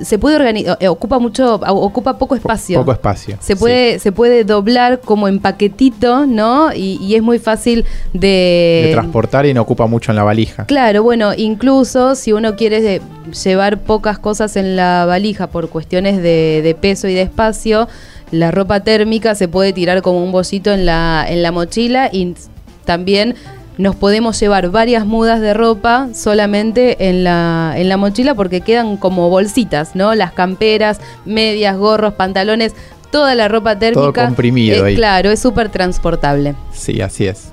se 0.02 0.18
puede 0.18 0.37
organizar, 0.37 0.76
eh, 0.80 0.88
ocupa 0.88 1.18
mucho, 1.18 1.54
ocupa 1.54 2.18
poco 2.18 2.34
espacio. 2.34 2.78
Poco 2.80 2.92
espacio. 2.92 3.37
Se 3.40 3.56
puede, 3.56 3.98
se 3.98 4.12
puede 4.12 4.44
doblar 4.44 5.00
como 5.00 5.28
en 5.28 5.40
paquetito, 5.40 6.26
¿no? 6.26 6.72
Y, 6.74 7.14
es 7.14 7.22
muy 7.22 7.38
fácil 7.38 7.84
de... 8.12 8.84
de... 8.87 8.90
transportar 8.92 9.46
y 9.46 9.54
no 9.54 9.62
ocupa 9.62 9.87
mucho 9.87 10.10
en 10.12 10.16
la 10.16 10.24
valija. 10.24 10.66
Claro, 10.66 11.02
bueno, 11.02 11.32
incluso 11.37 12.14
si 12.14 12.32
uno 12.32 12.56
quiere 12.56 13.00
llevar 13.44 13.80
pocas 13.82 14.18
cosas 14.18 14.56
en 14.56 14.76
la 14.76 15.04
valija 15.06 15.46
por 15.46 15.68
cuestiones 15.68 16.16
de, 16.16 16.60
de 16.62 16.74
peso 16.74 17.08
y 17.08 17.14
de 17.14 17.22
espacio, 17.22 17.88
la 18.30 18.50
ropa 18.50 18.80
térmica 18.80 19.34
se 19.34 19.48
puede 19.48 19.72
tirar 19.72 20.02
como 20.02 20.22
un 20.25 20.33
bolsito 20.33 20.72
en 20.72 20.87
la, 20.87 21.25
en 21.29 21.42
la 21.42 21.52
mochila 21.52 22.08
y 22.12 22.35
también 22.85 23.35
nos 23.77 23.96
podemos 23.96 24.38
llevar 24.38 24.70
varias 24.70 25.06
mudas 25.06 25.40
de 25.40 25.54
ropa 25.54 26.08
solamente 26.14 27.08
en 27.08 27.25
la, 27.25 27.75
en 27.77 27.88
la 27.88 27.96
mochila 27.96 28.35
porque 28.35 28.60
quedan 28.60 28.96
como 28.96 29.31
bolsitas, 29.31 29.96
¿no? 29.96 30.14
Las 30.14 30.33
camperas, 30.33 31.00
medias, 31.25 31.77
gorros, 31.77 32.14
pantalones, 32.14 32.75
toda 33.10 33.35
la 33.35 33.48
ropa 33.48 33.79
térmica. 33.79 34.00
Todo 34.00 34.12
comprimido 34.12 34.85
ahí. 34.85 34.94
Claro, 34.94 35.31
es 35.31 35.40
súper 35.40 35.68
transportable. 35.68 36.54
Sí, 36.72 37.00
así 37.00 37.27
es. 37.27 37.52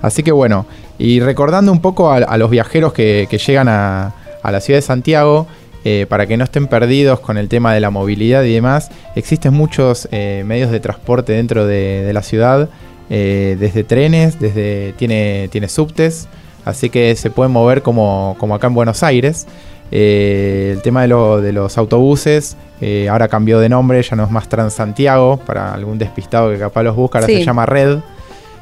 Así 0.00 0.22
que 0.22 0.32
bueno, 0.32 0.66
y 0.98 1.20
recordando 1.20 1.72
un 1.72 1.80
poco 1.80 2.12
a, 2.12 2.36
los 2.36 2.50
viajeros 2.50 2.92
que, 2.92 3.26
llegan 3.46 3.68
a, 3.68 4.14
la 4.44 4.60
ciudad 4.60 4.78
de 4.78 4.82
Santiago, 4.82 5.46
eh, 5.84 6.06
para 6.08 6.26
que 6.26 6.36
no 6.36 6.44
estén 6.44 6.68
perdidos 6.68 7.18
con 7.18 7.38
el 7.38 7.48
tema 7.48 7.74
de 7.74 7.80
la 7.80 7.90
movilidad 7.90 8.44
y 8.44 8.52
demás, 8.52 8.90
existen 9.16 9.54
muchos 9.54 10.08
eh, 10.12 10.44
medios 10.46 10.70
de 10.70 10.78
transporte 10.78 11.32
dentro 11.32 11.66
de, 11.66 12.08
la 12.12 12.22
ciudad, 12.22 12.68
eh, 13.14 13.56
desde 13.60 13.84
trenes, 13.84 14.40
desde 14.40 14.94
tiene, 14.96 15.48
tiene 15.52 15.68
subtes, 15.68 16.28
así 16.64 16.90
que 16.90 17.14
se 17.14 17.30
pueden 17.30 17.52
mover 17.52 17.82
como, 17.82 18.34
como 18.38 18.54
acá 18.54 18.68
en 18.68 18.74
Buenos 18.74 19.02
Aires. 19.02 19.46
el 19.90 20.80
tema 20.82 21.06
de, 21.06 21.08
de 21.42 21.52
los 21.52 21.76
autobuses 21.76 22.56
ahora 23.08 23.28
cambió 23.28 23.60
de 23.60 23.68
nombre, 23.68 24.02
ya 24.02 24.16
no 24.16 24.24
es 24.24 24.30
más 24.30 24.48
Transantiago, 24.48 25.36
para 25.36 25.74
algún 25.74 25.98
despistado 25.98 26.50
que 26.50 26.58
capaz 26.58 26.82
los 26.82 26.96
busca, 26.96 27.18
ahora 27.18 27.28
se 27.28 27.44
llama 27.44 27.66
Red. 27.66 27.98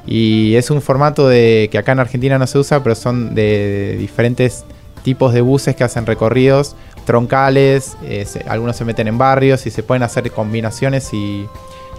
Y 0.06 0.56
es 0.56 0.70
un 0.70 0.82
formato 0.82 1.28
de 1.28 1.68
que 1.70 1.78
acá 1.78 1.92
en 1.92 2.00
Argentina 2.00 2.38
no 2.38 2.46
se 2.46 2.58
usa, 2.58 2.82
pero 2.82 2.94
son 2.94 3.34
de, 3.34 3.96
diferentes 3.98 4.64
tipos 5.04 5.32
de 5.32 5.40
buses 5.40 5.76
que 5.76 5.84
hacen 5.84 6.04
recorridos 6.04 6.74
troncales, 7.04 7.96
eh, 8.04 8.24
algunos 8.46 8.76
se 8.76 8.84
meten 8.84 9.08
en 9.08 9.18
barrios 9.18 9.66
y 9.66 9.70
se 9.70 9.82
pueden 9.82 10.02
hacer 10.02 10.30
combinaciones 10.30 11.12
y 11.12 11.46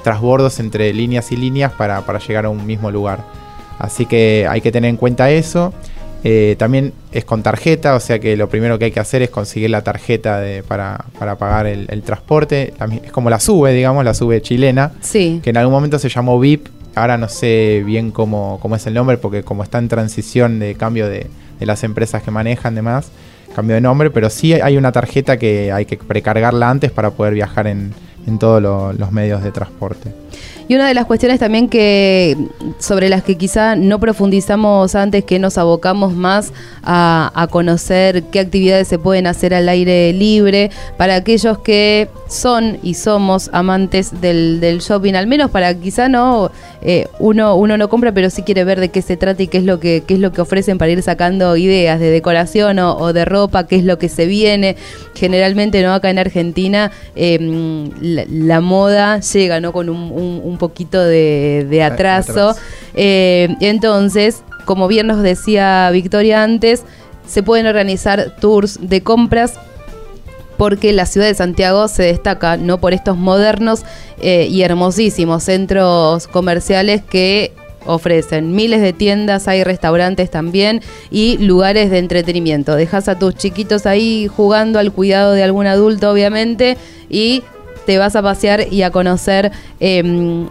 trasbordos 0.04 0.60
entre 0.60 0.94
líneas 0.94 1.32
y 1.32 1.38
líneas 1.38 1.72
para, 1.74 2.04
llegar 2.20 2.46
a 2.46 2.50
un 2.50 2.66
mismo 2.66 2.92
lugar. 2.92 3.20
Así 3.80 4.06
que 4.06 4.48
hay 4.50 4.62
que 4.62 4.72
tener 4.72 4.90
en 4.90 4.98
cuenta 4.98 5.32
eso. 5.32 5.74
Eh, 6.24 6.56
también 6.60 6.94
es 7.12 7.26
con 7.26 7.42
tarjeta, 7.42 7.96
o 7.96 8.00
sea 8.00 8.20
que 8.20 8.38
lo 8.38 8.48
primero 8.48 8.78
que 8.78 8.86
hay 8.86 8.92
que 8.92 9.00
hacer 9.00 9.24
es 9.24 9.32
conseguir 9.32 9.72
la 9.72 9.84
tarjeta 9.84 10.44
para, 10.68 11.06
pagar 11.38 11.66
el, 11.66 12.04
transporte. 12.04 12.74
Es 13.04 13.12
como 13.12 13.30
la 13.30 13.40
sube, 13.40 13.74
digamos, 13.74 14.06
la 14.06 14.14
sube 14.14 14.42
chilena. 14.42 14.92
Sí. 15.02 15.40
Que 15.44 15.50
en 15.50 15.58
algún 15.58 15.74
momento 15.74 15.98
se 15.98 16.10
llamó 16.10 16.40
VIP 16.40 16.68
Ahora 16.94 17.18
no 17.18 17.30
sé 17.30 17.84
bien 17.86 18.12
cómo, 18.12 18.60
cómo 18.62 18.76
es 18.76 18.86
el 18.86 18.94
nombre, 18.94 19.18
porque 19.18 19.44
como 19.44 19.64
está 19.64 19.80
en 19.80 19.88
transición 19.88 20.60
de 20.60 20.76
cambio 20.76 21.08
de, 21.08 21.28
de 21.60 21.66
las 21.66 21.84
empresas 21.84 22.22
que 22.22 22.32
manejan, 22.32 22.76
demás, 22.76 23.12
cambio 23.56 23.76
de 23.76 23.82
nombre, 23.82 24.12
pero 24.12 24.30
sí 24.30 24.54
hay 24.54 24.76
una 24.76 24.92
tarjeta 24.92 25.38
que 25.38 25.72
hay 25.72 25.86
que 25.86 25.98
precargarla 25.98 26.70
antes 26.70 26.92
para 26.92 27.12
poder 27.12 27.34
viajar 27.34 27.68
en, 27.68 27.94
en 28.28 28.40
todos 28.40 28.62
los 28.62 29.12
medios 29.12 29.44
de 29.44 29.52
transporte. 29.52 30.14
Y 30.68 30.76
una 30.76 30.88
de 30.88 30.94
las 30.94 31.06
cuestiones 31.06 31.40
también 31.40 31.68
que 31.68 32.38
sobre 32.80 33.10
las 33.10 33.24
que 33.24 33.38
quizá 33.38 33.76
no 33.76 34.00
profundizamos 34.00 34.96
antes, 34.96 35.26
que 35.26 35.38
nos 35.38 35.58
abocamos 35.58 36.14
más 36.14 36.54
a, 36.82 37.48
conocer 37.52 38.24
qué 38.32 38.40
actividades 38.40 38.88
se 38.88 38.98
pueden 38.98 39.28
hacer 39.28 39.54
al 39.54 39.68
aire 39.68 40.14
libre, 40.14 40.72
para 40.96 41.16
aquellos 41.16 41.58
que 41.60 42.08
son 42.32 42.80
y 42.82 42.94
somos 42.94 43.50
amantes 43.52 44.22
del, 44.22 44.80
shopping, 44.80 45.16
al 45.16 45.28
menos 45.28 45.52
para 45.52 45.74
quizá 45.76 46.08
no 46.08 46.50
eh, 46.82 47.08
uno, 47.20 47.56
uno 47.56 47.78
no 47.78 47.90
compra, 47.90 48.14
pero 48.14 48.30
sí 48.30 48.44
quiere 48.44 48.64
ver 48.64 48.80
de 48.80 48.90
qué 48.90 49.02
se 49.02 49.18
trata 49.18 49.44
y 49.44 49.48
qué 49.48 49.58
es 49.58 49.66
lo 49.66 49.80
que, 49.80 50.04
qué 50.08 50.14
es 50.14 50.20
lo 50.20 50.32
que 50.32 50.40
ofrecen 50.42 50.78
para 50.78 50.92
ir 50.92 51.04
sacando 51.04 51.58
ideas 51.58 52.00
de 52.00 52.10
decoración 52.10 52.80
o, 52.80 53.12
de 53.12 53.26
ropa, 53.26 53.68
qué 53.68 53.76
es 53.76 53.84
lo 53.84 54.00
que 54.00 54.08
se 54.08 54.26
viene. 54.26 54.78
Generalmente, 55.14 55.84
¿no? 55.84 55.94
Acá 55.94 56.10
en 56.10 56.20
Argentina, 56.20 56.92
em, 57.16 57.92
la, 58.00 58.62
moda 58.62 59.20
llega, 59.20 59.60
¿no? 59.60 59.74
Con 59.74 59.90
un 59.90 60.58
poquito 60.58 61.04
de, 61.04 61.84
atraso. 61.84 62.56
Eh, 62.96 63.50
entonces, 63.60 64.44
como 64.66 64.88
bien 64.88 65.08
nos 65.08 65.22
decía 65.22 65.90
Victoria 65.92 66.44
antes, 66.44 66.84
se 67.28 67.44
pueden 67.44 67.68
organizar 67.68 68.36
tours 68.40 68.80
de 68.82 69.02
compras 69.02 69.54
porque 70.62 70.94
la 70.94 71.08
ciudad 71.08 71.26
de 71.26 71.34
Santiago 71.34 71.88
se 71.88 72.04
destaca 72.04 72.56
no 72.56 72.80
por 72.80 72.94
estos 72.94 73.18
modernos 73.18 73.82
eh, 74.22 74.46
y 74.48 74.62
hermosísimos 74.62 75.42
centros 75.42 76.28
comerciales 76.28 77.02
que 77.02 77.52
ofrecen 77.88 78.54
miles 78.54 78.80
de 78.80 78.94
tiendas, 78.94 79.48
hay 79.48 79.64
restaurantes 79.64 80.30
también 80.30 80.84
y 81.10 81.40
lugares 81.40 81.90
de 81.90 81.98
entretenimiento. 81.98 82.76
Dejas 82.76 83.08
a 83.08 83.18
tus 83.18 83.34
chiquitos 83.34 83.88
ahí 83.88 84.28
jugando 84.28 84.78
al 84.78 84.92
cuidado 84.92 85.34
de 85.34 85.42
algún 85.42 85.66
adulto, 85.66 86.12
obviamente, 86.12 86.78
y 87.10 87.42
te 87.88 87.98
vas 87.98 88.16
a 88.16 88.22
pasear 88.22 88.72
y 88.72 88.84
a 88.84 88.92
conocer 88.92 89.52
em, 89.80 90.48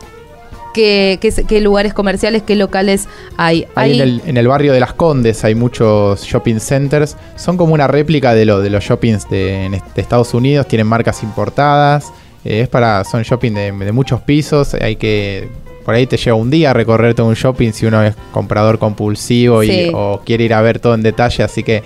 qué, 0.72 1.60
lugares 1.62 1.94
comerciales, 1.94 2.42
qué 2.42 2.56
locales 2.56 3.08
hay. 3.36 3.66
en, 3.76 4.36
el, 4.36 4.48
barrio 4.48 4.72
de 4.72 4.80
Las 4.80 4.92
Condes 4.92 5.44
hay 5.44 5.54
muchos 5.54 6.22
shopping 6.22 6.60
centers. 6.60 7.16
Son 7.36 7.56
como 7.56 7.74
una 7.74 7.86
réplica 7.86 8.34
de, 8.34 8.44
lo, 8.44 8.60
de 8.60 8.70
los 8.70 8.84
shoppings 8.84 9.28
de, 9.28 9.80
Estados 9.96 10.34
Unidos. 10.34 10.66
Tienen 10.66 10.86
marcas 10.86 11.22
importadas. 11.22 12.12
Eh, 12.44 12.60
es 12.62 12.68
para, 12.68 13.04
son 13.04 13.22
shopping 13.22 13.52
de, 13.52 13.92
muchos 13.92 14.20
pisos. 14.20 14.74
Hay 14.74 14.96
que 14.96 15.48
por 15.84 15.94
ahí 15.94 16.06
te 16.06 16.18
lleva 16.18 16.36
un 16.36 16.50
día 16.50 16.72
recorrer 16.72 17.14
todo 17.14 17.26
un 17.26 17.34
shopping 17.34 17.72
si 17.72 17.86
uno 17.86 18.02
es 18.02 18.14
comprador 18.32 18.78
compulsivo 18.78 19.62
y, 19.62 19.90
o 19.94 20.20
quiere 20.24 20.44
ir 20.44 20.54
a 20.54 20.60
ver 20.60 20.78
todo 20.78 20.94
en 20.94 21.02
detalle. 21.02 21.42
Así 21.42 21.62
que 21.62 21.82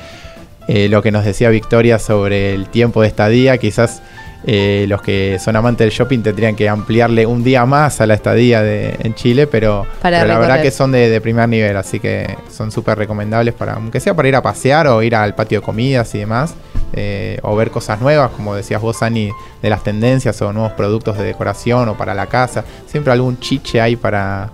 eh, 0.66 0.88
lo 0.88 1.02
que 1.02 1.10
nos 1.10 1.24
decía 1.24 1.50
Victoria 1.50 1.98
sobre 1.98 2.54
el 2.54 2.66
tiempo 2.66 3.02
de 3.02 3.08
estadía, 3.08 3.58
quizás 3.58 4.02
eh, 4.46 4.84
los 4.88 5.00
que 5.00 5.38
son 5.38 5.56
amantes 5.56 5.86
del 5.86 5.90
shopping 5.90 6.20
tendrían 6.20 6.54
que 6.54 6.68
ampliarle 6.68 7.24
un 7.24 7.42
día 7.42 7.64
más 7.64 8.02
a 8.02 8.06
la 8.06 8.12
estadía 8.12 8.62
de, 8.62 8.94
en 8.98 9.14
Chile, 9.14 9.46
pero, 9.46 9.86
la 10.02 10.38
verdad 10.38 10.60
que 10.60 10.70
son 10.70 10.92
de, 10.92 11.20
primer 11.20 11.48
nivel, 11.48 11.76
así 11.76 11.98
que 11.98 12.36
son 12.50 12.70
súper 12.70 12.98
recomendables 12.98 13.54
para, 13.54 13.74
aunque 13.74 14.00
sea 14.00 14.14
para 14.14 14.28
ir 14.28 14.36
a 14.36 14.42
pasear 14.42 14.86
o 14.88 15.02
ir 15.02 15.14
al 15.14 15.34
patio 15.34 15.60
de 15.60 15.64
comidas 15.64 16.14
y 16.14 16.18
demás, 16.18 16.54
eh, 16.92 17.38
o 17.42 17.56
ver 17.56 17.70
cosas 17.70 18.00
nuevas, 18.00 18.30
como 18.32 18.54
decías 18.54 18.82
vos, 18.82 19.02
Ani, 19.02 19.30
de 19.62 19.70
las 19.70 19.82
tendencias 19.82 20.40
o 20.42 20.52
nuevos 20.52 20.72
productos 20.72 21.16
de 21.16 21.24
decoración 21.24 21.88
o 21.88 21.96
para 21.96 22.14
la 22.14 22.26
casa. 22.26 22.64
Siempre 22.86 23.12
algún 23.12 23.40
chiche 23.40 23.80
hay 23.80 23.96
para, 23.96 24.50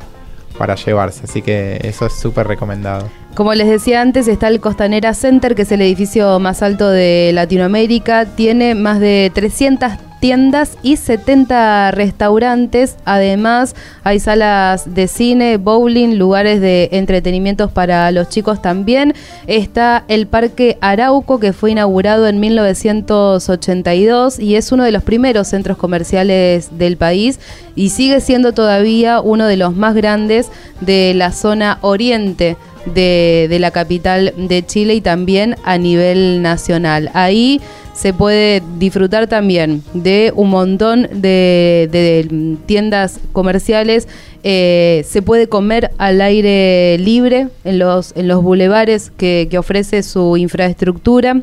para 0.57 0.77
llevarse, 0.77 1.23
así 1.25 1.43
que 1.43 1.81
eso 1.83 2.07
es 2.07 2.13
súper 2.13 2.47
recomendado. 2.47 3.09
Como 3.35 3.55
les 3.55 3.69
decía 3.69 4.01
antes, 4.01 4.27
está 4.29 4.49
el 4.49 4.61
Costanera 4.61 5.15
Center, 5.15 5.55
que 5.55 5.63
es 5.63 5.73
el 5.73 5.83
edificio 5.83 6.41
más 6.41 6.63
alto 6.63 6.91
de 6.91 7.31
Latinoamérica. 7.33 8.27
Tiene 8.27 8.75
más 8.75 8.99
de 8.99 9.31
300 9.33 9.93
tiendas 10.21 10.77
y 10.83 10.97
70 10.97 11.93
restaurantes. 11.93 12.97
Además, 13.05 13.75
hay 14.05 14.21
salas 14.21 14.95
de 14.95 15.09
cine, 15.09 15.57
bowling, 15.57 16.19
lugares 16.19 16.61
de 16.61 16.91
entretenimientos 16.93 17.73
para 17.73 18.11
los 18.13 18.29
chicos 18.29 18.61
también. 18.61 19.15
Está 19.47 20.05
el 20.09 20.27
Parque 20.27 20.77
Arauco, 20.81 21.41
que 21.41 21.53
fue 21.53 21.71
inaugurado 21.71 22.27
en 22.29 22.39
1982 22.41 24.39
y 24.39 24.57
es 24.57 24.71
uno 24.73 24.85
de 24.85 24.93
los 24.93 25.03
primeros 25.03 25.49
centros 25.49 25.79
comerciales 25.79 26.79
del 26.79 26.97
país 26.97 27.41
y 27.75 27.89
sigue 27.91 28.21
siendo 28.21 28.53
todavía 28.53 29.21
uno 29.21 29.47
de 29.47 29.57
los 29.57 29.75
más 29.75 29.95
grandes 29.95 30.51
de 30.81 31.15
la 31.15 31.33
zona 31.33 31.79
oriente 31.81 32.57
de, 32.87 33.57
la 33.61 33.71
capital 33.71 34.33
de 34.37 34.65
Chile 34.65 34.95
y 34.95 35.01
también 35.01 35.57
a 35.65 35.79
nivel 35.79 36.43
nacional. 36.43 37.11
Ahí 37.15 37.61
se 37.95 38.13
puede 38.15 38.63
disfrutar 38.79 39.27
también 39.27 39.83
de 39.93 40.33
un 40.35 40.51
montón 40.51 41.09
de, 41.13 42.57
tiendas 42.67 43.21
comerciales. 43.33 44.09
Eh, 44.43 45.05
se 45.07 45.21
puede 45.21 45.49
comer 45.49 45.91
al 45.99 46.21
aire 46.21 46.97
libre 46.99 47.49
en 47.65 47.79
los, 47.79 48.17
en 48.17 48.29
los 48.29 48.43
bulevares 48.43 49.11
que, 49.11 49.49
que 49.51 49.59
ofrece 49.59 50.03
su 50.03 50.37
infraestructura. 50.37 51.43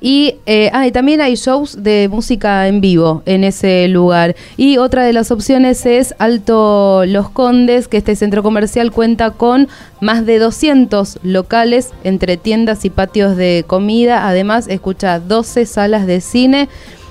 Y, 0.00 0.36
eh, 0.46 0.70
también 0.92 1.20
hay 1.20 1.34
shows 1.34 1.82
de 1.82 2.08
música 2.10 2.68
en 2.68 2.80
vivo 2.80 3.22
en 3.26 3.44
ese 3.44 3.88
lugar. 3.88 4.36
Y 4.56 4.78
otra 4.78 5.04
de 5.04 5.12
las 5.12 5.30
opciones 5.30 5.84
es 5.86 6.14
Alto 6.18 7.04
Los 7.06 7.30
Condes, 7.30 7.88
que 7.88 7.96
este 7.96 8.16
centro 8.16 8.42
comercial 8.42 8.92
cuenta 8.92 9.30
con 9.30 9.68
más 10.00 10.26
de 10.26 10.38
200 10.38 11.20
locales 11.22 11.90
entre 12.04 12.36
tiendas 12.36 12.84
y 12.84 12.90
patios 12.90 13.36
de 13.36 13.64
comida. 13.66 14.28
Además, 14.28 14.68
escucha 14.68 15.20
12 15.20 15.66
salas 15.66 16.06
de 16.06 16.20
cine 16.20 16.68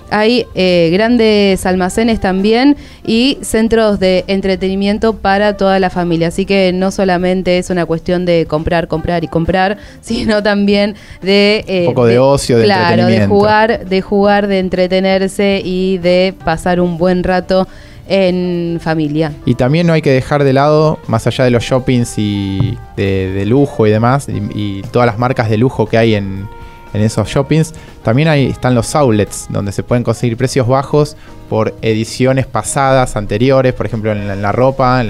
hay 0.09 0.45
eh, 0.55 0.89
grandes 0.91 1.65
almacenes 1.65 2.19
también 2.19 2.77
y 3.05 3.37
centros 3.41 3.99
de 3.99 4.23
entretenimiento 4.27 5.15
para 5.15 5.57
toda 5.57 5.79
la 5.79 5.89
familia. 5.89 6.29
Así 6.29 6.45
que 6.45 6.71
no 6.73 6.91
solamente 6.91 7.57
es 7.57 7.69
una 7.69 7.85
cuestión 7.85 8.25
de 8.25 8.45
comprar, 8.47 8.87
comprar 8.87 9.23
y 9.23 9.27
comprar, 9.27 9.77
sino 10.01 10.43
también 10.43 10.95
de... 11.21 11.63
Eh, 11.67 11.87
Un 11.87 11.93
poco 11.93 12.05
de, 12.05 12.19
ocio, 12.19 12.57
de 12.57 12.65
claro, 12.65 13.07
de 13.07 13.27
jugar, 13.27 13.85
de 13.85 14.01
jugar, 14.01 14.47
de 14.47 14.59
entretenerse 14.59 15.61
y 15.63 15.97
de 15.99 16.33
pasar 16.43 16.79
un 16.79 16.97
buen 16.97 17.23
rato 17.23 17.67
en 18.07 18.79
familia. 18.81 19.33
Y 19.45 19.55
también 19.55 19.87
no 19.87 19.93
hay 19.93 20.01
que 20.01 20.11
dejar 20.11 20.43
de 20.43 20.53
lado, 20.53 20.99
más 21.07 21.25
allá 21.25 21.43
de 21.43 21.49
los 21.49 21.63
shoppings 21.63 22.15
y 22.17 22.77
de, 22.95 23.43
lujo 23.47 23.87
y 23.87 23.89
demás, 23.89 24.27
y 24.29 24.81
todas 24.91 25.07
las 25.07 25.17
marcas 25.17 25.49
de 25.49 25.57
lujo 25.57 25.87
que 25.87 25.97
hay 25.97 26.13
en, 26.13 26.47
en 26.95 27.01
esos 27.01 27.27
shoppings. 27.27 27.73
También 28.03 28.27
están 28.27 28.75
los 28.75 28.95
outlets, 28.95 29.47
donde 29.49 29.71
se 29.71 29.83
pueden 29.83 30.03
conseguir 30.03 30.37
precios 30.37 30.67
bajos 30.67 31.17
por 31.49 31.75
ediciones 31.81 32.47
pasadas, 32.47 33.15
anteriores, 33.15 33.73
por 33.73 33.85
ejemplo 33.85 34.11
en 34.11 34.41
la, 34.41 34.51
ropa, 34.51 35.03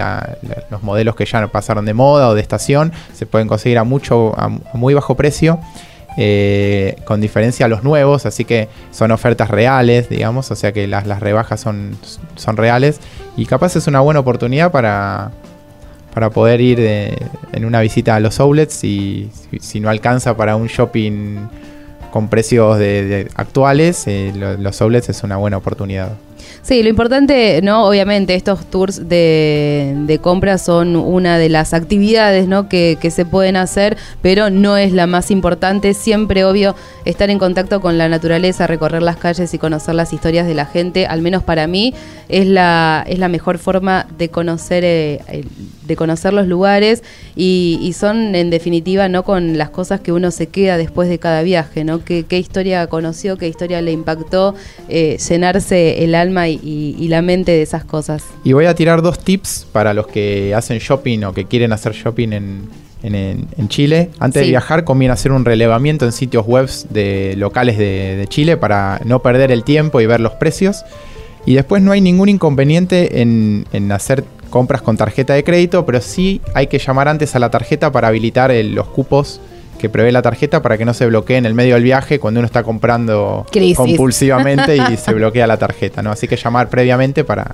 los 0.70 0.84
modelos 0.84 1.16
que 1.16 1.26
ya 1.26 1.48
pasaron 1.48 1.86
de 1.86 1.94
moda 1.94 2.30
o 2.30 2.36
de 2.36 2.42
estación, 2.42 2.92
se 3.14 3.26
pueden 3.26 3.48
conseguir 3.48 3.78
a, 3.78 3.84
mucho, 3.84 4.34
a 4.38 4.50
muy 4.74 4.94
bajo 4.94 5.16
precio. 5.16 5.60
Eh, 6.18 6.96
con 7.04 7.20
diferencia 7.20 7.66
a 7.66 7.70
los 7.70 7.84
nuevos, 7.84 8.26
así 8.26 8.46
que 8.46 8.70
son 8.92 9.12
ofertas 9.12 9.50
reales, 9.50 10.08
digamos, 10.08 10.50
o 10.50 10.56
sea 10.56 10.72
que 10.72 10.88
las, 10.88 11.06
rebajas 11.20 11.60
son, 11.60 11.98
reales 12.56 13.02
y 13.36 13.46
capaz 13.46 13.76
es 13.76 13.88
una 13.88 14.00
buena 14.00 14.22
oportunidad 14.22 14.72
para, 14.72 15.32
para 16.14 16.30
poder 16.30 16.62
ir 16.62 16.80
en 17.52 17.66
una 17.66 17.82
visita 17.82 18.16
a 18.16 18.22
los 18.22 18.40
outlets 18.40 18.86
y 18.86 19.30
si, 19.60 19.82
no 19.82 19.90
alcanza 19.90 20.38
para 20.38 20.56
un 20.56 20.68
shopping 20.68 21.50
con 22.16 22.30
precios 22.30 22.80
de, 22.80 23.28
actuales, 23.36 24.08
eh, 24.08 24.32
los 24.58 24.82
outlets 24.82 25.10
es 25.10 25.24
una 25.24 25.36
buena 25.36 25.58
oportunidad. 25.58 26.14
Sí, 26.62 26.82
lo 26.82 26.88
importante, 26.88 27.60
¿no? 27.62 27.86
Obviamente, 27.86 28.36
estos 28.36 28.66
tours 28.68 29.10
de, 29.10 29.94
de 30.08 30.20
compra 30.20 30.58
son 30.58 30.96
una 30.96 31.38
de 31.38 31.50
las 31.50 31.74
actividades 31.74 32.48
¿no? 32.48 32.70
que, 32.70 32.98
que, 33.02 33.12
se 33.12 33.26
pueden 33.26 33.58
hacer, 33.58 33.98
pero 34.22 34.50
no 34.50 34.78
es 34.78 34.94
la 34.94 35.08
más 35.08 35.30
importante. 35.30 35.94
Siempre, 35.94 36.46
obvio, 36.46 36.74
estar 37.04 37.30
en 37.30 37.38
contacto 37.38 37.82
con 37.82 37.98
la 37.98 38.08
naturaleza, 38.08 38.66
recorrer 38.66 39.04
las 39.04 39.18
calles 39.18 39.54
y 39.54 39.58
conocer 39.58 39.94
las 39.96 40.14
historias 40.14 40.48
de 40.48 40.56
la 40.56 40.66
gente, 40.66 41.08
al 41.08 41.22
menos 41.22 41.44
para 41.44 41.68
mí, 41.68 41.94
es 42.30 42.48
la, 42.48 43.04
es 43.08 43.20
la 43.20 43.28
mejor 43.28 43.58
forma 43.58 44.08
de 44.18 44.30
conocer, 44.30 44.84
eh, 44.86 45.44
de 45.88 45.96
conocer 45.96 46.34
los 46.34 46.48
lugares 46.48 47.04
y, 47.36 47.94
son, 47.98 48.36
en 48.36 48.50
definitiva, 48.50 49.08
no 49.10 49.24
con 49.24 49.58
las 49.58 49.70
cosas 49.70 50.02
que 50.02 50.12
uno 50.12 50.32
se 50.32 50.48
queda 50.48 50.78
después 50.78 51.10
de 51.10 51.20
cada 51.20 51.42
viaje, 51.42 51.84
¿no? 51.84 52.04
¿Qué, 52.04 52.24
qué 52.24 52.38
historia 52.38 52.88
conoció, 52.88 53.38
qué 53.38 53.48
historia 53.48 53.82
le 53.82 53.92
impactó, 53.92 54.56
eh, 54.90 55.18
llenarse 55.30 56.04
el 56.04 56.16
alma 56.16 56.50
y 56.50 56.76
y, 56.76 57.08
la 57.08 57.22
mente 57.22 57.52
de 57.52 57.62
esas 57.62 57.84
cosas. 57.84 58.24
Y 58.44 58.54
voy 58.54 58.66
a 58.66 58.76
tirar 58.76 59.02
dos 59.02 59.20
tips 59.20 59.68
para 59.72 59.94
los 59.94 60.08
que 60.08 60.54
hacen 60.54 60.80
shopping 60.80 61.24
o 61.24 61.34
que 61.34 61.46
quieren 61.46 61.72
hacer 61.74 61.94
shopping 61.94 62.30
en, 62.34 62.86
Chile. 63.68 64.10
Antes 64.20 64.44
de 64.44 64.50
viajar 64.50 64.84
conviene 64.84 65.14
hacer 65.14 65.32
un 65.32 65.46
relevamiento 65.46 66.06
en 66.06 66.12
sitios 66.12 66.46
web 66.46 66.70
de 66.90 67.36
locales 67.38 67.78
de, 67.78 68.26
Chile 68.30 68.58
para 68.58 69.00
no 69.06 69.22
perder 69.22 69.52
el 69.52 69.64
tiempo 69.64 70.02
y 70.02 70.08
ver 70.08 70.20
los 70.20 70.34
precios. 70.34 70.84
Y 71.46 71.56
después 71.56 71.82
no 71.82 71.92
hay 71.92 72.02
ningún 72.02 72.30
inconveniente 72.30 73.22
en, 73.22 73.92
hacer 73.92 74.24
compras 74.50 74.82
con 74.82 74.98
tarjeta 74.98 75.34
de 75.34 75.44
crédito, 75.44 75.86
pero 75.86 76.02
sí 76.02 76.42
hay 76.54 76.68
que 76.68 76.80
llamar 76.80 77.08
antes 77.08 77.36
a 77.36 77.40
la 77.40 77.52
tarjeta 77.52 77.92
para 77.92 78.08
habilitar 78.08 78.52
los 78.54 78.88
cupos 78.88 79.42
que 79.80 79.90
prevé 79.90 80.12
la 80.12 80.22
tarjeta 80.22 80.62
para 80.62 80.78
que 80.78 80.86
no 80.86 80.94
se 80.94 81.06
bloquee 81.06 81.38
en 81.38 81.46
el 81.46 81.54
medio 81.54 81.76
del 81.76 81.84
viaje 81.84 82.20
cuando 82.20 82.40
uno 82.40 82.48
está 82.48 82.64
comprando 82.64 83.46
compulsivamente 83.76 84.78
y 84.78 84.98
se 84.98 85.14
bloquea 85.14 85.46
la 85.48 85.58
tarjeta, 85.58 86.02
¿no? 86.02 86.12
Así 86.12 86.28
que 86.28 86.38
llamar 86.38 86.70
previamente 86.70 87.24
para, 87.24 87.52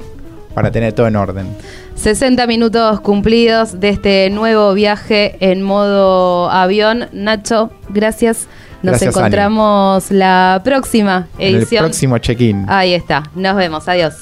para 0.54 0.72
tener 0.72 0.94
todo 0.94 1.08
en 1.08 1.16
orden. 1.16 1.48
60 1.96 2.48
minutos 2.48 3.02
cumplidos 3.02 3.80
de 3.80 3.90
este 3.90 4.30
nuevo 4.30 4.74
viaje 4.74 5.36
en 5.40 5.62
modo 5.62 6.50
avión. 6.50 7.08
Nacho, 7.12 7.72
gracias. 7.90 8.48
Nos 8.84 9.02
encontramos 9.02 10.10
la 10.12 10.62
próxima 10.64 11.28
edición. 11.38 11.86
el 11.86 11.90
próximo 11.90 12.18
check-in. 12.18 12.66
Ahí 12.68 12.94
está. 12.94 13.24
Nos 13.36 13.56
vemos. 13.56 13.88
Adiós. 13.88 14.14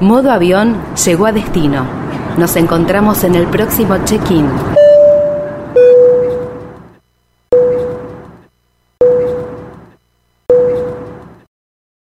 Modo 0.00 0.30
avión 0.30 0.76
llegó 1.04 1.26
a 1.26 1.32
destino. 1.32 1.86
Nos 2.36 2.56
encontramos 2.56 3.24
en 3.24 3.34
el 3.34 3.46
próximo 3.46 3.96
check-in. 4.04 4.48